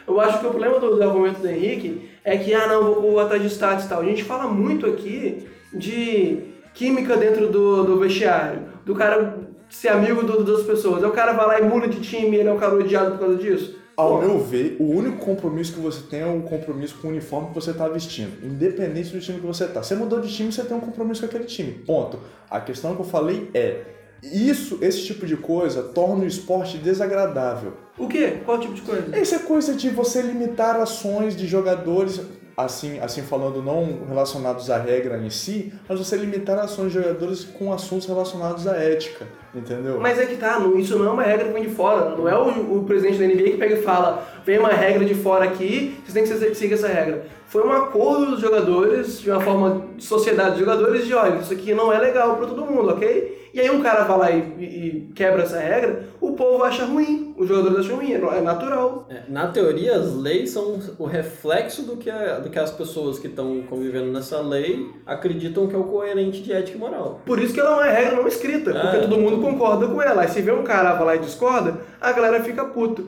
Eu 0.08 0.18
acho 0.18 0.38
que 0.40 0.46
o 0.46 0.50
problema 0.50 0.78
do, 0.78 0.96
do 0.96 1.02
argumento 1.02 1.40
do 1.40 1.48
Henrique 1.48 2.08
é 2.24 2.38
que, 2.38 2.54
ah, 2.54 2.66
não, 2.68 2.84
vou, 2.84 3.02
vou 3.02 3.20
atrás 3.20 3.42
de 3.42 3.48
status 3.50 3.84
e 3.84 3.88
tal. 3.90 4.00
A 4.00 4.04
gente 4.04 4.24
fala 4.24 4.46
muito 4.48 4.86
aqui 4.86 5.46
de 5.74 6.38
química 6.76 7.16
dentro 7.16 7.48
do, 7.48 7.82
do 7.84 7.98
vestiário, 7.98 8.62
do 8.84 8.94
cara 8.94 9.38
ser 9.68 9.88
amigo 9.88 10.22
do- 10.22 10.44
das 10.44 10.62
pessoas. 10.62 11.02
Aí 11.02 11.08
o 11.08 11.12
cara 11.12 11.32
vai 11.32 11.46
lá 11.46 11.58
e 11.60 11.64
muda 11.64 11.88
de 11.88 12.00
time 12.00 12.36
e 12.36 12.40
ele 12.40 12.48
é 12.48 12.52
um 12.52 12.58
cara 12.58 12.74
odiado 12.74 13.12
por 13.12 13.20
causa 13.20 13.36
disso. 13.36 13.74
Ao 13.96 14.20
meu 14.20 14.38
ver, 14.38 14.76
o 14.78 14.84
único 14.90 15.16
compromisso 15.24 15.72
que 15.72 15.80
você 15.80 16.02
tem 16.02 16.20
é 16.20 16.26
o 16.26 16.42
compromisso 16.42 16.96
com 17.00 17.08
o 17.08 17.10
uniforme 17.10 17.48
que 17.48 17.54
você 17.54 17.72
tá 17.72 17.88
vestindo, 17.88 18.46
independente 18.46 19.08
do 19.10 19.18
time 19.20 19.40
que 19.40 19.46
você 19.46 19.66
tá. 19.66 19.82
Você 19.82 19.94
mudou 19.94 20.20
de 20.20 20.28
time, 20.30 20.52
você 20.52 20.62
tem 20.64 20.76
um 20.76 20.80
compromisso 20.80 21.22
com 21.22 21.26
aquele 21.26 21.44
time. 21.44 21.72
Ponto. 21.86 22.18
A 22.50 22.60
questão 22.60 22.94
que 22.94 23.00
eu 23.00 23.06
falei 23.06 23.50
é, 23.54 23.80
isso, 24.22 24.78
esse 24.82 25.02
tipo 25.06 25.24
de 25.26 25.34
coisa 25.36 25.82
torna 25.82 26.24
o 26.24 26.26
esporte 26.26 26.76
desagradável. 26.76 27.72
O 27.98 28.06
quê? 28.06 28.34
Qual 28.44 28.60
tipo 28.60 28.74
de 28.74 28.82
coisa? 28.82 29.16
Essa 29.16 29.36
é 29.36 29.38
coisa 29.38 29.72
de 29.72 29.88
você 29.88 30.20
limitar 30.20 30.76
ações 30.76 31.34
de 31.34 31.46
jogadores, 31.46 32.20
assim, 32.56 32.98
assim 33.00 33.22
falando 33.22 33.62
não 33.62 34.00
relacionados 34.08 34.70
à 34.70 34.78
regra 34.78 35.18
em 35.18 35.28
si, 35.30 35.72
mas 35.88 35.98
você 35.98 36.16
limitar 36.16 36.58
ações 36.58 36.92
de 36.92 36.94
jogadores 37.02 37.44
com 37.44 37.72
assuntos 37.72 38.06
relacionados 38.06 38.66
à 38.66 38.76
ética, 38.76 39.26
entendeu? 39.54 39.98
Mas 40.00 40.18
é 40.18 40.24
que 40.26 40.36
tá, 40.36 40.58
isso 40.76 40.98
não 40.98 41.06
é 41.06 41.10
uma 41.10 41.22
regra 41.22 41.46
que 41.48 41.52
vem 41.52 41.64
de 41.64 41.68
fora. 41.74 42.16
Não 42.16 42.28
é 42.28 42.38
o, 42.38 42.78
o 42.78 42.84
presidente 42.84 43.18
da 43.18 43.26
NBA 43.26 43.50
que 43.52 43.56
pega 43.58 43.74
e 43.74 43.82
fala, 43.82 44.26
vem 44.44 44.58
uma 44.58 44.70
regra 44.70 45.04
de 45.04 45.14
fora 45.14 45.44
aqui, 45.44 45.98
vocês 46.06 46.12
têm 46.14 46.22
que 46.22 46.28
se- 46.28 46.54
seguir 46.54 46.74
essa 46.74 46.88
regra. 46.88 47.26
Foi 47.46 47.62
um 47.66 47.72
acordo 47.72 48.26
dos 48.32 48.40
jogadores, 48.40 49.20
de 49.20 49.30
uma 49.30 49.40
forma 49.40 49.86
de 49.96 50.02
sociedade 50.04 50.50
dos 50.52 50.60
jogadores, 50.60 51.06
de 51.06 51.14
olha, 51.14 51.38
isso 51.40 51.52
aqui 51.52 51.74
não 51.74 51.92
é 51.92 51.98
legal 51.98 52.36
pra 52.36 52.46
todo 52.46 52.64
mundo, 52.64 52.88
ok? 52.90 53.35
E 53.56 53.60
aí 53.60 53.70
um 53.70 53.80
cara 53.80 54.04
vai 54.04 54.18
lá 54.18 54.30
e, 54.30 54.38
e- 54.62 55.12
quebra 55.14 55.42
essa 55.44 55.58
regra, 55.58 56.04
o 56.20 56.32
povo 56.32 56.62
acha 56.62 56.84
ruim, 56.84 57.34
os 57.38 57.48
jogadores 57.48 57.78
acham 57.86 57.96
ruim, 57.96 58.12
é 58.12 58.40
natural. 58.42 59.06
É, 59.08 59.22
Na 59.30 59.46
teoria, 59.46 59.96
as 59.96 60.14
leis 60.14 60.50
são 60.50 60.78
o 60.98 61.06
reflexo 61.06 61.80
do 61.82 61.96
que, 61.96 62.10
a- 62.10 62.38
do 62.38 62.50
que 62.50 62.58
as 62.58 62.70
pessoas 62.70 63.18
que 63.18 63.28
estão 63.28 63.62
convivendo 63.62 64.12
nessa 64.12 64.42
lei 64.42 64.86
acreditam 65.06 65.66
que 65.68 65.74
é 65.74 65.78
o 65.78 65.84
coerente 65.84 66.42
de 66.42 66.52
ética 66.52 66.76
e 66.76 66.80
moral. 66.80 67.22
Por 67.24 67.38
isso 67.38 67.54
que 67.54 67.60
ela 67.60 67.70
é 67.70 67.74
uma 67.88 67.98
regra 67.98 68.16
não 68.16 68.28
escrita, 68.28 68.72
porque 68.74 68.96
É. 68.98 69.00
todo 69.00 69.16
mundo 69.16 69.40
concorda 69.40 69.86
com 69.88 70.02
ela. 70.02 70.20
Aí 70.20 70.28
se 70.28 70.42
vê 70.42 70.52
um 70.52 70.62
cara 70.62 70.92
vai 70.92 71.06
lá 71.06 71.16
e 71.16 71.20
discorda, 71.20 71.78
a 71.98 72.12
galera 72.12 72.44
fica 72.44 72.62
puta. 72.66 73.04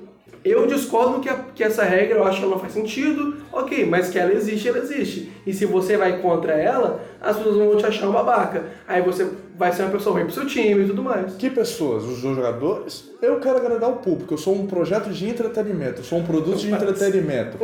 Eu 0.48 0.66
discordo 0.66 1.20
que, 1.20 1.28
a- 1.28 1.44
que 1.54 1.62
essa 1.62 1.82
regra, 1.84 2.18
eu 2.18 2.24
acho 2.24 2.38
que 2.38 2.44
ela 2.44 2.52
não 2.54 2.60
faz 2.60 2.72
sentido, 2.72 3.36
ok, 3.52 3.84
mas 3.86 4.08
que 4.08 4.18
ela 4.18 4.32
existe, 4.32 4.68
ela 4.68 4.78
existe. 4.78 5.30
E 5.46 5.52
se 5.52 5.66
você 5.66 5.96
vai 5.96 6.20
contra 6.20 6.52
ela, 6.52 7.00
as 7.20 7.36
pessoas 7.36 7.56
vão 7.56 7.76
te 7.76 7.84
achar 7.86 8.08
um 8.08 8.12
babaca. 8.12 8.64
Aí 8.86 9.02
você 9.02 9.26
vai 9.58 9.72
ser 9.72 9.82
uma 9.82 9.90
pessoa 9.90 10.14
ruim 10.14 10.24
pro 10.24 10.34
seu 10.34 10.46
time 10.46 10.84
e 10.84 10.86
tudo 10.86 11.02
mais. 11.02 11.34
Que 11.34 11.50
pessoas? 11.50 12.04
Os 12.04 12.18
jogadores? 12.18 13.08
Eu 13.20 13.40
quero 13.40 13.56
agradar 13.56 13.90
o 13.90 13.96
público. 13.96 14.34
Eu 14.34 14.38
sou 14.38 14.54
um 14.54 14.66
projeto 14.66 15.10
de 15.10 15.28
entretenimento. 15.28 16.00
Eu 16.00 16.04
sou 16.04 16.18
um 16.18 16.24
produto 16.24 16.56
de 16.58 16.70
entretenimento. 16.72 17.56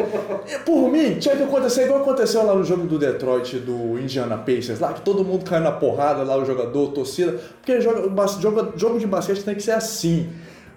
E, 0.48 0.58
por 0.64 0.90
mim, 0.90 1.14
tinha 1.20 1.36
que 1.36 1.42
acontecer 1.44 1.84
igual 1.84 2.00
aconteceu 2.00 2.44
lá 2.44 2.54
no 2.54 2.64
jogo 2.64 2.86
do 2.86 2.98
Detroit, 2.98 3.58
do 3.58 3.98
Indiana 3.98 4.36
Pacers, 4.36 4.80
lá 4.80 4.92
que 4.92 5.02
todo 5.02 5.24
mundo 5.24 5.44
caiu 5.44 5.62
na 5.62 5.70
porrada, 5.72 6.22
lá 6.24 6.36
o 6.36 6.44
jogador, 6.44 6.88
torcida. 6.88 7.38
Porque 7.60 7.80
jogo, 7.80 8.10
jogo, 8.40 8.72
jogo 8.76 8.98
de 8.98 9.06
basquete 9.06 9.44
tem 9.44 9.54
que 9.54 9.62
ser 9.62 9.72
assim. 9.72 10.30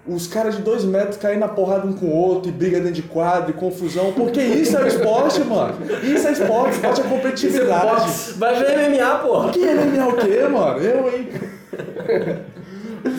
Os 0.08 0.26
caras 0.26 0.56
de 0.56 0.62
dois 0.62 0.84
metros 0.84 1.16
caem 1.18 1.38
na 1.38 1.48
porrada 1.48 1.86
um 1.86 1.92
com 1.92 2.06
o 2.06 2.14
outro 2.16 2.48
e 2.48 2.52
briga 2.52 2.78
dentro 2.78 2.94
de 2.94 3.02
quadro 3.02 3.50
e 3.50 3.52
confusão. 3.52 4.12
Porque 4.12 4.40
isso 4.40 4.76
é 4.76 4.82
o 4.82 4.86
esporte, 4.86 5.40
mano. 5.44 5.74
Isso 6.02 6.26
é 6.26 6.32
esporte, 6.32 6.72
esporte 6.76 7.00
é 7.02 7.04
competitividade. 7.04 8.10
Vai 8.36 8.54
ver 8.58 8.88
MMA, 8.88 9.14
porra. 9.18 9.50
Que 9.50 9.58
MMA 9.60 10.06
o 10.08 10.16
quê, 10.16 10.48
mano? 10.50 10.78
Eu, 10.80 11.08
hein? 11.14 11.28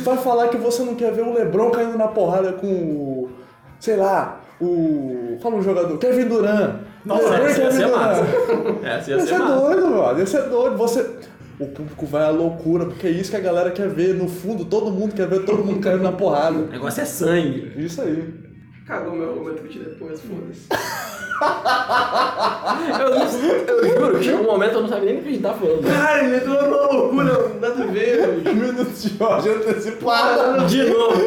Vai 0.03 0.17
falar 0.17 0.47
que 0.49 0.57
você 0.57 0.83
não 0.83 0.95
quer 0.95 1.11
ver 1.13 1.21
o 1.21 1.33
Lebron 1.33 1.69
caindo 1.71 1.97
na 1.97 2.07
porrada 2.07 2.53
com 2.53 2.67
o. 2.67 3.29
Sei 3.79 3.95
lá, 3.95 4.41
o. 4.59 5.37
Fala 5.41 5.55
um 5.55 5.61
jogador, 5.61 5.97
Kevin 5.97 6.25
Durant. 6.25 6.75
Nossa, 7.05 7.29
Lebron 7.29 7.45
essa 7.45 7.59
ia 7.61 7.65
Kevin 7.67 7.77
ser 7.77 7.85
Durant. 7.87 8.07
massa. 8.07 8.25
Essa 8.83 9.09
ia 9.11 9.15
Ia 9.15 9.21
ser 9.21 9.27
ser 9.27 9.39
massa. 9.39 9.55
doido, 9.55 9.87
mano. 9.89 10.19
Ia 10.19 10.25
ser 10.25 10.41
doido. 10.49 10.77
Você. 10.77 11.09
O 11.59 11.67
público 11.67 12.05
vai 12.05 12.23
à 12.23 12.29
loucura, 12.29 12.85
porque 12.85 13.05
é 13.05 13.11
isso 13.11 13.31
que 13.31 13.35
a 13.35 13.41
galera 13.41 13.69
quer 13.71 13.89
ver. 13.89 14.13
No 14.13 14.29
fundo, 14.29 14.63
todo 14.63 14.89
mundo 14.91 15.13
quer 15.13 15.27
ver 15.27 15.43
todo 15.43 15.63
mundo 15.63 15.81
caindo 15.81 16.03
na 16.03 16.11
porrada. 16.13 16.57
O 16.57 16.67
negócio 16.67 17.01
é 17.01 17.05
sangue. 17.05 17.73
Isso 17.75 18.01
aí. 18.01 18.33
Cagou 18.87 19.13
meu 19.13 19.29
argumento 19.29 19.63
que 19.63 19.79
depois, 19.79 20.21
foda-se. 20.21 20.67
Eu, 22.99 23.09
eu 23.15 23.87
juro, 23.87 24.21
chegou 24.23 24.41
um 24.41 24.51
momento 24.51 24.73
eu 24.73 24.81
não 24.81 24.89
sabia 24.89 25.05
nem 25.05 25.19
o 25.19 25.23
que 25.23 25.29
a 25.29 25.31
gente 25.31 25.41
tá 25.41 25.53
falando. 25.53 25.83
Cara, 25.83 26.25
ele 26.25 26.35
entrou 26.35 26.61
numa 26.63 26.91
loucura, 26.91 27.49
nada 27.61 27.83
a 27.83 27.87
ver. 27.87 28.27
Minutos 28.43 29.03
de 29.03 29.23
ódio 29.23 29.55
antecipado. 29.55 30.65
De 30.67 30.83
novo. 30.83 31.17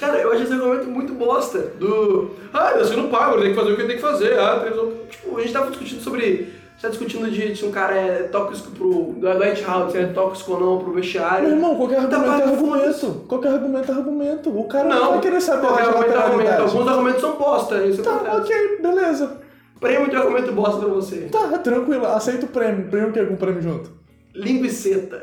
Cara, 0.00 0.18
eu 0.18 0.32
achei 0.32 0.44
esse 0.44 0.52
argumento 0.54 0.86
muito 0.86 1.12
bosta. 1.12 1.58
Do. 1.78 2.30
Ah, 2.54 2.72
eu 2.72 2.96
não 2.96 3.10
pago, 3.10 3.40
tem 3.40 3.50
que 3.50 3.56
fazer 3.56 3.72
o 3.72 3.76
que 3.76 3.84
tem 3.84 3.96
que 3.96 4.02
fazer. 4.02 4.38
Ah. 4.38 4.64
Tipo, 5.10 5.36
a 5.36 5.40
gente 5.42 5.52
tava 5.52 5.70
discutindo 5.70 6.00
sobre. 6.00 6.48
A 6.78 6.80
gente 6.80 6.82
tá 6.82 6.88
discutindo 6.90 7.28
de 7.28 7.56
se 7.56 7.64
um 7.64 7.72
cara 7.72 7.92
é 7.96 8.22
tóxico 8.28 8.70
pro. 8.70 9.12
Do 9.14 9.34
Dwight 9.34 9.64
Howard, 9.64 9.90
se 9.90 9.98
é 9.98 10.06
tóxico 10.06 10.52
ou 10.52 10.60
não 10.60 10.78
pro 10.78 10.92
vestiário. 10.92 11.48
Meu 11.48 11.56
irmão, 11.56 11.74
qualquer 11.74 11.96
Tá 12.08 12.16
argumento 12.18 12.28
é 12.28 12.38
pago, 12.38 12.52
argumento. 12.54 13.24
Qualquer 13.28 13.48
argumento 13.48 13.90
é 13.90 13.94
argumento. 13.96 14.50
O 14.60 14.64
cara 14.68 14.88
não, 14.88 14.96
Não, 15.00 15.10
vai 15.10 15.20
querer 15.20 15.40
saber 15.40 15.66
qualquer 15.66 15.82
da 15.82 15.88
argumento 15.90 16.12
é 16.12 16.22
argumento. 16.22 16.62
Alguns 16.62 16.88
argumentos 16.88 17.20
são 17.20 17.36
bosta, 17.36 17.84
isso 17.84 18.02
Tá, 18.04 18.14
acontece. 18.14 18.36
ok, 18.36 18.78
beleza. 18.80 19.36
Prêmio 19.80 20.08
de 20.08 20.16
argumento 20.16 20.52
bosta 20.52 20.78
pra 20.78 20.88
você. 20.88 21.16
Tá, 21.32 21.58
tranquilo, 21.58 22.06
aceita 22.06 22.46
o 22.46 22.48
prêmio. 22.48 22.86
Prêmio 22.88 23.08
o 23.10 23.12
quê? 23.12 23.24
Com 23.24 23.34
prêmio 23.34 23.60
junto. 23.60 23.90
Linguiceta. 24.32 25.20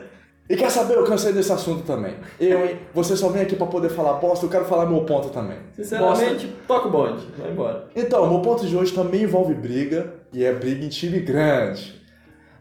E 0.48 0.56
quer 0.56 0.70
saber? 0.70 0.96
Eu 0.96 1.04
cansei 1.06 1.34
desse 1.34 1.52
assunto 1.52 1.84
também. 1.84 2.14
Eu, 2.40 2.66
hein? 2.66 2.80
Você 2.94 3.16
só 3.16 3.30
vem 3.30 3.42
aqui 3.42 3.56
pra 3.56 3.66
poder 3.66 3.90
falar 3.90 4.14
bosta, 4.14 4.46
eu 4.46 4.50
quero 4.50 4.66
falar 4.66 4.86
meu 4.86 5.02
ponto 5.02 5.30
também. 5.30 5.58
Sinceramente, 5.76 6.54
toca 6.68 6.88
o 6.88 6.92
bonde. 6.92 7.26
Vai 7.38 7.50
embora. 7.50 7.88
Então, 7.96 8.30
meu 8.30 8.40
ponto 8.42 8.64
de 8.66 8.76
hoje 8.78 8.94
também 8.94 9.24
envolve 9.24 9.56
briga, 9.56 10.14
e 10.36 10.44
é 10.44 10.52
em 10.84 10.90
time 10.90 11.22
grande. 11.22 11.96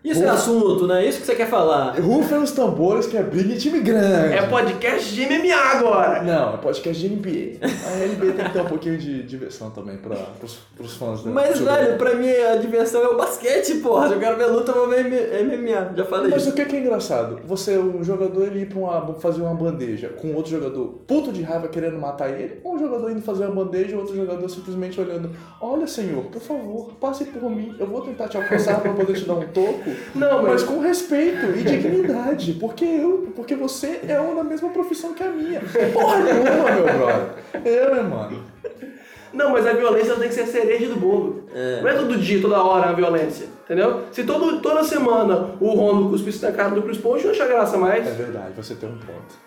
Isso 0.05 0.23
é 0.23 0.29
assunto, 0.29 0.87
né? 0.87 1.07
Isso 1.07 1.21
que 1.21 1.27
você 1.27 1.35
quer 1.35 1.49
falar. 1.49 1.99
Rufem 1.99 2.39
os 2.39 2.53
tambores 2.53 3.07
que 3.07 3.17
é 3.17 3.23
briga 3.23 3.55
em 3.55 3.57
time 3.57 3.81
grande. 3.81 4.35
É 4.35 4.43
podcast 4.47 5.15
de 5.15 5.23
MMA 5.27 5.55
agora. 5.57 6.23
Não, 6.23 6.55
é 6.55 6.57
podcast 6.59 7.01
de 7.01 7.09
NBA. 7.15 7.59
A 7.65 8.07
NBA 8.07 8.33
tem 8.35 8.45
que 8.45 8.53
ter 8.53 8.61
um 8.61 8.67
pouquinho 8.67 8.99
de 8.99 9.23
diversão 9.23 9.71
também 9.71 9.97
pra, 9.97 10.15
pros, 10.39 10.59
pros 10.77 10.95
fãs 10.97 11.23
da 11.23 11.31
Mas, 11.31 11.59
jogador. 11.59 11.85
velho, 11.85 11.97
pra 11.99 12.15
mim 12.17 12.29
a 12.29 12.57
diversão 12.57 13.03
é 13.03 13.09
o 13.09 13.17
basquete, 13.17 13.77
porra. 13.77 14.09
Eu 14.09 14.21
quero 14.21 14.37
ver 14.37 14.47
luta, 14.47 14.73
eu 14.73 14.75
vou 14.75 14.89
ver 14.89 15.05
MMA. 15.45 15.95
Já 15.97 16.05
falei 16.05 16.31
Mas 16.31 16.43
isso. 16.43 16.51
o 16.51 16.55
que 16.55 16.67
que 16.67 16.77
é 16.77 16.81
engraçado? 16.81 17.41
Você, 17.47 17.79
um 17.79 18.05
jogador, 18.05 18.45
ele 18.47 18.61
ir 18.61 18.67
pra 18.69 18.79
uma, 18.79 19.15
fazer 19.15 19.41
uma 19.41 19.55
bandeja 19.55 20.09
com 20.11 20.35
outro 20.35 20.51
jogador 20.51 21.01
puto 21.07 21.33
de 21.33 21.41
raiva 21.41 21.67
querendo 21.69 21.99
matar 21.99 22.29
ele, 22.29 22.61
ou 22.63 22.75
um 22.75 22.79
jogador 22.79 23.11
indo 23.11 23.23
fazer 23.23 23.47
uma 23.47 23.65
bandeja 23.65 23.93
e 23.93 23.99
outro 23.99 24.15
jogador 24.15 24.47
simplesmente 24.51 25.01
olhando: 25.01 25.31
Olha, 25.63 25.87
senhor, 25.87 26.25
por 26.25 26.43
favor, 26.43 26.91
passe 27.01 27.25
por 27.25 27.51
mim, 27.51 27.75
eu 27.79 27.87
vou 27.87 28.03
tentar 28.03 28.29
te 28.29 28.37
alcançar 28.37 28.81
pra 28.81 28.93
poder 28.93 29.15
te 29.15 29.25
dar 29.25 29.35
um 29.35 29.47
toco. 29.49 29.94
Não, 30.15 30.43
mas 30.43 30.53
mas- 30.53 30.63
com 30.65 30.79
respeito 30.81 31.47
e 31.57 31.63
dignidade, 31.63 32.53
porque 32.55 32.85
eu, 32.85 33.33
porque 33.35 33.55
você 33.55 34.01
é 34.07 34.19
uma 34.21 34.35
da 34.37 34.45
mesma 34.45 34.69
profissão 34.71 35.13
que 35.15 35.23
a 35.23 35.29
minha. 35.31 35.61
Porra 35.93 36.19
nenhuma, 36.21 36.71
meu 36.71 36.85
brother. 36.85 37.27
Eu, 37.65 38.05
mano. 38.05 38.43
Não, 39.33 39.51
mas 39.51 39.67
a 39.67 39.73
violência 39.73 40.15
tem 40.15 40.29
que 40.29 40.35
ser 40.35 40.43
a 40.43 40.47
cereja 40.47 40.87
do 40.89 40.97
bolo. 40.97 41.45
Não 41.83 41.89
é 41.89 41.95
todo 41.95 42.17
dia, 42.17 42.41
toda 42.41 42.63
hora 42.63 42.91
a 42.91 42.93
violência. 42.93 43.47
Entendeu? 43.65 44.03
Se 44.13 44.23
todo, 44.25 44.61
toda 44.61 44.85
semana 44.85 45.57
o 45.61 45.71
Rondo 45.75 46.09
cuspisse 46.11 46.43
na 46.43 46.53
cara 46.53 46.71
do 46.71 46.83
Chris 46.83 46.99
Paul, 46.99 47.19
não 47.21 47.31
acha 47.31 47.47
graça 47.49 47.77
mais. 47.77 48.07
É 48.07 48.11
verdade, 48.13 48.53
você 48.57 48.75
tem 48.75 48.89
um 48.89 48.99
ponto. 48.99 49.43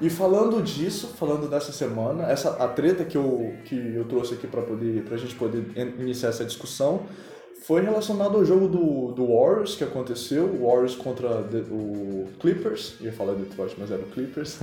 E 0.00 0.08
falando 0.08 0.62
disso, 0.62 1.14
falando 1.18 1.48
dessa 1.48 1.70
semana, 1.72 2.30
essa 2.30 2.50
a 2.62 2.66
treta 2.68 3.04
que 3.04 3.16
eu, 3.16 3.52
que 3.64 3.94
eu 3.96 4.04
trouxe 4.04 4.34
aqui 4.34 4.46
para 4.46 4.62
poder 4.62 5.02
pra 5.02 5.16
gente 5.16 5.34
poder 5.34 5.64
in- 5.76 6.02
iniciar 6.02 6.28
essa 6.30 6.44
discussão 6.44 7.02
foi 7.60 7.82
relacionado 7.82 8.36
ao 8.36 8.44
jogo 8.44 8.68
do, 8.68 9.12
do 9.12 9.26
Warriors 9.26 9.74
que 9.74 9.84
aconteceu, 9.84 10.44
o 10.46 10.66
Warriors 10.66 10.94
contra 10.94 11.42
the- 11.42 11.64
o 11.70 12.26
Clippers, 12.40 12.94
ia 13.00 13.12
falar 13.12 13.34
Detroit, 13.34 13.74
mas 13.78 13.90
era 13.90 14.00
o 14.02 14.06
Clippers. 14.06 14.58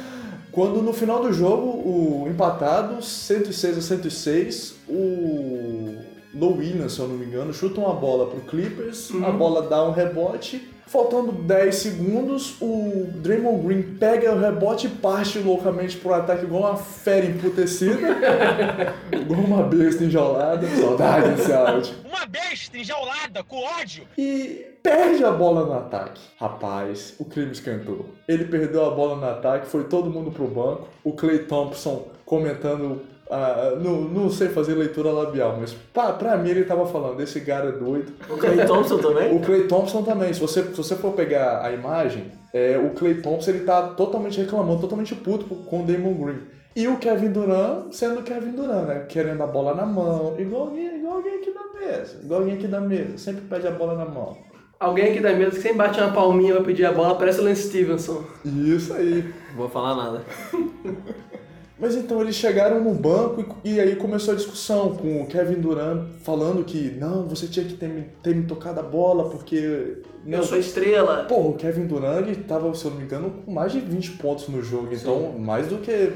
Quando 0.52 0.80
no 0.82 0.92
final 0.92 1.20
do 1.22 1.32
jogo, 1.32 1.66
o 1.88 2.28
empatado, 2.28 3.02
106 3.02 3.78
a 3.78 3.80
106, 3.80 4.74
o 4.88 5.96
Low 6.34 6.56
Williams, 6.58 6.92
se 6.92 7.00
eu 7.00 7.08
não 7.08 7.16
me 7.16 7.26
engano, 7.26 7.52
chuta 7.52 7.80
uma 7.80 7.94
bola 7.94 8.26
pro 8.30 8.40
Clippers, 8.42 9.10
a 9.24 9.30
bola 9.30 9.62
dá 9.68 9.84
um 9.88 9.90
rebote, 9.90 10.68
faltando 10.86 11.32
10 11.32 11.74
segundos, 11.74 12.56
o 12.60 13.06
Draymond 13.16 13.66
Green 13.66 13.82
pega 13.98 14.32
o 14.34 14.40
rebote 14.40 14.86
e 14.86 14.90
parte 14.90 15.38
loucamente 15.38 15.96
pro 15.96 16.14
ataque 16.14 16.44
igual 16.44 16.70
uma 16.70 16.76
fera 16.76 17.26
emputecida, 17.26 17.98
igual 19.12 19.40
uma 19.40 19.62
besta 19.62 20.04
enjaulada, 20.04 20.66
saudade 20.68 21.30
desse 21.30 21.52
áudio. 21.52 21.94
Uma 22.04 22.26
besta 22.26 22.78
enjaulada 22.78 23.42
com 23.42 23.62
ódio. 23.62 24.06
E 24.16 24.66
perde 24.82 25.24
a 25.24 25.30
bola 25.30 25.64
no 25.64 25.74
ataque. 25.74 26.20
Rapaz, 26.38 27.14
o 27.18 27.24
crime 27.24 27.52
esquentou. 27.52 28.06
Ele 28.28 28.44
perdeu 28.44 28.84
a 28.84 28.90
bola 28.90 29.16
no 29.16 29.26
ataque, 29.26 29.66
foi 29.66 29.84
todo 29.84 30.10
mundo 30.10 30.30
pro 30.30 30.46
banco. 30.46 30.88
O 31.02 31.12
Clay 31.12 31.40
Thompson 31.40 32.08
comentando. 32.24 33.13
Ah, 33.30 33.76
não, 33.80 34.02
não 34.02 34.30
sei 34.30 34.48
fazer 34.48 34.74
leitura 34.74 35.10
labial, 35.10 35.56
mas 35.58 35.72
pra, 35.72 36.12
pra 36.12 36.36
mim 36.36 36.50
ele 36.50 36.64
tava 36.64 36.86
falando: 36.86 37.20
esse 37.22 37.40
cara 37.40 37.70
é 37.70 37.72
doido. 37.72 38.12
O 38.28 38.36
Clay 38.36 38.66
Thompson 38.66 38.98
também? 38.98 39.34
O 39.34 39.40
Clay 39.40 39.66
Thompson 39.66 40.02
também, 40.02 40.32
se 40.32 40.40
você, 40.40 40.62
se 40.62 40.76
você 40.76 40.94
for 40.94 41.12
pegar 41.12 41.62
a 41.64 41.72
imagem, 41.72 42.32
é, 42.52 42.78
o 42.78 42.90
Clay 42.90 43.14
Thompson 43.22 43.50
ele 43.50 43.64
tá 43.64 43.88
totalmente 43.88 44.40
reclamando, 44.40 44.80
totalmente 44.80 45.14
puto 45.14 45.46
com 45.46 45.82
o 45.82 45.86
Damon 45.86 46.14
Green. 46.14 46.40
E 46.76 46.88
o 46.88 46.98
Kevin 46.98 47.30
Durant 47.30 47.92
sendo 47.92 48.20
o 48.20 48.22
Kevin 48.22 48.52
Durant, 48.52 48.86
né? 48.86 49.06
Querendo 49.08 49.42
a 49.42 49.46
bola 49.46 49.74
na 49.74 49.86
mão, 49.86 50.34
igual 50.38 50.68
alguém, 50.68 50.98
igual 50.98 51.16
alguém 51.16 51.36
aqui 51.36 51.52
da 51.52 51.80
mesa. 51.80 52.20
Igual 52.22 52.40
alguém 52.40 52.54
aqui 52.56 52.66
da 52.66 52.80
mesa, 52.80 53.16
sempre 53.16 53.42
pede 53.42 53.66
a 53.66 53.70
bola 53.70 53.94
na 53.94 54.04
mão. 54.04 54.36
Alguém 54.78 55.12
aqui 55.12 55.20
da 55.20 55.32
mesa 55.32 55.52
que 55.52 55.62
sempre 55.62 55.78
bate 55.78 56.00
uma 56.00 56.12
palminha 56.12 56.54
pra 56.54 56.64
pedir 56.64 56.84
a 56.84 56.92
bola, 56.92 57.14
parece 57.14 57.40
o 57.40 57.44
Lance 57.44 57.68
Stevenson. 57.68 58.24
Isso 58.44 58.92
aí. 58.92 59.32
Vou 59.56 59.68
falar 59.68 59.94
nada. 59.94 60.22
Mas 61.78 61.96
então 61.96 62.20
eles 62.20 62.36
chegaram 62.36 62.82
no 62.82 62.94
banco 62.94 63.44
e, 63.64 63.74
e 63.74 63.80
aí 63.80 63.96
começou 63.96 64.32
a 64.32 64.36
discussão 64.36 64.94
com 64.94 65.22
o 65.22 65.26
Kevin 65.26 65.60
Durant 65.60 66.08
falando 66.22 66.64
que 66.64 66.92
não, 66.98 67.26
você 67.26 67.48
tinha 67.48 67.66
que 67.66 67.74
ter 67.74 67.88
me, 67.88 68.02
ter 68.22 68.34
me 68.34 68.44
tocado 68.44 68.80
a 68.80 68.82
bola 68.82 69.28
porque. 69.28 69.98
Não, 70.24 70.38
Eu 70.38 70.44
sou 70.44 70.58
estrela. 70.58 71.24
Pô, 71.28 71.48
o 71.48 71.54
Kevin 71.54 71.86
Durant 71.86 72.26
ele 72.26 72.36
tava, 72.36 72.72
se 72.74 72.84
eu 72.84 72.92
não 72.92 72.98
me 72.98 73.04
engano, 73.04 73.30
com 73.44 73.52
mais 73.52 73.72
de 73.72 73.80
20 73.80 74.12
pontos 74.12 74.48
no 74.48 74.62
jogo, 74.62 74.88
então 74.92 75.36
mais 75.38 75.66
do 75.66 75.78
que 75.78 76.12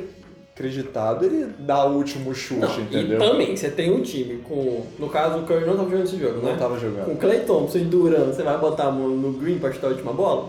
acreditado, 0.58 1.24
ele 1.24 1.54
dá 1.60 1.84
o 1.86 1.94
último 1.94 2.34
chute, 2.34 2.60
Não, 2.60 2.80
entendeu? 2.80 3.16
e 3.22 3.30
também, 3.30 3.56
você 3.56 3.70
tem 3.70 3.92
um 3.92 4.02
time 4.02 4.38
com... 4.38 4.84
No 4.98 5.08
caso, 5.08 5.38
o 5.38 5.42
Curry 5.44 5.64
não 5.64 5.76
tava 5.76 5.88
jogando 5.90 6.04
esse 6.04 6.18
jogo, 6.18 6.36
Não 6.42 6.50
né? 6.50 6.56
tava 6.58 6.74
Com 6.74 6.80
jogando. 6.80 7.18
Clay 7.18 7.40
Thompson 7.40 7.78
e 7.78 7.84
Durant, 7.84 8.26
você 8.34 8.42
vai 8.42 8.58
botar 8.58 8.84
a 8.88 8.90
mão 8.90 9.08
no 9.08 9.32
Green 9.34 9.58
pra 9.58 9.72
chutar 9.72 9.86
a 9.86 9.90
última 9.90 10.12
bola? 10.12 10.48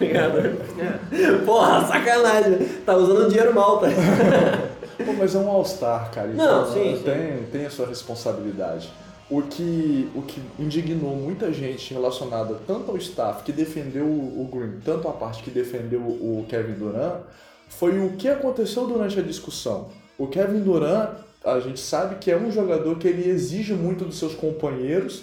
Ligado? 0.00 0.32
Porra, 1.44 1.86
sacanagem. 1.86 2.58
Tá 2.86 2.96
usando 2.96 3.28
dinheiro 3.28 3.54
mal, 3.54 3.78
tá? 3.78 3.88
Pô, 5.04 5.12
mas 5.18 5.34
é 5.34 5.38
um 5.38 5.48
All-Star, 5.50 6.10
cara. 6.10 6.28
Não, 6.28 6.62
então, 6.62 6.72
sim, 6.72 6.96
sim. 6.96 7.02
Tem, 7.02 7.42
tem 7.52 7.66
a 7.66 7.70
sua 7.70 7.86
responsabilidade. 7.86 8.90
O 9.30 9.42
que, 9.42 10.08
o 10.14 10.22
que 10.22 10.40
indignou 10.58 11.14
muita 11.14 11.52
gente 11.52 11.94
relacionada 11.94 12.56
tanto 12.66 12.90
ao 12.90 12.96
staff 12.96 13.44
que 13.44 13.52
defendeu 13.52 14.04
o 14.04 14.42
o 14.42 14.44
Green, 14.50 14.80
tanto 14.84 15.06
a 15.06 15.12
parte 15.12 15.42
que 15.42 15.50
defendeu 15.50 16.00
o 16.00 16.44
Kevin 16.48 16.72
Durant, 16.72 17.20
foi 17.70 17.98
o 17.98 18.10
que 18.10 18.28
aconteceu 18.28 18.86
durante 18.86 19.18
a 19.18 19.22
discussão. 19.22 19.88
O 20.18 20.26
Kevin 20.26 20.60
Durant, 20.60 21.12
a 21.42 21.58
gente 21.60 21.80
sabe 21.80 22.16
que 22.16 22.30
é 22.30 22.36
um 22.36 22.50
jogador 22.50 22.98
que 22.98 23.08
ele 23.08 23.26
exige 23.26 23.72
muito 23.72 24.04
dos 24.04 24.18
seus 24.18 24.34
companheiros, 24.34 25.22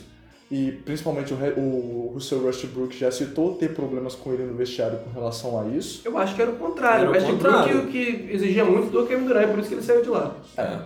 e 0.50 0.72
principalmente 0.72 1.34
o, 1.34 1.60
o 1.60 2.12
Russell 2.14 2.45
Westbrook 2.45 2.98
já 2.98 3.12
citou 3.12 3.56
ter 3.56 3.74
problemas 3.74 4.16
com 4.16 4.34
ele 4.34 4.43
no 4.43 4.56
vestiário 4.56 4.98
com 5.00 5.12
relação 5.12 5.60
a 5.60 5.68
isso. 5.68 6.02
Eu 6.06 6.18
acho 6.18 6.36
que 6.36 6.41
era 6.41 6.50
o 6.50 6.56
contrário. 6.56 7.02
Era 7.02 7.10
o 7.10 7.14
Westbrook 7.14 7.43
contrário. 7.43 7.88
que, 7.88 8.14
que 8.14 8.34
exigia 8.34 8.64
muito 8.64 8.89
do 8.89 9.06
Kevin 9.06 9.26
Durant, 9.26 9.50
por 9.50 9.60
isso 9.60 9.68
que 9.68 9.76
ele 9.76 9.84
saiu 9.84 10.02
de 10.02 10.10
lá. 10.10 10.34
É. 10.58 10.80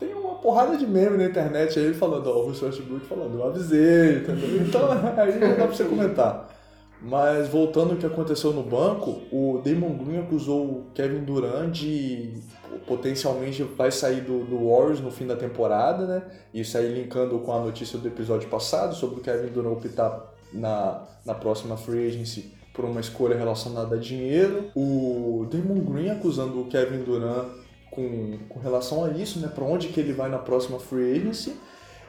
Tem 0.00 0.12
uma 0.14 0.34
porrada 0.34 0.76
de 0.76 0.86
meme 0.86 1.16
na 1.16 1.24
internet 1.24 1.78
aí 1.78 1.94
falando, 1.94 2.28
ó, 2.28 2.42
o 2.42 2.48
Russell 2.48 2.68
Westbrook 2.68 3.06
falando, 3.06 3.38
eu 3.38 3.46
avisei, 3.46 4.16
entendeu? 4.18 4.62
Então 4.62 4.90
aí 5.16 5.38
não 5.38 5.48
dá 5.50 5.54
pra 5.54 5.66
você 5.68 5.84
comentar. 5.84 6.57
Mas 7.00 7.48
voltando 7.48 7.92
ao 7.92 7.96
que 7.96 8.06
aconteceu 8.06 8.52
no 8.52 8.62
banco, 8.62 9.22
o 9.30 9.60
Damon 9.64 9.96
Green 9.98 10.18
acusou 10.18 10.64
o 10.64 10.86
Kevin 10.94 11.24
Durant 11.24 11.70
de 11.70 12.34
potencialmente 12.86 13.62
vai 13.62 13.90
sair 13.90 14.20
do, 14.20 14.44
do 14.44 14.68
Warriors 14.68 15.00
no 15.00 15.10
fim 15.10 15.26
da 15.26 15.36
temporada, 15.36 16.06
né? 16.06 16.22
Isso 16.52 16.76
aí 16.76 16.92
linkando 16.92 17.38
com 17.38 17.52
a 17.52 17.60
notícia 17.60 17.98
do 17.98 18.08
episódio 18.08 18.48
passado 18.48 18.94
sobre 18.94 19.20
o 19.20 19.22
Kevin 19.22 19.52
Durant 19.52 19.76
optar 19.76 20.34
na, 20.52 21.06
na 21.24 21.34
próxima 21.34 21.76
free 21.76 22.08
agency 22.08 22.52
por 22.72 22.84
uma 22.84 23.00
escolha 23.00 23.36
relacionada 23.36 23.96
a 23.96 23.98
dinheiro. 23.98 24.70
O 24.74 25.46
Damon 25.50 25.80
Green 25.80 26.10
acusando 26.10 26.60
o 26.60 26.66
Kevin 26.66 27.02
Durant 27.04 27.48
com, 27.90 28.38
com 28.48 28.60
relação 28.60 29.04
a 29.04 29.10
isso, 29.10 29.38
né? 29.38 29.48
Para 29.48 29.64
onde 29.64 29.88
que 29.88 30.00
ele 30.00 30.12
vai 30.12 30.28
na 30.28 30.38
próxima 30.38 30.78
free 30.78 31.16
agency. 31.16 31.54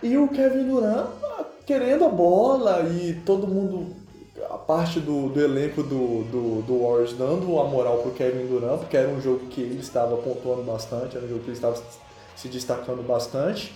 E 0.01 0.17
o 0.17 0.27
Kevin 0.29 0.67
Durant 0.67 1.07
ah, 1.23 1.45
querendo 1.65 2.05
a 2.05 2.09
bola 2.09 2.81
e 2.89 3.13
todo 3.25 3.47
mundo 3.47 3.98
a 4.49 4.57
parte 4.57 4.99
do, 4.99 5.29
do 5.29 5.39
elenco 5.39 5.83
do, 5.83 6.23
do, 6.23 6.61
do 6.63 6.79
Warriors 6.83 7.13
dando 7.13 7.59
a 7.59 7.65
moral 7.65 7.99
pro 7.99 8.11
Kevin 8.11 8.47
Durant, 8.47 8.79
porque 8.79 8.97
era 8.97 9.07
um 9.07 9.21
jogo 9.21 9.45
que 9.47 9.61
ele 9.61 9.79
estava 9.79 10.17
pontuando 10.17 10.63
bastante, 10.63 11.15
era 11.15 11.25
um 11.25 11.29
jogo 11.29 11.41
que 11.41 11.47
ele 11.47 11.55
estava 11.55 11.81
se 12.35 12.47
destacando 12.47 13.05
bastante. 13.05 13.73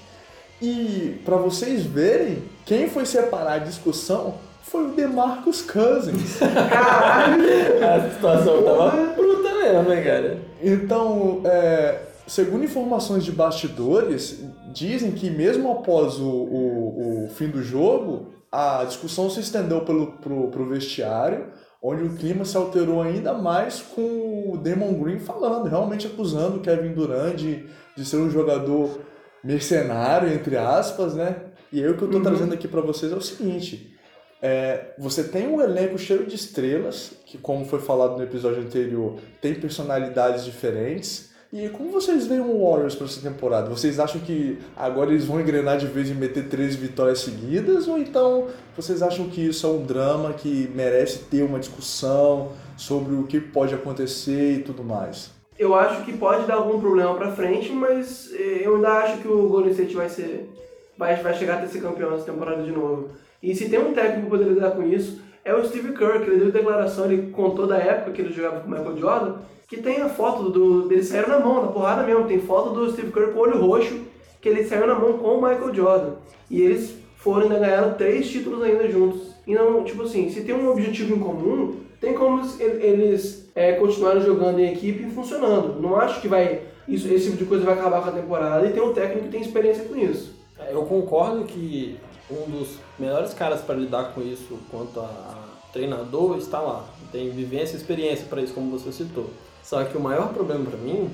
E 0.61 1.21
para 1.23 1.35
vocês 1.35 1.83
verem, 1.83 2.43
quem 2.65 2.89
foi 2.89 3.05
separar 3.05 3.53
a 3.53 3.57
discussão 3.59 4.35
foi 4.61 4.85
o 4.85 4.89
DeMarcus 4.93 5.61
Cousins. 5.61 6.37
Caralho! 6.39 7.43
A 7.85 8.09
situação 8.09 8.63
tava 8.63 9.13
bruta 9.13 9.53
mesmo, 9.53 9.93
hein, 9.93 10.03
cara? 10.03 10.41
Então, 10.61 11.41
é, 11.43 11.99
segundo 12.25 12.63
informações 12.63 13.23
de 13.23 13.31
bastidores, 13.31 14.41
dizem 14.71 15.11
que 15.11 15.29
mesmo 15.29 15.71
após 15.71 16.19
o, 16.19 16.29
o, 16.29 17.25
o 17.25 17.29
fim 17.29 17.47
do 17.47 17.61
jogo, 17.61 18.27
a 18.53 18.83
discussão 18.83 19.31
se 19.31 19.39
estendeu 19.39 19.81
pelo, 19.81 20.11
pro, 20.17 20.51
pro 20.51 20.69
vestiário, 20.69 21.47
onde 21.81 22.03
o 22.03 22.15
clima 22.15 22.45
se 22.45 22.55
alterou 22.55 23.01
ainda 23.01 23.33
mais 23.33 23.81
com 23.81 24.51
o 24.53 24.57
Damon 24.57 24.93
Green 25.01 25.17
falando, 25.17 25.67
realmente 25.67 26.05
acusando 26.05 26.57
o 26.57 26.59
Kevin 26.59 26.93
Durant 26.93 27.35
de, 27.35 27.65
de 27.97 28.05
ser 28.05 28.17
um 28.17 28.29
jogador 28.29 28.99
mercenário, 29.43 30.31
entre 30.31 30.55
aspas, 30.55 31.15
né? 31.15 31.35
E 31.71 31.83
aí 31.83 31.89
o 31.89 31.97
que 31.97 32.03
eu 32.03 32.11
tô 32.11 32.21
trazendo 32.21 32.53
aqui 32.53 32.67
para 32.67 32.81
vocês 32.81 33.11
é 33.11 33.15
o 33.15 33.21
seguinte, 33.21 33.97
é, 34.39 34.93
você 34.99 35.23
tem 35.23 35.47
um 35.47 35.59
elenco 35.59 35.97
cheio 35.97 36.27
de 36.27 36.35
estrelas, 36.35 37.13
que 37.25 37.39
como 37.39 37.65
foi 37.65 37.79
falado 37.79 38.17
no 38.17 38.23
episódio 38.23 38.61
anterior, 38.61 39.17
tem 39.41 39.55
personalidades 39.55 40.45
diferentes, 40.45 41.32
e 41.53 41.69
como 41.69 41.91
vocês 41.91 42.25
veem 42.25 42.41
o 42.41 42.67
Warriors 42.67 42.95
para 42.95 43.05
essa 43.05 43.21
temporada? 43.21 43.69
Vocês 43.69 43.99
acham 43.99 44.19
que 44.19 44.57
agora 44.75 45.11
eles 45.11 45.25
vão 45.25 45.39
engrenar 45.39 45.77
de 45.77 45.85
vez 45.85 46.09
em 46.09 46.15
meter 46.15 46.49
três 46.49 46.75
vitórias 46.75 47.19
seguidas? 47.19 47.87
Ou 47.87 47.99
então 47.99 48.47
vocês 48.75 49.03
acham 49.03 49.29
que 49.29 49.49
isso 49.49 49.67
é 49.67 49.69
um 49.69 49.85
drama 49.85 50.33
que 50.33 50.71
merece 50.73 51.19
ter 51.25 51.43
uma 51.43 51.59
discussão 51.59 52.53
sobre 52.75 53.13
o 53.13 53.25
que 53.25 53.39
pode 53.39 53.75
acontecer 53.75 54.53
e 54.55 54.63
tudo 54.63 54.83
mais? 54.83 55.29
Eu 55.59 55.75
acho 55.75 56.03
que 56.03 56.17
pode 56.17 56.47
dar 56.47 56.55
algum 56.55 56.79
problema 56.79 57.13
pra 57.13 57.31
frente, 57.33 57.71
mas 57.71 58.31
eh, 58.33 58.61
eu 58.63 58.77
ainda 58.77 58.89
acho 58.89 59.19
que 59.19 59.27
o 59.27 59.47
Golden 59.47 59.73
State 59.73 59.93
vai 59.93 60.09
ser. 60.09 60.49
Vai, 60.97 61.17
vai 61.17 61.35
chegar 61.35 61.59
até 61.59 61.67
ser 61.67 61.81
campeão 61.81 62.15
essa 62.15 62.25
temporada 62.25 62.63
de 62.63 62.71
novo. 62.71 63.09
E 63.43 63.53
se 63.53 63.69
tem 63.69 63.77
um 63.77 63.93
técnico 63.93 64.23
que 64.23 64.29
poderia 64.31 64.53
lidar 64.53 64.71
com 64.71 64.81
isso, 64.81 65.21
é 65.45 65.53
o 65.53 65.65
Steve 65.65 65.93
Kerr, 65.93 66.21
que 66.21 66.29
ele 66.29 66.39
deu 66.39 66.51
declaração, 66.51 67.05
ele 67.05 67.31
contou 67.31 67.67
da 67.67 67.77
época 67.77 68.11
que 68.11 68.21
ele 68.21 68.33
jogava 68.33 68.61
com 68.61 68.67
o 68.67 68.71
Michael 68.71 68.97
Jordan, 68.97 69.35
que 69.67 69.81
tem 69.81 70.01
a 70.01 70.09
foto 70.09 70.49
do, 70.49 70.87
dele 70.87 71.03
saiu 71.03 71.27
na 71.27 71.39
mão, 71.39 71.63
na 71.63 71.71
porrada 71.71 72.03
mesmo. 72.03 72.25
Tem 72.25 72.39
foto 72.39 72.71
do 72.71 72.91
Steve 72.91 73.11
Kerr 73.11 73.31
com 73.31 73.39
o 73.39 73.41
olho 73.41 73.59
roxo, 73.59 74.01
que 74.39 74.49
ele 74.49 74.63
saiu 74.63 74.87
na 74.87 74.95
mão 74.95 75.17
com 75.17 75.37
o 75.37 75.41
Michael 75.41 75.73
Jordan. 75.73 76.11
E 76.49 76.61
eles 76.61 76.95
foram 77.17 77.43
ainda 77.43 77.59
ganharam 77.59 77.93
três 77.93 78.29
títulos 78.29 78.61
ainda 78.61 78.89
juntos. 78.89 79.33
E 79.47 79.53
não, 79.53 79.83
tipo 79.83 80.03
assim, 80.03 80.29
se 80.29 80.41
tem 80.41 80.55
um 80.55 80.69
objetivo 80.69 81.15
em 81.15 81.19
comum, 81.19 81.77
tem 81.99 82.13
como 82.13 82.41
eles, 82.59 83.49
é, 83.55 83.73
continuarem 83.73 84.21
jogando 84.21 84.59
em 84.59 84.73
equipe 84.73 85.03
e 85.03 85.11
funcionando. 85.11 85.81
Não 85.81 85.95
acho 85.95 86.21
que 86.21 86.27
vai 86.27 86.61
isso, 86.87 87.07
esse 87.07 87.25
tipo 87.25 87.37
de 87.37 87.45
coisa 87.45 87.65
vai 87.65 87.75
acabar 87.75 88.01
com 88.01 88.09
a 88.09 88.13
temporada 88.13 88.67
e 88.67 88.73
tem 88.73 88.81
um 88.81 88.93
técnico 88.93 89.25
que 89.25 89.31
tem 89.31 89.41
experiência 89.41 89.85
com 89.85 89.95
isso. 89.95 90.33
Eu 90.69 90.83
concordo 90.83 91.45
que 91.45 91.97
um 92.29 92.49
dos 92.49 92.77
melhores 92.99 93.33
caras 93.33 93.61
para 93.61 93.75
lidar 93.75 94.13
com 94.13 94.21
isso 94.21 94.57
quanto 94.69 94.99
a 94.99 95.32
treinador 95.73 96.37
está 96.37 96.59
lá. 96.59 96.85
Tem 97.11 97.29
vivência 97.31 97.73
e 97.75 97.77
experiência 97.77 98.25
para 98.29 98.41
isso, 98.41 98.53
como 98.53 98.71
você 98.77 98.91
citou. 98.91 99.29
Só 99.63 99.83
que 99.83 99.97
o 99.97 99.99
maior 99.99 100.29
problema 100.33 100.63
para 100.65 100.77
mim 100.77 101.09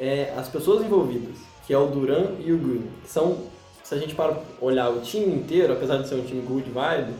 é 0.00 0.32
as 0.36 0.48
pessoas 0.48 0.84
envolvidas, 0.84 1.36
que 1.66 1.72
é 1.72 1.78
o 1.78 1.86
Duran 1.86 2.32
e 2.44 2.52
o 2.52 2.58
Green. 2.58 2.82
Que 3.02 3.10
são, 3.10 3.36
se 3.84 3.94
a 3.94 3.98
gente 3.98 4.14
para 4.14 4.36
olhar 4.60 4.88
o 4.90 5.00
time 5.00 5.34
inteiro, 5.34 5.72
apesar 5.72 5.98
de 5.98 6.08
ser 6.08 6.14
um 6.16 6.22
time 6.24 6.42
good 6.42 6.68
vibe, 6.70 7.12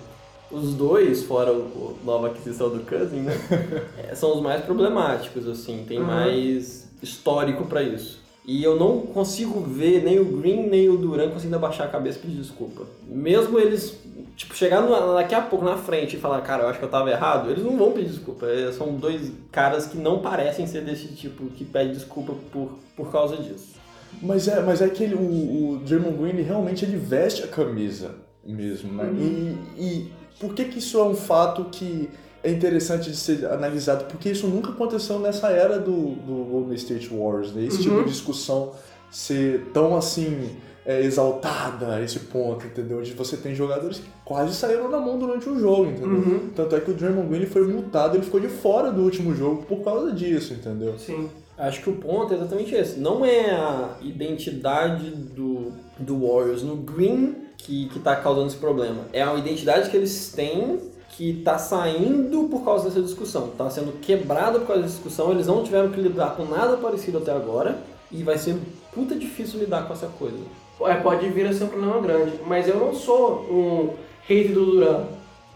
os 0.50 0.74
dois, 0.74 1.24
fora 1.24 1.52
o, 1.52 1.56
o 1.60 1.98
nova 2.04 2.28
aquisição 2.28 2.70
do 2.70 2.80
Cousin, 2.84 3.20
né, 3.20 3.34
é, 4.10 4.14
são 4.14 4.34
os 4.34 4.40
mais 4.42 4.64
problemáticos, 4.64 5.46
assim, 5.46 5.84
tem 5.86 5.98
Uhum. 5.98 6.06
mais 6.06 6.88
histórico 7.02 7.66
para 7.66 7.82
isso. 7.82 8.20
E 8.48 8.64
eu 8.64 8.76
não 8.76 9.00
consigo 9.00 9.60
ver 9.60 10.02
nem 10.02 10.18
o 10.18 10.24
Green 10.24 10.70
nem 10.70 10.88
o 10.88 10.96
Duran 10.96 11.28
conseguindo 11.28 11.56
abaixar 11.56 11.86
a 11.86 11.90
cabeça 11.90 12.18
e 12.18 12.22
pedir 12.22 12.40
desculpa. 12.40 12.86
Mesmo 13.06 13.58
eles, 13.58 13.98
tipo, 14.36 14.56
chegar 14.56 14.80
daqui 15.14 15.34
a 15.34 15.42
pouco 15.42 15.66
na 15.66 15.76
frente 15.76 16.16
e 16.16 16.18
falar, 16.18 16.40
cara, 16.40 16.62
eu 16.62 16.68
acho 16.70 16.78
que 16.78 16.84
eu 16.86 16.88
tava 16.88 17.10
errado, 17.10 17.50
eles 17.50 17.62
não 17.62 17.76
vão 17.76 17.92
pedir 17.92 18.08
desculpa. 18.08 18.46
É, 18.46 18.72
São 18.72 18.94
dois 18.94 19.30
caras 19.52 19.86
que 19.86 19.98
não 19.98 20.20
parecem 20.20 20.66
ser 20.66 20.80
desse 20.80 21.08
tipo, 21.08 21.44
que 21.50 21.62
pede 21.62 21.92
desculpa 21.92 22.32
por, 22.50 22.78
por 22.96 23.12
causa 23.12 23.36
disso. 23.36 23.76
Mas 24.22 24.48
é, 24.48 24.62
mas 24.62 24.80
é 24.80 24.88
que 24.88 25.04
ele, 25.04 25.14
o, 25.14 25.74
o 25.74 25.78
Draymond 25.80 26.16
Green 26.16 26.30
ele 26.30 26.42
realmente 26.42 26.86
ele 26.86 26.96
veste 26.96 27.44
a 27.44 27.48
camisa 27.48 28.14
mesmo, 28.42 28.90
né? 28.94 29.12
E, 29.12 29.58
e 29.78 30.12
por 30.40 30.54
que 30.54 30.64
que 30.64 30.78
isso 30.78 30.98
é 30.98 31.04
um 31.04 31.14
fato 31.14 31.66
que 31.70 32.08
é 32.48 32.52
interessante 32.52 33.10
de 33.10 33.16
ser 33.16 33.46
analisado? 33.46 34.04
Porque 34.06 34.30
isso 34.30 34.46
nunca 34.46 34.70
aconteceu 34.70 35.18
nessa 35.18 35.50
era 35.50 35.78
do, 35.78 36.14
do 36.14 36.44
Golden 36.50 36.74
State 36.74 37.08
Warriors, 37.08 37.52
né? 37.52 37.64
Esse 37.64 37.82
tipo 37.82 38.02
de 38.02 38.10
discussão 38.10 38.72
ser 39.10 39.70
tão 39.72 39.96
assim 39.96 40.50
é, 40.84 41.02
exaltada 41.02 41.94
a 41.94 42.02
esse 42.02 42.18
ponto, 42.20 42.66
entendeu? 42.66 43.02
De 43.02 43.12
você 43.12 43.36
tem 43.36 43.54
jogadores 43.54 43.98
que 43.98 44.08
quase 44.24 44.54
saíram 44.54 44.90
na 44.90 44.98
mão 44.98 45.18
durante 45.18 45.48
o 45.48 45.58
jogo, 45.58 45.86
entendeu? 45.86 46.50
Tanto 46.56 46.76
é 46.76 46.80
que 46.80 46.90
o 46.90 46.94
Draymond 46.94 47.28
Green 47.28 47.46
foi 47.46 47.66
multado, 47.66 48.16
ele 48.16 48.24
ficou 48.24 48.40
de 48.40 48.48
fora 48.48 48.90
do 48.90 49.02
último 49.02 49.34
jogo 49.34 49.64
por 49.66 49.84
causa 49.84 50.12
disso, 50.12 50.54
entendeu? 50.54 50.98
Sim. 50.98 51.28
Acho 51.58 51.82
que 51.82 51.90
o 51.90 51.94
ponto 51.94 52.32
é 52.32 52.36
exatamente 52.36 52.74
esse. 52.74 53.00
Não 53.00 53.24
é 53.24 53.50
a 53.50 53.96
identidade 54.00 55.10
do, 55.10 55.72
do 55.98 56.26
Warriors 56.26 56.62
no 56.62 56.76
Green 56.76 57.34
que, 57.56 57.88
que 57.88 57.98
tá 57.98 58.14
causando 58.14 58.46
esse 58.46 58.56
problema. 58.56 59.02
É 59.12 59.22
a 59.22 59.34
identidade 59.34 59.90
que 59.90 59.96
eles 59.96 60.32
têm 60.32 60.78
que 61.10 61.42
tá 61.44 61.58
saindo 61.58 62.48
por 62.48 62.64
causa 62.64 62.88
dessa 62.88 63.02
discussão. 63.02 63.48
Tá 63.56 63.68
sendo 63.70 63.98
quebrada 64.00 64.58
por 64.58 64.66
causa 64.66 64.82
dessa 64.82 64.94
discussão. 64.94 65.30
Eles 65.30 65.46
não 65.46 65.62
tiveram 65.62 65.90
que 65.90 66.00
lidar 66.00 66.36
com 66.36 66.44
nada 66.44 66.76
parecido 66.76 67.18
até 67.18 67.32
agora. 67.32 67.78
E 68.10 68.22
vai 68.22 68.38
ser 68.38 68.56
puta 68.92 69.14
difícil 69.14 69.60
lidar 69.60 69.86
com 69.86 69.92
essa 69.92 70.06
coisa. 70.06 70.36
É, 70.82 70.94
pode 70.94 71.28
vir 71.30 71.46
a 71.46 71.52
ser 71.52 71.64
um 71.64 71.68
problema 71.68 72.00
grande. 72.00 72.32
Mas 72.46 72.68
eu 72.68 72.76
não 72.76 72.94
sou 72.94 73.46
um 73.50 73.94
hate 74.24 74.48
do 74.48 74.66
Duran. 74.66 75.04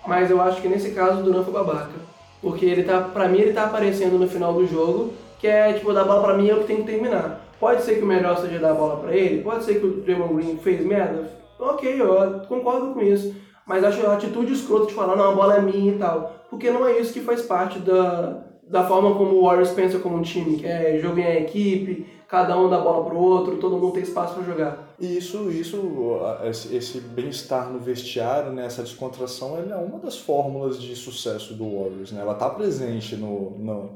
Mas 0.06 0.30
eu 0.30 0.40
acho 0.40 0.60
que 0.60 0.68
nesse 0.68 0.90
caso 0.90 1.20
o 1.20 1.22
Duran 1.22 1.44
foi 1.44 1.52
babaca. 1.52 2.02
Porque 2.40 2.66
ele 2.66 2.82
tá, 2.82 3.00
pra 3.00 3.28
mim 3.28 3.38
ele 3.38 3.52
tá 3.52 3.64
aparecendo 3.64 4.18
no 4.18 4.28
final 4.28 4.52
do 4.52 4.66
jogo, 4.66 5.12
que 5.38 5.46
é 5.46 5.72
tipo, 5.74 5.92
dar 5.92 6.04
bola 6.04 6.24
pra 6.24 6.36
mim 6.36 6.48
eu 6.48 6.58
que 6.58 6.66
tenho 6.66 6.80
que 6.80 6.90
terminar. 6.90 7.40
Pode 7.60 7.82
ser 7.82 7.94
que 7.94 8.02
o 8.02 8.06
melhor 8.06 8.36
seja 8.38 8.58
dar 8.58 8.72
a 8.72 8.74
bola 8.74 8.96
pra 8.96 9.14
ele, 9.14 9.40
pode 9.42 9.62
ser 9.62 9.78
que 9.78 9.86
o 9.86 10.00
Draymond 10.00 10.34
Green 10.34 10.58
fez 10.58 10.84
merda. 10.84 11.30
Ok, 11.60 12.00
eu 12.00 12.40
concordo 12.48 12.92
com 12.92 13.00
isso. 13.00 13.32
Mas 13.72 13.84
acho 13.84 14.06
a 14.06 14.12
atitude 14.12 14.52
escrota 14.52 14.88
de 14.88 14.92
falar, 14.92 15.16
não, 15.16 15.30
a 15.30 15.34
bola 15.34 15.56
é 15.56 15.62
minha 15.62 15.94
e 15.94 15.98
tal. 15.98 16.44
Porque 16.50 16.70
não 16.70 16.86
é 16.86 17.00
isso 17.00 17.10
que 17.10 17.20
faz 17.20 17.40
parte 17.40 17.78
da, 17.78 18.42
da 18.68 18.86
forma 18.86 19.14
como 19.14 19.36
o 19.36 19.44
Warriors 19.44 19.70
pensa 19.70 19.98
como 19.98 20.18
um 20.18 20.20
time, 20.20 20.58
que 20.58 20.66
é 20.66 20.98
jogo 21.00 21.18
em 21.18 21.38
equipe, 21.38 22.06
cada 22.28 22.54
um 22.60 22.68
dá 22.68 22.78
bola 22.78 23.02
pro 23.02 23.16
outro, 23.16 23.56
todo 23.56 23.78
mundo 23.78 23.94
tem 23.94 24.02
espaço 24.02 24.34
pra 24.34 24.42
jogar. 24.42 24.94
E 25.00 25.16
isso, 25.16 25.50
isso 25.50 26.20
esse, 26.70 27.00
bem-estar 27.00 27.70
no 27.72 27.78
vestiário, 27.78 28.52
né, 28.52 28.66
essa 28.66 28.82
descontração, 28.82 29.56
é 29.56 29.74
uma 29.74 29.98
das 29.98 30.18
fórmulas 30.18 30.78
de 30.78 30.94
sucesso 30.94 31.54
do 31.54 31.64
Warriors. 31.64 32.12
Né? 32.12 32.20
Ela 32.20 32.34
está 32.34 32.50
presente 32.50 33.16
no, 33.16 33.52
no, 33.52 33.90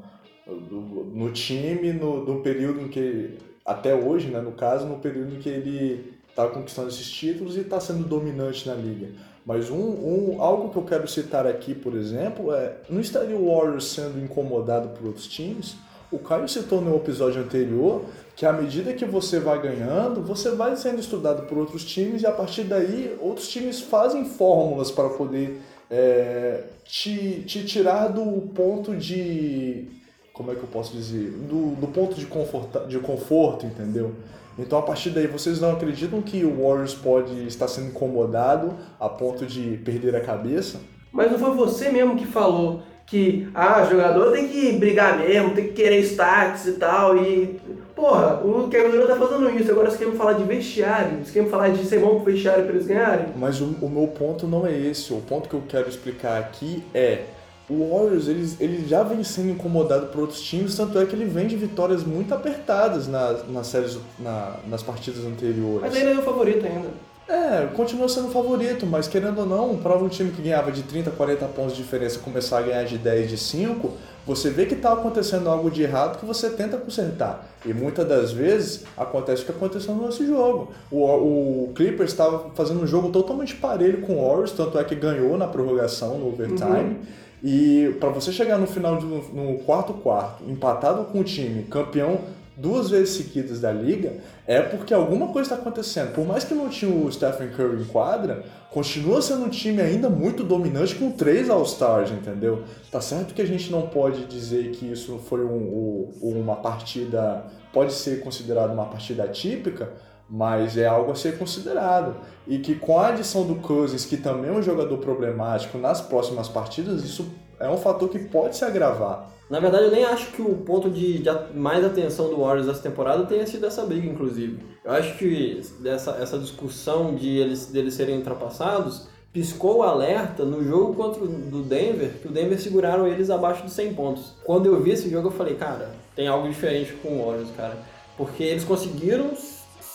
no, 0.47 0.81
no 1.03 1.31
time, 1.31 1.93
no, 1.93 2.25
no 2.25 2.41
período 2.41 2.81
em 2.81 2.87
que, 2.87 3.37
até 3.63 3.93
hoje, 3.93 4.29
né, 4.29 4.41
no 4.41 4.53
caso, 4.53 4.87
no 4.87 4.97
período 4.97 5.35
em 5.35 5.37
que 5.37 5.49
ele 5.49 6.17
está 6.27 6.47
conquistando 6.47 6.87
esses 6.87 7.11
títulos 7.11 7.55
e 7.57 7.59
está 7.59 7.79
sendo 7.79 8.07
dominante 8.07 8.67
na 8.67 8.73
liga. 8.73 9.26
Mas 9.47 9.69
um, 9.69 9.77
um, 9.77 10.41
algo 10.41 10.69
que 10.69 10.77
eu 10.77 10.83
quero 10.83 11.07
citar 11.07 11.47
aqui, 11.47 11.73
por 11.73 11.95
exemplo, 11.95 12.53
é 12.53 12.75
não 12.89 12.99
estaria 12.99 13.37
o 13.37 13.49
Warriors 13.49 13.93
sendo 13.93 14.21
incomodado 14.21 14.89
por 14.89 15.07
outros 15.07 15.25
times? 15.25 15.77
O 16.11 16.19
Caio 16.19 16.49
citou 16.49 16.81
no 16.81 16.93
episódio 16.97 17.41
anterior 17.41 18.03
que 18.35 18.45
à 18.45 18.51
medida 18.51 18.93
que 18.93 19.05
você 19.05 19.39
vai 19.39 19.61
ganhando, 19.61 20.21
você 20.21 20.51
vai 20.51 20.75
sendo 20.75 20.99
estudado 20.99 21.47
por 21.47 21.57
outros 21.57 21.85
times 21.85 22.23
e 22.23 22.27
a 22.27 22.31
partir 22.31 22.63
daí 22.63 23.17
outros 23.21 23.47
times 23.47 23.79
fazem 23.79 24.25
fórmulas 24.25 24.91
para 24.91 25.07
poder 25.09 25.61
é, 25.89 26.63
te, 26.83 27.43
te 27.47 27.63
tirar 27.63 28.09
do 28.09 28.49
ponto 28.53 28.97
de. 28.97 29.87
Como 30.33 30.51
é 30.51 30.55
que 30.55 30.61
eu 30.61 30.67
posso 30.67 30.91
dizer? 30.91 31.31
Do, 31.31 31.73
do 31.75 31.87
ponto 31.87 32.15
de, 32.15 32.25
conforta, 32.25 32.81
de 32.81 32.99
conforto, 32.99 33.65
entendeu? 33.65 34.13
Então 34.57 34.79
a 34.79 34.81
partir 34.81 35.11
daí 35.11 35.27
vocês 35.27 35.61
não 35.61 35.71
acreditam 35.71 36.21
que 36.21 36.43
o 36.43 36.63
Warriors 36.63 36.93
pode 36.93 37.47
estar 37.47 37.67
sendo 37.67 37.87
incomodado 37.87 38.73
a 38.99 39.07
ponto 39.07 39.45
de 39.45 39.77
perder 39.77 40.15
a 40.15 40.21
cabeça? 40.21 40.79
Mas 41.11 41.31
não 41.31 41.39
foi 41.39 41.51
você 41.51 41.89
mesmo 41.89 42.15
que 42.15 42.25
falou 42.25 42.81
que, 43.07 43.47
ah, 43.55 43.87
jogador 43.89 44.33
tem 44.33 44.49
que 44.49 44.73
brigar 44.73 45.17
mesmo, 45.17 45.51
tem 45.51 45.67
que 45.67 45.73
querer 45.73 46.01
stats 46.01 46.67
e 46.67 46.73
tal, 46.73 47.17
e... 47.17 47.57
Porra, 47.95 48.41
o 48.45 48.67
Kevin 48.67 48.91
Durant 48.91 49.07
tá 49.07 49.15
fazendo 49.15 49.49
isso, 49.49 49.71
agora 49.71 49.89
você 49.89 49.97
quer 49.97 50.11
me 50.11 50.17
falar 50.17 50.33
de 50.33 50.43
vestiário, 50.43 51.25
você 51.25 51.31
quer 51.31 51.43
me 51.43 51.49
falar 51.49 51.69
de 51.69 51.83
ser 51.85 51.99
bom 51.99 52.19
pro 52.19 52.31
vestiário 52.31 52.65
pra 52.65 52.73
eles 52.73 52.85
ganharem? 52.85 53.27
Mas 53.35 53.59
o, 53.59 53.73
o 53.81 53.89
meu 53.89 54.07
ponto 54.09 54.45
não 54.45 54.67
é 54.67 54.77
esse. 54.77 55.11
O 55.13 55.21
ponto 55.21 55.49
que 55.49 55.55
eu 55.55 55.63
quero 55.67 55.89
explicar 55.89 56.37
aqui 56.37 56.83
é 56.93 57.23
o 57.69 57.89
Warriors 57.95 58.27
eles, 58.27 58.55
ele 58.61 58.87
já 58.87 59.03
vem 59.03 59.23
sendo 59.23 59.49
incomodado 59.49 60.07
por 60.07 60.21
outros 60.21 60.41
times, 60.41 60.75
tanto 60.75 60.97
é 60.99 61.05
que 61.05 61.13
ele 61.15 61.25
vem 61.25 61.47
de 61.47 61.55
vitórias 61.55 62.03
muito 62.03 62.33
apertadas 62.33 63.07
nas, 63.07 63.47
nas 63.49 63.67
séries, 63.67 63.97
na- 64.19 64.55
nas 64.67 64.81
partidas 64.83 65.25
anteriores. 65.25 65.81
Mas 65.81 65.95
ainda 65.95 66.11
é 66.11 66.17
o 66.17 66.21
favorito 66.23 66.65
ainda. 66.65 66.87
É, 67.29 67.67
continua 67.75 68.07
sendo 68.07 68.29
o 68.29 68.31
favorito, 68.31 68.85
mas 68.85 69.05
querendo 69.05 69.39
ou 69.39 69.45
não, 69.45 69.75
para 69.75 69.97
um 69.97 70.07
time 70.07 70.31
que 70.31 70.41
ganhava 70.41 70.71
de 70.71 70.81
30, 70.83 71.11
40 71.11 71.45
pontos 71.47 71.75
de 71.75 71.83
diferença 71.83 72.19
começar 72.19 72.59
a 72.59 72.61
ganhar 72.61 72.85
de 72.85 72.97
10, 72.97 73.29
de 73.29 73.37
5, 73.37 73.91
você 74.25 74.49
vê 74.49 74.65
que 74.65 74.75
está 74.75 74.93
acontecendo 74.93 75.49
algo 75.49 75.69
de 75.69 75.83
errado 75.83 76.19
que 76.19 76.25
você 76.25 76.49
tenta 76.51 76.77
consertar. 76.77 77.45
E 77.65 77.73
muitas 77.73 78.07
das 78.07 78.31
vezes 78.31 78.85
acontece 78.95 79.41
o 79.41 79.45
que 79.45 79.51
aconteceu 79.51 79.93
no 79.93 80.03
nosso 80.03 80.25
jogo. 80.25 80.71
O, 80.89 81.03
o 81.03 81.71
Clippers 81.75 82.11
estava 82.11 82.49
fazendo 82.55 82.81
um 82.81 82.87
jogo 82.87 83.09
totalmente 83.09 83.55
parelho 83.55 84.01
com 84.03 84.13
o 84.13 84.25
Warriors, 84.25 84.53
tanto 84.53 84.79
é 84.79 84.83
que 84.85 84.95
ganhou 84.95 85.37
na 85.37 85.47
prorrogação, 85.47 86.17
no 86.17 86.29
overtime. 86.29 86.95
E 87.43 87.95
para 87.99 88.09
você 88.09 88.31
chegar 88.31 88.57
no 88.57 88.67
final, 88.67 88.97
do, 88.97 89.07
no 89.07 89.59
quarto 89.59 89.93
quarto, 89.93 90.43
empatado 90.49 91.05
com 91.05 91.19
o 91.19 91.23
time, 91.23 91.63
campeão 91.63 92.19
duas 92.55 92.89
vezes 92.89 93.15
seguidas 93.15 93.59
da 93.59 93.71
liga, 93.71 94.13
é 94.47 94.59
porque 94.59 94.91
alguma 94.91 95.27
coisa 95.27 95.53
está 95.53 95.55
acontecendo. 95.61 96.13
Por 96.13 96.25
mais 96.25 96.43
que 96.43 96.55
não 96.55 96.67
tinha 96.69 96.91
o 96.91 97.11
Stephen 97.11 97.49
Curry 97.49 97.83
em 97.83 97.85
quadra, 97.85 98.43
continua 98.71 99.21
sendo 99.21 99.45
um 99.45 99.49
time 99.49 99.79
ainda 99.79 100.09
muito 100.09 100.43
dominante 100.43 100.95
com 100.95 101.11
três 101.11 101.51
All-Stars, 101.51 102.09
entendeu? 102.09 102.63
Tá 102.91 102.99
certo 102.99 103.35
que 103.35 103.41
a 103.43 103.45
gente 103.45 103.71
não 103.71 103.83
pode 103.83 104.25
dizer 104.25 104.71
que 104.71 104.91
isso 104.91 105.19
foi 105.29 105.45
um- 105.45 106.09
um- 106.23 106.39
uma 106.41 106.55
partida, 106.55 107.45
pode 107.71 107.93
ser 107.93 108.21
considerado 108.21 108.73
uma 108.73 108.85
partida 108.85 109.23
atípica, 109.25 109.91
mas 110.29 110.77
é 110.77 110.85
algo 110.85 111.11
a 111.11 111.15
ser 111.15 111.37
considerado. 111.37 112.15
E 112.45 112.59
que 112.59 112.75
com 112.75 112.99
a 112.99 113.07
adição 113.07 113.45
do 113.45 113.55
Cousins, 113.55 114.05
que 114.05 114.17
também 114.17 114.49
é 114.49 114.53
um 114.53 114.61
jogador 114.61 114.97
problemático 114.97 115.77
nas 115.77 116.01
próximas 116.01 116.47
partidas, 116.47 117.03
isso 117.03 117.27
é 117.59 117.69
um 117.69 117.77
fator 117.77 118.09
que 118.09 118.19
pode 118.19 118.55
se 118.55 118.63
agravar. 118.63 119.31
Na 119.49 119.59
verdade, 119.59 119.85
eu 119.85 119.91
nem 119.91 120.03
acho 120.03 120.31
que 120.31 120.41
o 120.41 120.55
ponto 120.55 120.89
de, 120.89 121.19
de 121.19 121.29
mais 121.55 121.83
atenção 121.83 122.29
do 122.29 122.41
Warriors 122.41 122.67
dessa 122.67 122.81
temporada 122.81 123.25
tenha 123.25 123.47
sido 123.47 123.65
essa 123.65 123.85
briga, 123.85 124.05
inclusive. 124.05 124.59
Eu 124.83 124.91
acho 124.91 125.17
que 125.17 125.61
dessa, 125.79 126.11
essa 126.19 126.37
discussão 126.37 127.15
de 127.15 127.37
eles, 127.37 127.67
deles 127.67 127.93
serem 127.93 128.17
ultrapassados 128.17 129.07
piscou 129.31 129.77
o 129.77 129.83
alerta 129.83 130.43
no 130.43 130.63
jogo 130.63 130.95
contra 130.95 131.23
o 131.23 131.27
do 131.27 131.61
Denver, 131.61 132.11
que 132.21 132.27
o 132.27 132.31
Denver 132.31 132.59
seguraram 132.59 133.07
eles 133.07 133.29
abaixo 133.29 133.63
de 133.63 133.71
100 133.71 133.93
pontos. 133.93 134.33
Quando 134.43 134.65
eu 134.65 134.81
vi 134.81 134.91
esse 134.91 135.09
jogo, 135.09 135.27
eu 135.27 135.31
falei, 135.31 135.53
cara, 135.53 135.91
tem 136.15 136.27
algo 136.27 136.49
diferente 136.49 136.93
com 136.93 137.09
o 137.09 137.25
Warriors, 137.25 137.51
cara. 137.55 137.77
Porque 138.17 138.41
eles 138.41 138.63
conseguiram 138.63 139.31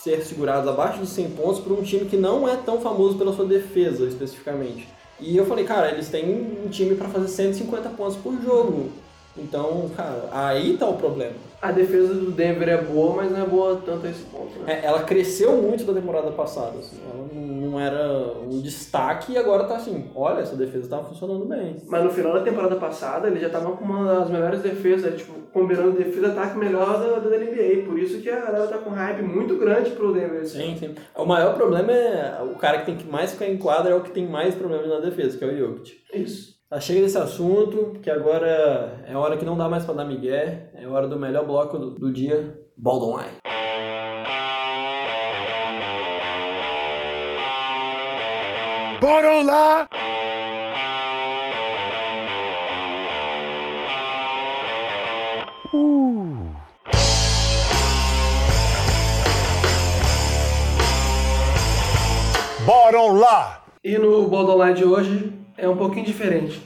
ser 0.03 0.21
segurados 0.25 0.67
abaixo 0.67 0.99
de 0.99 1.07
100 1.07 1.29
pontos 1.29 1.61
por 1.61 1.71
um 1.71 1.81
time 1.81 2.03
que 2.03 2.17
não 2.17 2.45
é 2.45 2.57
tão 2.57 2.81
famoso 2.81 3.17
pela 3.17 3.31
sua 3.31 3.45
defesa, 3.45 4.05
especificamente. 4.05 4.85
E 5.17 5.37
eu 5.37 5.45
falei, 5.45 5.63
cara, 5.63 5.91
eles 5.91 6.09
têm 6.09 6.25
um 6.65 6.67
time 6.67 6.93
pra 6.95 7.07
fazer 7.07 7.29
150 7.29 7.89
pontos 7.91 8.17
por 8.17 8.33
jogo. 8.41 8.89
Então, 9.37 9.89
cara, 9.95 10.29
aí 10.31 10.77
tá 10.77 10.87
o 10.87 10.97
problema. 10.97 11.33
A 11.61 11.71
defesa 11.71 12.13
do 12.13 12.31
Denver 12.31 12.67
é 12.67 12.81
boa, 12.81 13.15
mas 13.15 13.31
não 13.31 13.41
é 13.41 13.45
boa 13.45 13.81
tanto 13.83 14.05
a 14.05 14.09
esse 14.09 14.23
ponto, 14.23 14.59
né? 14.59 14.81
É, 14.81 14.85
ela 14.85 15.03
cresceu 15.03 15.53
muito 15.53 15.85
da 15.85 15.93
temporada 15.93 16.29
passada, 16.31 16.77
assim. 16.77 16.99
Ela 17.09 17.27
não 17.33 17.79
era 17.79 18.33
um 18.43 18.61
destaque 18.61 19.33
e 19.33 19.37
agora 19.37 19.63
tá 19.63 19.77
assim, 19.77 20.11
olha, 20.13 20.41
essa 20.41 20.55
defesa 20.55 20.89
tá 20.89 21.03
funcionando 21.03 21.45
bem. 21.45 21.77
Mas 21.87 22.03
no 22.03 22.09
final 22.11 22.33
da 22.33 22.41
temporada 22.41 22.75
passada, 22.75 23.27
ele 23.27 23.39
já 23.39 23.49
tava 23.49 23.71
com 23.75 23.83
uma 23.83 24.19
das 24.19 24.29
melhores 24.29 24.61
defesas, 24.61 25.17
tipo, 25.17 25.33
combinando 25.53 25.91
defesa 25.91 26.27
e 26.27 26.31
ataque 26.31 26.57
melhor 26.57 26.99
da, 26.99 27.19
da 27.19 27.37
NBA. 27.37 27.85
Por 27.85 27.97
isso 27.97 28.19
que 28.19 28.29
a 28.29 28.41
galera 28.41 28.67
tá 28.67 28.77
com 28.79 28.89
hype 28.89 29.21
muito 29.21 29.55
grande 29.55 29.91
pro 29.91 30.13
Denver. 30.13 30.41
esse 30.41 30.57
Sim, 30.57 30.75
sim. 30.77 30.95
O 31.15 31.25
maior 31.25 31.55
problema 31.55 31.91
é 31.91 32.41
o 32.43 32.55
cara 32.55 32.79
que 32.79 32.87
tem 32.87 32.97
que 32.97 33.07
mais 33.07 33.31
ficar 33.31 33.47
em 33.47 33.57
quadra 33.57 33.93
é 33.93 33.95
o 33.95 34.01
que 34.01 34.11
tem 34.11 34.27
mais 34.27 34.53
problemas 34.53 34.89
na 34.89 34.99
defesa, 34.99 35.37
que 35.37 35.43
é 35.43 35.47
o 35.47 35.57
Jokic. 35.57 35.93
Isso. 36.13 36.53
Tá, 36.73 36.79
chega 36.79 37.01
desse 37.01 37.19
assunto, 37.19 37.99
que 38.01 38.09
agora 38.09 39.05
é 39.07 39.15
hora 39.15 39.37
que 39.37 39.45
não 39.45 39.55
dá 39.55 39.69
mais 39.69 39.85
pra 39.85 39.93
dar 39.93 40.05
migué, 40.05 40.71
é 40.73 40.87
hora 40.87 41.07
do 41.07 41.19
melhor 41.19 41.45
bloco 41.45 41.77
do, 41.77 41.91
do 41.91 42.11
dia, 42.11 42.59
Ball 42.75 43.19
Line. 43.19 43.37
Bora 48.99 49.43
lá! 49.43 49.87
Bora 62.65 63.11
lá! 63.11 63.63
E 63.83 63.95
no 63.99 64.27
Borderline 64.27 64.73
de 64.73 64.85
hoje 64.85 65.42
é 65.57 65.67
um 65.67 65.77
pouquinho 65.77 66.05
diferente. 66.05 66.61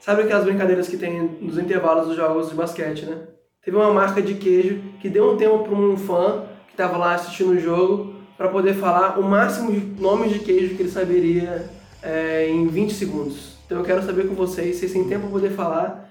Sabe 0.00 0.22
aquelas 0.22 0.44
brincadeiras 0.44 0.88
que 0.88 0.96
tem 0.96 1.20
nos 1.40 1.58
intervalos 1.58 2.06
dos 2.06 2.16
jogos 2.16 2.48
de 2.48 2.54
basquete, 2.54 3.04
né? 3.04 3.18
Teve 3.64 3.76
uma 3.76 3.92
marca 3.92 4.22
de 4.22 4.34
queijo 4.34 4.80
que 5.00 5.08
deu 5.08 5.32
um 5.32 5.36
tempo 5.36 5.64
para 5.64 5.74
um 5.74 5.96
fã 5.96 6.44
que 6.66 6.72
estava 6.72 6.96
lá 6.96 7.14
assistindo 7.14 7.50
o 7.50 7.58
jogo 7.58 8.14
para 8.36 8.48
poder 8.48 8.74
falar 8.74 9.18
o 9.18 9.22
máximo 9.22 9.72
de 9.72 10.00
nomes 10.00 10.32
de 10.32 10.38
queijo 10.38 10.76
que 10.76 10.82
ele 10.82 10.90
saberia 10.90 11.68
é, 12.02 12.48
em 12.48 12.68
20 12.68 12.94
segundos. 12.94 13.58
Então 13.66 13.78
eu 13.78 13.84
quero 13.84 14.02
saber 14.02 14.28
com 14.28 14.34
vocês, 14.34 14.76
vocês 14.76 14.92
têm 14.92 15.04
tempo 15.04 15.22
para 15.22 15.30
poder 15.30 15.50
falar 15.50 16.08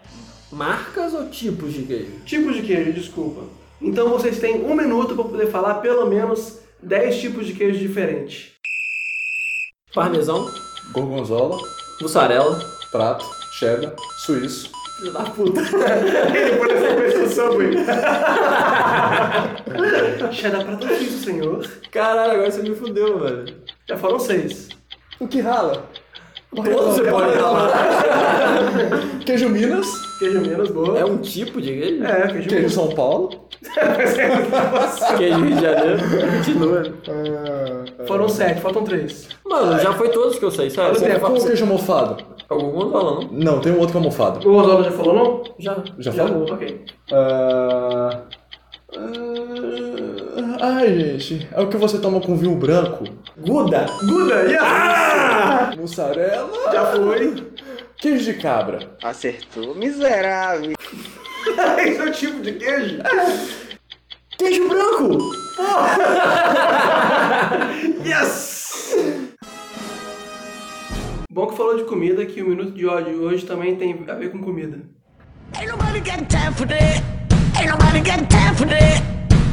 Marcas 0.52 1.14
ou 1.14 1.30
tipos 1.30 1.74
de 1.74 1.84
queijo? 1.84 2.12
tipos 2.26 2.56
de 2.56 2.62
queijo, 2.62 2.94
desculpa. 2.94 3.42
Então 3.82 4.10
vocês 4.10 4.40
têm 4.40 4.64
um 4.64 4.76
minuto 4.76 5.16
para 5.16 5.24
poder 5.24 5.48
falar 5.48 5.76
pelo 5.76 6.08
menos 6.08 6.60
10 6.84 7.20
tipos 7.20 7.48
de 7.48 7.54
queijo 7.54 7.80
diferentes. 7.80 8.52
Parmesão, 9.94 10.46
Gorgonzola, 10.92 11.58
mussarela, 12.02 12.60
prato, 12.92 13.26
cheddar, 13.52 13.94
suíço. 14.26 14.70
filho 14.98 15.14
da 15.14 15.24
puta. 15.24 15.62
Depois 15.62 16.74
dessa 16.74 16.94
conversação, 16.94 17.52
Subway. 17.52 17.74
Cheddar 20.34 20.66
pra 20.66 20.76
tudo 20.78 20.94
isso, 20.94 21.24
senhor. 21.24 21.68
Caralho, 21.92 22.32
agora 22.34 22.52
você 22.52 22.62
me 22.62 22.76
fudeu, 22.76 23.20
velho. 23.20 23.56
Já 23.88 23.98
foram 23.98 24.20
seis. 24.20 24.70
O 25.20 25.28
que 25.28 25.42
rala? 25.42 25.84
Todos 26.56 26.96
você 26.96 27.04
pode 27.10 27.38
falar. 27.38 27.72
Queijo 29.26 29.50
Minas, 29.50 29.88
Queijo 30.20 30.42
menos, 30.42 30.72
boa. 30.72 30.98
É 30.98 31.06
um 31.06 31.18
tipo 31.18 31.62
de 31.62 31.72
queijo? 31.74 32.04
É, 32.04 32.28
queijo 32.28 32.50
queijo. 32.50 32.70
São 32.70 32.90
Paulo. 32.90 33.48
Queijo 35.18 35.40
Rio 35.40 35.56
de 35.56 35.62
Janeiro. 35.62 36.00
Continua. 36.38 36.84
Foram 38.08 38.30
sete, 38.30 38.62
faltam 38.62 38.84
três. 38.84 39.28
Mano, 39.46 39.80
já 39.80 39.94
foi 39.94 40.10
todos 40.10 40.38
que 40.38 40.46
eu 40.46 40.52
sei, 40.52 40.70
sabe? 40.70 40.90
Olha 40.90 40.98
o 40.98 41.02
tempo. 41.02 41.20
Qual 41.20 41.36
o 41.36 41.46
queijo 41.46 41.66
mofado? 41.66 42.24
Algum 42.50 42.72
Gonzalo, 42.72 43.22
não? 43.22 43.54
Não, 43.54 43.60
tem 43.60 43.74
um 43.74 43.80
outro 43.80 43.94
que 43.94 43.98
é 43.98 44.02
mofado. 44.02 44.48
O 44.48 44.56
Oswaldo 44.56 44.84
já 44.84 44.92
falou, 44.92 45.14
não? 45.14 45.44
Já. 45.60 45.78
Já 45.98 46.12
falou? 46.14 46.54
Ok. 46.54 46.86
Ah, 47.12 48.22
ah, 48.96 50.58
ai, 50.62 51.00
gente. 51.00 51.48
É 51.52 51.62
o 51.62 51.68
que 51.68 51.78
você 51.78 52.00
toma 52.00 52.22
com 52.22 52.38
vinho 52.38 52.56
branco. 52.56 53.04
Guda. 53.38 53.86
Guda, 54.06 54.36
yes! 54.44 55.78
Mussarela. 55.78 56.50
Já 56.72 56.86
foi. 56.86 57.36
Queijo 58.00 58.32
de 58.32 58.40
cabra. 58.40 58.96
Acertou, 59.04 59.74
miserável. 59.74 60.74
Esse 61.80 61.98
é 62.00 62.04
o 62.04 62.12
tipo 62.12 62.42
de 62.42 62.54
queijo? 62.54 62.98
Queijo 64.38 64.70
branco! 64.70 65.18
Yes! 68.06 68.96
Bom 71.32 71.48
que 71.48 71.58
falou 71.58 71.78
de 71.78 71.84
comida, 71.86 72.26
que 72.26 72.42
o 72.42 72.48
Minuto 72.50 72.72
de 72.72 72.86
Ódio 72.86 73.22
hoje 73.24 73.46
também 73.46 73.76
tem 73.76 74.06
a 74.08 74.14
ver 74.14 74.32
com 74.32 74.40
comida. 74.42 74.80
Ain't 75.58 75.70
nobody 75.72 76.00
got 76.00 76.28
time 76.30 76.54
for 76.56 76.68
that. 76.68 77.04
Ain't 77.60 77.70
nobody 77.70 78.00
got 78.02 78.30
time 78.30 78.56
for 78.56 78.68
that. 78.68 79.02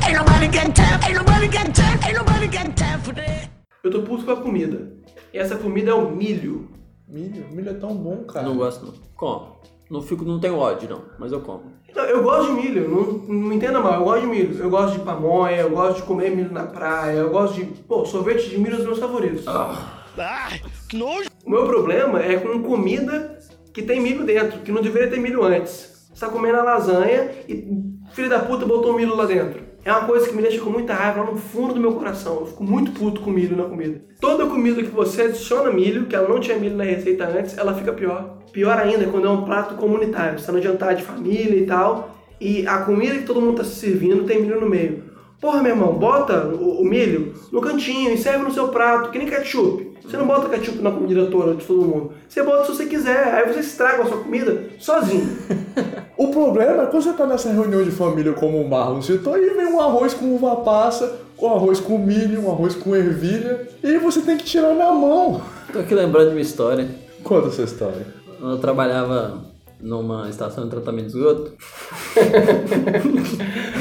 Ain't 0.07 0.17
nobody 0.19 0.47
got 0.49 0.75
time. 0.75 1.01
Ain't 1.07 1.17
nobody 1.17 1.49
got 1.49 1.75
time. 1.75 1.99
Ain't 2.05 2.17
nobody 2.19 2.47
got 2.47 2.77
time 2.77 2.99
for 3.03 3.15
that. 3.15 3.49
Eu 3.83 3.91
tô 3.91 4.03
puto 4.03 4.25
com 4.25 4.33
a 4.33 4.37
comida. 4.37 4.93
E 5.33 5.39
essa 5.39 5.57
comida 5.57 5.91
é 5.91 5.95
o 5.95 6.11
milho. 6.11 6.71
Milho. 7.15 7.47
Milho 7.53 7.71
é 7.71 7.75
tão 7.75 7.95
bom, 7.95 8.25
cara. 8.25 8.45
Não 8.45 8.57
gosto, 8.57 8.87
não. 8.87 8.93
Como. 9.15 9.61
Não, 9.89 10.03
fico, 10.03 10.25
não 10.25 10.41
tenho 10.41 10.59
ódio, 10.59 10.91
não. 10.91 11.03
Mas 11.17 11.31
eu 11.31 11.41
como. 11.41 11.73
Não, 11.95 12.03
eu 12.03 12.25
gosto 12.25 12.53
de 12.53 12.61
milho, 12.61 12.89
não, 12.89 13.03
não 13.03 13.49
me 13.51 13.55
entenda 13.55 13.79
mal, 13.79 14.01
eu 14.01 14.05
gosto 14.05 14.21
de 14.23 14.27
milho. 14.27 14.59
Eu 14.59 14.69
gosto 14.69 14.99
de 14.99 15.05
pamonha, 15.05 15.59
eu 15.59 15.71
gosto 15.71 15.99
de 15.99 16.03
comer 16.03 16.35
milho 16.35 16.51
na 16.51 16.65
praia, 16.65 17.19
eu 17.19 17.31
gosto 17.31 17.55
de. 17.55 17.67
Pô, 17.67 18.05
sorvete 18.05 18.51
de 18.51 18.59
milho 18.59 18.73
é 18.73 18.75
um 18.75 18.79
dos 18.79 18.87
meus 18.87 18.99
favoritos. 18.99 19.47
Ai, 19.47 20.61
que 20.89 20.97
nojo! 20.97 21.29
O 21.47 21.51
meu 21.51 21.65
problema 21.67 22.21
é 22.21 22.37
com 22.37 22.61
comida 22.65 23.39
que 23.73 23.83
tem 23.83 24.01
milho 24.01 24.25
dentro, 24.25 24.59
que 24.62 24.73
não 24.73 24.83
deveria 24.83 25.09
ter 25.09 25.21
milho 25.21 25.45
antes. 25.45 26.09
Você 26.12 26.27
tá 26.27 26.33
comendo 26.33 26.59
a 26.59 26.65
lasanha 26.65 27.31
e 27.49 27.65
filho 28.11 28.29
da 28.29 28.41
puta 28.41 28.67
botou 28.67 28.93
milho 28.93 29.15
lá 29.15 29.25
dentro. 29.25 29.62
É 29.85 29.93
uma 29.93 30.07
coisa 30.07 30.26
que 30.26 30.35
me 30.35 30.41
deixa 30.41 30.61
com 30.61 30.70
muita 30.70 30.95
raiva 30.95 31.20
lá 31.20 31.30
no 31.30 31.37
fundo 31.37 31.74
do 31.74 31.80
meu 31.80 31.93
coração. 31.93 32.41
Eu 32.41 32.47
fico 32.47 32.64
muito 32.64 32.93
puto 32.93 33.20
com 33.20 33.30
milho 33.30 33.57
na 33.57 33.64
comida. 33.64 34.01
Toda 34.18 34.47
comida 34.47 34.82
que 34.82 34.89
você 34.89 35.22
adiciona 35.22 35.70
milho, 35.70 36.07
que 36.07 36.16
ela 36.16 36.28
não 36.28 36.41
tinha 36.41 36.57
milho 36.57 36.76
na 36.76 36.85
receita 36.85 37.26
antes, 37.26 37.59
ela 37.59 37.74
fica 37.74 37.93
pior. 37.93 38.39
Pior 38.51 38.78
ainda 38.78 39.07
quando 39.07 39.26
é 39.26 39.30
um 39.30 39.45
prato 39.45 39.74
comunitário. 39.74 40.39
Você 40.39 40.47
tá 40.47 40.53
no 40.53 40.62
jantar 40.62 40.95
de 40.95 41.03
família 41.03 41.57
e 41.57 41.66
tal, 41.66 42.16
e 42.41 42.66
a 42.66 42.78
comida 42.78 43.18
que 43.18 43.24
todo 43.24 43.41
mundo 43.41 43.59
tá 43.59 43.64
se 43.64 43.74
servindo 43.74 44.24
tem 44.24 44.41
milho 44.41 44.61
no 44.61 44.68
meio. 44.68 45.05
Porra, 45.39 45.62
meu 45.62 45.72
irmão, 45.72 45.93
bota 45.93 46.47
o 46.47 46.82
milho 46.82 47.35
no 47.53 47.61
cantinho 47.61 48.14
e 48.14 48.16
serve 48.16 48.45
no 48.45 48.53
seu 48.53 48.68
prato, 48.68 49.11
que 49.11 49.18
nem 49.18 49.28
ketchup. 49.28 49.84
Você 50.05 50.17
não 50.19 50.27
bota 50.27 50.49
ketchup 50.51 50.83
na 50.83 50.91
comida 50.91 51.27
toda 51.27 51.55
de 51.55 51.65
todo 51.65 51.83
mundo. 51.83 52.13
Você 52.29 52.43
bota 52.43 52.65
se 52.67 52.77
você 52.77 52.87
quiser, 52.87 53.35
aí 53.35 53.53
você 53.53 53.61
estraga 53.61 54.03
a 54.03 54.07
sua 54.07 54.19
comida 54.19 54.65
sozinho. 54.79 55.27
O 56.17 56.29
problema 56.29 56.85
é 56.85 56.87
quando 56.87 57.03
você 57.03 57.13
tá 57.13 57.27
nessa 57.27 57.51
reunião 57.51 57.83
de 57.83 57.91
família 57.91 58.33
como 58.35 58.61
o 58.61 58.71
Marlon 58.71 59.03
citou, 59.03 59.37
e 59.37 59.51
vem 59.51 59.67
um 59.67 59.81
arroz 59.81 60.15
com 60.15 60.33
uva 60.33 60.57
passa, 60.57 61.13
um 61.37 61.49
arroz 61.49 61.81
com 61.81 61.99
milho, 61.99 62.43
um 62.43 62.53
arroz 62.53 62.77
com 62.77 62.95
ervilha, 62.95 63.67
e 63.83 63.99
você 63.99 64.21
tem 64.21 64.37
que 64.37 64.45
tirar 64.45 64.75
na 64.75 64.93
mão. 64.93 65.43
Tô 65.73 65.81
aqui 65.81 65.93
lembrando 65.93 66.29
de 66.29 66.37
uma 66.37 66.41
história. 66.41 66.89
Conta 67.25 67.49
essa 67.49 67.63
história. 67.63 68.07
Quando 68.39 68.53
eu 68.53 68.59
trabalhava 68.59 69.43
numa 69.81 70.29
estação 70.31 70.65
de 70.65 70.71
tratamento 70.71 71.09
de 71.09 71.19
esgoto. 71.19 71.53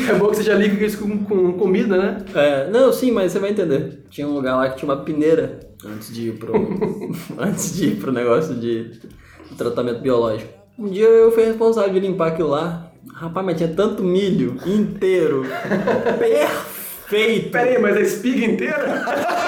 É 0.10 0.14
bom 0.16 0.28
que 0.30 0.36
você 0.36 0.44
já 0.44 0.56
liga 0.56 0.86
isso 0.86 0.98
com, 1.00 1.24
com 1.24 1.54
comida, 1.54 1.96
né? 1.96 2.18
É, 2.36 2.70
não, 2.70 2.92
sim, 2.92 3.10
mas 3.10 3.32
você 3.32 3.40
vai 3.40 3.52
entender. 3.52 4.04
Tinha 4.10 4.28
um 4.28 4.34
lugar 4.34 4.58
lá 4.58 4.70
que 4.70 4.78
tinha 4.78 4.92
uma 4.92 5.02
peneira 5.02 5.62
antes 5.86 6.14
de 6.14 6.30
ir 6.30 6.38
pro, 6.38 6.54
antes 7.38 7.76
de 7.76 7.88
ir 7.88 7.96
pro 8.00 8.12
negócio 8.12 8.56
de, 8.56 8.90
de 8.90 9.56
tratamento 9.58 10.02
biológico. 10.02 10.52
Um 10.78 10.88
dia 10.88 11.06
eu 11.06 11.32
fui 11.32 11.44
responsável 11.44 11.94
de 11.94 12.00
limpar 12.00 12.30
aquilo 12.30 12.50
lá. 12.50 12.92
Rapaz, 13.14 13.46
mas 13.46 13.58
tinha 13.58 13.70
tanto 13.70 14.04
milho 14.04 14.58
inteiro. 14.66 15.46
Perfeito. 16.18 17.52
Pera 17.52 17.70
aí, 17.70 17.82
mas 17.82 17.98
a 17.98 18.02
espiga 18.02 18.46
inteira? 18.46 19.06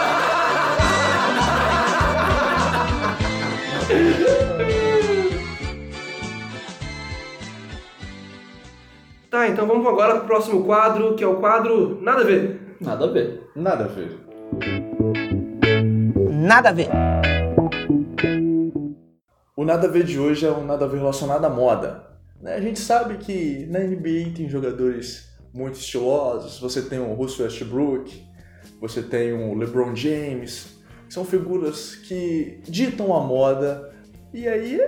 Tá, 9.36 9.49
então 9.49 9.67
vamos 9.67 9.86
agora 9.86 10.15
pro 10.15 10.27
próximo 10.27 10.63
quadro, 10.63 11.13
que 11.13 11.21
é 11.21 11.27
o 11.27 11.36
quadro 11.36 11.99
Nada 12.01 12.21
a 12.21 12.23
Ver. 12.23 12.77
Nada 12.79 13.03
a 13.03 13.07
ver. 13.09 13.49
Nada 13.53 13.83
a 13.83 13.88
ver. 13.89 15.44
Nada 16.45 16.69
a 16.69 16.71
ver. 16.71 16.89
O 19.57 19.65
nada 19.65 19.87
a 19.87 19.89
ver 19.89 20.03
de 20.03 20.19
hoje 20.19 20.45
é 20.45 20.51
um 20.51 20.63
nada 20.63 20.85
a 20.85 20.87
ver 20.87 20.97
relacionado 20.97 21.43
à 21.43 21.49
moda. 21.49 22.03
né? 22.39 22.53
A 22.53 22.61
gente 22.61 22.79
sabe 22.79 23.17
que 23.17 23.65
na 23.67 23.79
NBA 23.79 24.35
tem 24.35 24.47
jogadores 24.47 25.27
muito 25.51 25.79
estilosos. 25.79 26.59
Você 26.59 26.83
tem 26.83 26.99
o 26.99 27.15
Russell 27.15 27.45
Westbrook, 27.45 28.23
você 28.79 29.01
tem 29.01 29.33
o 29.33 29.55
LeBron 29.55 29.95
James. 29.95 30.67
São 31.09 31.25
figuras 31.25 31.95
que 31.95 32.59
ditam 32.67 33.15
a 33.15 33.21
moda. 33.21 33.91
E 34.31 34.47
aí 34.47 34.79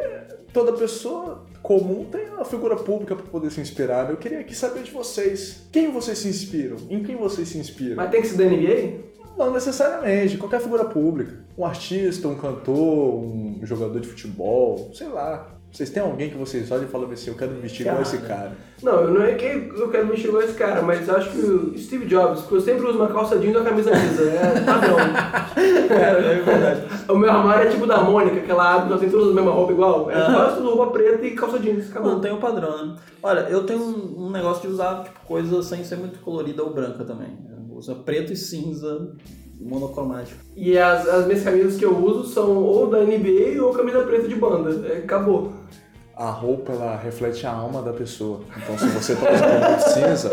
toda 0.53 0.73
pessoa 0.73 1.43
comum 1.63 2.05
tem 2.05 2.29
uma 2.29 2.45
figura 2.45 2.75
pública 2.75 3.15
para 3.15 3.25
poder 3.25 3.49
se 3.49 3.59
inspirar. 3.59 4.11
Eu 4.11 4.17
queria 4.17 4.41
aqui 4.41 4.53
saber 4.53 4.83
de 4.83 4.91
vocês. 4.91 5.67
Quem 5.71 5.91
vocês 5.91 6.19
se 6.19 6.27
inspiram? 6.27 6.77
Em 6.87 7.01
quem 7.01 7.15
vocês 7.15 7.47
se 7.47 7.57
inspiram? 7.57 7.95
Mas 7.95 8.11
tem 8.11 8.21
que 8.21 8.27
ser 8.27 8.37
da 8.37 8.45
NBA? 8.45 9.16
Não 9.37 9.51
necessariamente, 9.51 10.37
qualquer 10.37 10.59
figura 10.59 10.85
pública. 10.85 11.33
Um 11.57 11.65
artista, 11.65 12.27
um 12.27 12.35
cantor, 12.35 13.15
um 13.23 13.59
jogador 13.63 13.99
de 13.99 14.07
futebol, 14.07 14.89
sei 14.93 15.07
lá. 15.07 15.57
Vocês 15.71 15.89
têm 15.89 16.01
alguém 16.01 16.29
que 16.29 16.37
vocês 16.37 16.71
olham 16.71 16.85
e 16.85 16.87
falam 16.87 17.11
assim, 17.11 17.29
eu 17.29 17.35
quero 17.35 17.51
me 17.51 17.59
vestir 17.59 17.85
igual 17.85 18.01
esse 18.01 18.17
cara. 18.19 18.53
Não, 18.81 18.93
eu 19.01 19.11
não 19.11 19.21
é 19.21 19.33
que 19.35 19.45
eu 19.45 19.89
quero 19.89 20.07
me 20.07 20.15
igual 20.15 20.41
esse 20.41 20.53
cara, 20.53 20.81
mas 20.81 21.07
acho 21.09 21.29
que 21.29 21.37
o 21.37 21.77
Steve 21.77 22.05
Jobs, 22.05 22.41
porque 22.41 22.55
eu 22.55 22.61
sempre 22.61 22.87
uso 22.87 22.97
uma 22.97 23.09
calça 23.09 23.37
jeans 23.37 23.53
e 23.53 23.57
uma 23.57 23.65
camisa 23.65 23.91
lisa, 23.91 24.23
é 24.23 24.61
padrão. 24.61 24.97
É, 25.87 25.93
é 25.93 26.41
verdade. 26.41 26.81
O 27.07 27.15
meu 27.15 27.31
armário 27.31 27.67
é 27.67 27.71
tipo 27.71 27.85
da 27.85 28.01
Mônica, 28.01 28.41
que 28.41 28.51
ela 28.51 28.75
abre, 28.75 28.89
nós 28.89 28.99
tem 28.99 29.09
todas 29.09 29.29
a 29.29 29.33
mesma 29.33 29.51
roupa 29.51 29.71
igual. 29.71 30.11
É 30.11 30.25
quase 30.25 30.57
tudo 30.57 30.75
roupa 30.75 30.91
preta 30.91 31.25
e 31.25 31.31
calça 31.31 31.59
jeans, 31.59 31.89
acabou. 31.89 32.11
Não 32.11 32.19
tem 32.19 32.33
o 32.33 32.37
padrão, 32.37 32.85
né? 32.85 32.95
Olha, 33.23 33.41
eu 33.49 33.63
tenho 33.63 33.79
um, 33.79 34.25
um 34.27 34.29
negócio 34.29 34.67
de 34.67 34.73
usar 34.73 35.03
tipo, 35.03 35.19
coisa 35.25 35.63
sem 35.63 35.83
ser 35.85 35.95
muito 35.95 36.19
colorida 36.19 36.61
ou 36.61 36.73
branca 36.73 37.05
também. 37.05 37.29
Uso 37.77 37.93
preto 37.97 38.33
e 38.33 38.35
cinza 38.35 39.11
monocromático. 39.59 40.39
E 40.55 40.75
as, 40.77 41.07
as 41.07 41.27
minhas 41.27 41.43
camisas 41.43 41.77
que 41.77 41.85
eu 41.85 41.95
uso 41.95 42.33
são 42.33 42.57
ou 42.57 42.89
da 42.89 43.01
NBA 43.01 43.61
ou 43.61 43.71
camisa 43.71 44.01
preta 44.01 44.27
de 44.27 44.33
banda. 44.33 44.87
É, 44.87 44.97
acabou. 44.97 45.53
A 46.15 46.31
roupa, 46.31 46.73
ela 46.73 46.97
reflete 46.97 47.45
a 47.45 47.51
alma 47.51 47.83
da 47.83 47.93
pessoa. 47.93 48.41
Então, 48.57 48.75
se 48.79 48.87
você 48.87 49.15
tá 49.15 49.31
usando 49.31 49.93
cinza, 49.93 50.29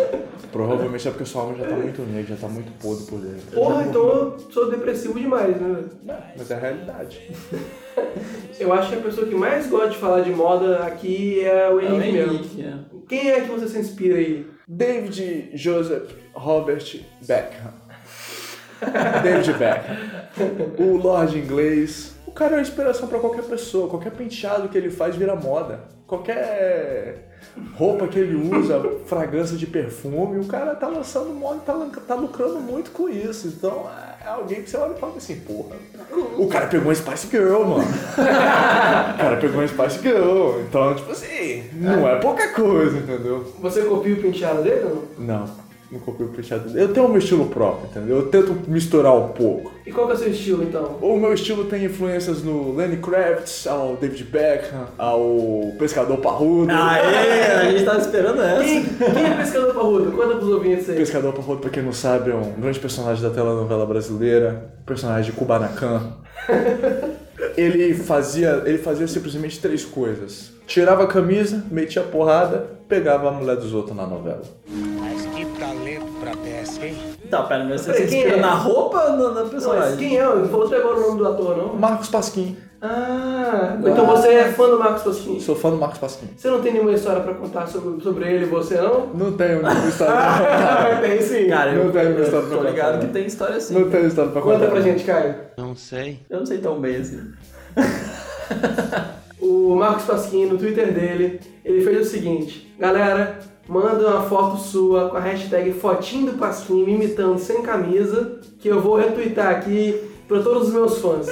provavelmente 0.50 1.06
é 1.06 1.10
porque 1.10 1.26
sua 1.26 1.42
alma 1.42 1.56
já 1.56 1.66
tá 1.66 1.76
muito 1.76 2.00
negra, 2.00 2.34
já 2.34 2.36
tá 2.36 2.48
muito 2.48 2.72
podre 2.80 3.04
por 3.04 3.20
dentro. 3.20 3.52
Porra, 3.52 3.84
então 3.84 4.02
eu 4.02 4.38
sou 4.50 4.70
depressivo 4.70 5.20
demais, 5.20 5.54
né? 5.60 5.84
Não, 6.02 6.16
mas 6.38 6.50
é 6.50 6.54
a 6.54 6.58
realidade. 6.58 7.30
Eu 8.58 8.72
acho 8.72 8.90
que 8.90 8.94
a 8.94 9.00
pessoa 9.00 9.26
que 9.26 9.34
mais 9.34 9.66
gosta 9.66 9.90
de 9.90 9.96
falar 9.96 10.20
de 10.20 10.30
moda 10.30 10.78
aqui 10.84 11.40
é 11.40 11.68
o 11.68 11.80
É 11.80 11.90
o 11.90 11.94
Henrique 11.94 12.12
mesmo. 12.12 12.32
Henrique, 12.34 12.62
é. 12.62 12.78
Quem 13.08 13.30
é 13.30 13.40
que 13.40 13.50
você 13.50 13.66
se 13.66 13.78
inspira 13.78 14.16
aí? 14.16 14.46
David 14.66 15.50
Joseph 15.54 16.23
Robert 16.34 17.00
Beckham. 17.20 17.72
David 19.22 19.52
Beckham. 19.54 19.96
O 20.78 20.96
Lorde 20.96 21.38
inglês. 21.38 22.14
O 22.26 22.32
cara 22.32 22.52
é 22.52 22.56
uma 22.56 22.62
inspiração 22.62 23.08
pra 23.08 23.18
qualquer 23.18 23.44
pessoa. 23.44 23.88
Qualquer 23.88 24.12
penteado 24.12 24.68
que 24.68 24.76
ele 24.76 24.90
faz 24.90 25.16
vira 25.16 25.34
moda. 25.36 25.80
Qualquer 26.06 27.30
roupa 27.76 28.06
que 28.08 28.18
ele 28.18 28.34
usa, 28.34 28.82
fragrância 29.06 29.56
de 29.56 29.66
perfume, 29.66 30.38
o 30.38 30.44
cara 30.44 30.74
tá 30.74 30.88
lançando 30.88 31.32
moda, 31.32 31.60
tá, 31.60 31.74
tá 32.06 32.14
lucrando 32.14 32.60
muito 32.60 32.90
com 32.90 33.08
isso. 33.08 33.48
Então 33.48 33.86
é 34.24 34.28
alguém 34.28 34.62
que 34.62 34.70
você 34.70 34.76
olha 34.76 34.94
e 34.96 35.00
fala 35.00 35.16
assim, 35.16 35.40
porra, 35.40 35.76
o 36.36 36.46
cara 36.46 36.66
pegou 36.66 36.88
uma 36.88 36.94
Spice 36.94 37.28
Girl, 37.30 37.62
mano. 37.62 37.84
O 37.84 39.18
cara 39.18 39.36
pegou 39.36 39.60
uma 39.60 39.68
Spice 39.68 40.02
Girl. 40.02 40.60
Então, 40.60 40.94
tipo 40.94 41.12
assim, 41.12 41.70
não 41.74 42.08
é 42.08 42.16
pouca 42.16 42.48
coisa, 42.52 42.98
entendeu? 42.98 43.44
Você 43.60 43.82
copia 43.82 44.14
o 44.14 44.20
penteado 44.20 44.62
dele 44.62 44.84
ou 44.84 45.08
não? 45.18 45.38
Não, 45.38 45.50
não 45.90 46.00
copio 46.00 46.26
o. 46.26 46.78
Eu 46.78 46.92
tenho 46.92 47.06
o 47.06 47.08
meu 47.08 47.18
estilo 47.18 47.46
próprio, 47.46 47.88
entendeu? 47.90 48.16
Eu 48.16 48.26
tento 48.28 48.56
misturar 48.68 49.14
um 49.14 49.28
pouco. 49.28 49.72
E 49.86 49.92
qual 49.92 50.06
que 50.06 50.12
é 50.12 50.16
o 50.16 50.18
seu 50.18 50.30
estilo 50.30 50.62
então? 50.62 50.98
O 51.00 51.16
meu 51.18 51.32
estilo 51.32 51.64
tem 51.64 51.84
influências 51.84 52.42
no 52.42 52.74
Lenny 52.74 52.96
Kravitz, 52.96 53.66
ao 53.66 53.96
David 53.96 54.24
Beckham, 54.24 54.86
ao 54.98 55.72
Pescador 55.78 56.16
Parrudo. 56.18 56.72
Aê, 56.72 57.52
a 57.52 57.70
gente 57.70 57.84
tava 57.84 57.98
esperando 57.98 58.42
essa. 58.42 58.64
Quem, 58.64 58.84
quem 58.84 59.24
é 59.24 59.36
pescador 59.36 59.74
parrudo? 59.74 60.12
Conta 60.12 60.36
pros 60.36 60.48
ouvintes 60.48 60.88
aí. 60.88 60.96
Pescador 60.96 61.32
Parrudo, 61.32 61.60
pra 61.60 61.70
quem 61.70 61.82
não 61.82 61.92
sabe, 61.92 62.30
é 62.30 62.34
um 62.34 62.52
grande 62.52 62.80
personagem 62.80 63.22
da 63.22 63.30
telenovela 63.30 63.86
brasileira, 63.86 64.72
personagem 64.86 65.30
de 65.30 65.36
Kubanacan. 65.36 66.14
Ele 67.56 67.94
fazia, 67.94 68.62
ele 68.64 68.78
fazia 68.78 69.06
simplesmente 69.06 69.60
três 69.60 69.84
coisas. 69.84 70.52
Tirava 70.66 71.04
a 71.04 71.06
camisa, 71.06 71.64
metia 71.70 72.02
a 72.02 72.04
porrada, 72.04 72.66
pegava 72.88 73.28
a 73.28 73.32
mulher 73.32 73.56
dos 73.56 73.72
outros 73.72 73.96
na 73.96 74.06
novela. 74.06 74.42
Mas 76.92 76.96
que 76.96 77.04
talento 77.04 77.04
pra 77.04 77.04
pesca, 77.04 77.20
hein? 77.20 77.28
Tá, 77.30 77.42
pera, 77.44 77.64
mas 77.64 77.80
você 77.80 77.92
Peraí, 77.92 78.02
se 78.04 78.08
quem 78.10 78.18
inspira 78.20 78.36
é? 78.36 78.40
na 78.40 78.54
roupa 78.54 78.98
ou 79.04 79.16
na, 79.16 79.28
na 79.30 79.40
Não, 79.42 79.48
personagem? 79.48 79.96
quem 79.96 80.16
é? 80.18 80.24
Não 80.24 80.48
falou 80.48 80.66
até 80.66 80.76
agora 80.76 80.96
o 80.96 81.00
nome 81.00 81.18
do 81.18 81.28
ator, 81.28 81.56
não? 81.56 81.74
Marcos 81.74 82.08
Pasquim. 82.08 82.56
Ah, 82.86 83.78
então 83.80 84.04
você 84.06 84.28
é 84.28 84.44
fã 84.52 84.68
do 84.68 84.78
Marcos 84.78 85.02
Pasquim. 85.04 85.40
Sou 85.40 85.56
fã 85.56 85.70
do 85.70 85.76
Marcos 85.78 85.98
Pasquim. 85.98 86.28
Você 86.36 86.50
não 86.50 86.60
tem 86.60 86.72
nenhuma 86.74 86.92
história 86.92 87.22
pra 87.22 87.32
contar 87.32 87.66
sobre, 87.66 88.02
sobre 88.02 88.28
ele 88.30 88.44
e 88.44 88.48
você, 88.48 88.76
não? 88.76 89.06
Não 89.14 89.32
tenho 89.32 89.62
nenhuma 89.62 89.88
história 89.88 90.12
pra 90.14 90.96
tem 91.00 91.20
sim. 91.22 91.48
Cara, 91.48 91.72
eu, 91.72 91.84
Não 91.90 91.98
eu 92.00 92.22
história 92.22 92.46
pra 92.46 92.56
tô 92.58 92.62
ligado 92.64 92.92
contar. 92.96 93.06
que 93.06 93.12
tem 93.14 93.24
história 93.26 93.56
assim. 93.56 93.74
Não 93.78 93.88
tenho 93.90 94.06
história 94.06 94.30
pra 94.32 94.42
contar. 94.42 94.58
Conta 94.58 94.70
pra 94.70 94.80
gente, 94.82 95.02
Caio. 95.04 95.34
Não 95.56 95.74
sei. 95.74 96.20
Eu 96.28 96.40
não 96.40 96.46
sei 96.46 96.58
tão 96.58 96.78
bem 96.78 96.96
assim. 96.96 97.22
O 99.40 99.74
Marcos 99.76 100.04
Pasquim, 100.04 100.46
no 100.46 100.58
Twitter 100.58 100.92
dele, 100.92 101.40
ele 101.64 101.82
fez 101.82 102.06
o 102.06 102.10
seguinte: 102.10 102.74
Galera, 102.78 103.38
manda 103.68 104.06
uma 104.06 104.22
foto 104.22 104.58
sua 104.58 105.08
com 105.08 105.16
a 105.16 105.20
hashtag 105.20 105.72
Fotinho 105.72 106.32
do 106.32 106.38
Pasquim 106.38 106.84
imitando 106.84 107.38
sem 107.38 107.62
camisa, 107.62 108.40
que 108.58 108.68
eu 108.68 108.80
vou 108.80 108.96
retweetar 108.96 109.48
aqui 109.48 110.00
pra 110.28 110.42
todos 110.42 110.68
os 110.68 110.74
meus 110.74 110.98
fãs. 110.98 111.28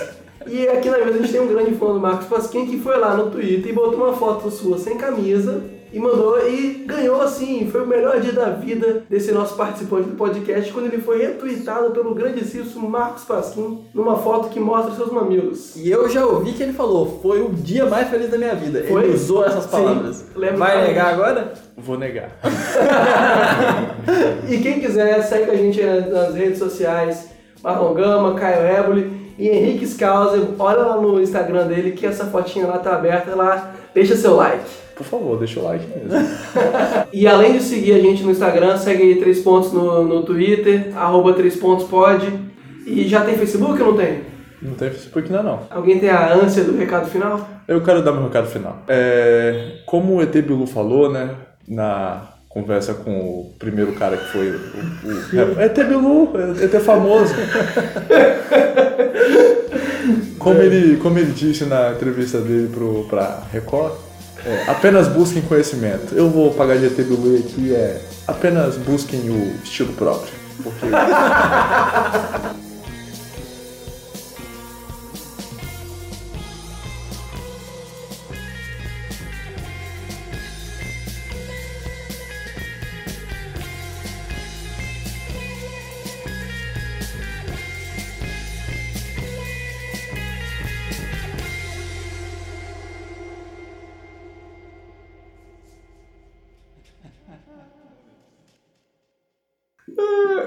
E 0.47 0.66
aqui 0.68 0.91
na 0.91 0.99
mesa 0.99 1.11
a 1.11 1.18
gente 1.18 1.33
tem 1.33 1.41
um 1.41 1.47
grande 1.47 1.74
fã 1.74 1.93
do 1.93 2.01
Marcos 2.01 2.26
Pasquim 2.26 2.66
que 2.66 2.78
foi 2.78 2.99
lá 2.99 3.16
no 3.16 3.30
Twitter 3.30 3.70
e 3.70 3.74
botou 3.74 4.05
uma 4.05 4.12
foto 4.12 4.51
sua 4.51 4.78
sem 4.78 4.97
camisa 4.97 5.62
e 5.93 5.99
mandou 5.99 6.38
e 6.49 6.84
ganhou 6.86 7.20
assim. 7.20 7.68
Foi 7.70 7.82
o 7.82 7.86
melhor 7.86 8.20
dia 8.20 8.32
da 8.32 8.51
vida 8.51 9.05
desse 9.11 9.32
nosso 9.32 9.55
participante 9.57 10.09
do 10.09 10.16
podcast 10.16 10.72
quando 10.72 10.86
ele 10.86 11.03
foi 11.03 11.22
retweetado 11.22 11.90
pelo 11.90 12.14
grandíssimo 12.14 12.88
Marcos 12.88 13.24
Pasquim 13.24 13.84
numa 13.93 14.16
foto 14.16 14.49
que 14.49 14.59
mostra 14.59 14.95
seus 14.95 15.12
mamilos. 15.12 15.76
E 15.76 15.90
eu 15.90 16.09
já 16.09 16.24
ouvi 16.24 16.53
que 16.53 16.62
ele 16.62 16.72
falou, 16.72 17.20
foi 17.22 17.43
o 17.43 17.51
dia 17.51 17.84
mais 17.84 18.09
feliz 18.09 18.30
da 18.30 18.38
minha 18.38 18.55
vida. 18.55 18.84
Foi? 18.88 19.05
Ele 19.05 19.14
usou 19.14 19.45
essas 19.45 19.64
Sim, 19.64 19.70
palavras. 19.70 20.24
lembro 20.34 20.59
Vai 20.59 20.86
negar 20.86 21.12
agora? 21.12 21.53
Vou 21.76 21.99
negar. 21.99 22.30
E 24.49 24.59
quem 24.59 24.80
quiser, 24.80 25.22
segue 25.22 25.51
a 25.51 25.57
gente 25.57 25.80
nas 25.82 26.32
nas 26.32 26.34
redes 26.34 26.59
sociais, 26.59 27.28
Marlon 27.62 27.95
Gama, 27.95 28.34
Caio 28.34 28.66
Éboli 28.66 29.34
e 29.38 29.49
Henrique 29.49 29.86
Scalzer. 29.86 30.40
Olha 30.59 30.82
lá 30.82 30.97
no 30.97 31.20
Instagram 31.20 31.66
dele 31.66 31.93
que 31.93 32.07
essa 32.07 32.26
fotinha 32.26 32.66
lá 32.66 32.78
tá 32.78 32.95
aberta 32.95 33.34
lá. 33.34 33.72
Deixa 33.95 34.16
seu 34.16 34.34
like. 34.36 34.64
Por 35.03 35.18
favor, 35.18 35.38
deixa 35.38 35.61
o 35.61 35.64
like 35.64 35.86
mesmo. 35.86 36.28
E 37.12 37.26
além 37.26 37.59
de 37.59 37.62
seguir 37.62 37.92
a 37.92 37.98
gente 37.98 38.22
no 38.22 38.30
Instagram, 38.30 38.76
segue 38.78 39.03
aí 39.03 39.14
3 39.16 39.40
pontos 39.40 39.72
no, 39.72 40.05
no 40.05 40.22
Twitter, 40.22 40.92
arroba 40.96 41.34
3 41.34 41.57
pontos 41.57 41.86
pode. 41.86 42.26
E 42.86 43.07
já 43.07 43.20
tem 43.20 43.36
Facebook 43.36 43.80
ou 43.82 43.88
não 43.88 43.96
tem? 43.96 44.20
Não 44.62 44.74
tem 44.74 44.90
Facebook 44.90 45.26
ainda 45.26 45.42
não. 45.42 45.61
Alguém 45.70 45.98
tem 45.98 46.09
a 46.09 46.32
ânsia 46.34 46.64
do 46.64 46.76
recado 46.76 47.11
final? 47.11 47.48
Eu 47.68 47.82
quero 47.82 48.03
dar 48.03 48.12
meu 48.12 48.24
recado 48.24 48.46
final. 48.46 48.82
É, 48.88 49.80
como 49.86 50.16
o 50.16 50.22
ET 50.22 50.32
Bilu 50.32 50.66
falou, 50.66 51.11
né, 51.11 51.30
na 51.68 52.28
conversa 52.48 52.94
com 52.94 53.11
o 53.11 53.55
primeiro 53.59 53.92
cara 53.92 54.16
que 54.16 54.24
foi 54.26 54.50
o, 54.50 55.57
o 55.57 55.61
ET 55.61 55.76
Bilu, 55.76 56.30
ET 56.62 56.80
famoso. 56.80 57.34
Como 60.42 60.61
ele, 60.61 60.96
como 60.96 61.18
ele 61.18 61.30
disse 61.30 61.64
na 61.66 61.92
entrevista 61.92 62.40
dele 62.40 62.68
pro, 62.68 63.05
pra 63.09 63.44
Record, 63.53 63.92
é, 64.45 64.64
apenas 64.68 65.09
busquem 65.09 65.43
conhecimento. 65.43 66.14
Eu 66.14 66.28
vou 66.30 66.53
pagar 66.53 66.76
de 66.76 66.86
ET 66.86 66.97
Bilu 66.97 67.36
aqui, 67.36 67.74
é 67.74 68.01
apenas 68.26 68.76
busquem 68.76 69.30
o 69.30 69.55
estilo 69.62 69.93
próprio. 69.95 70.32
Porque 70.62 70.86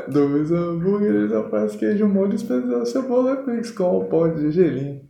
Dois 0.08 0.52
hambúrgueres, 0.52 1.32
alface, 1.32 1.78
queijo, 1.78 2.08
molho 2.08 2.36
especial, 2.36 2.86
cebola, 2.86 3.38
pix 3.38 3.72
com 3.72 3.98
o 3.98 4.06
pó 4.06 4.28
de 4.28 4.52
gelinho. 4.52 5.02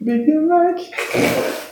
Big 0.00 0.32
Mac. 0.46 0.78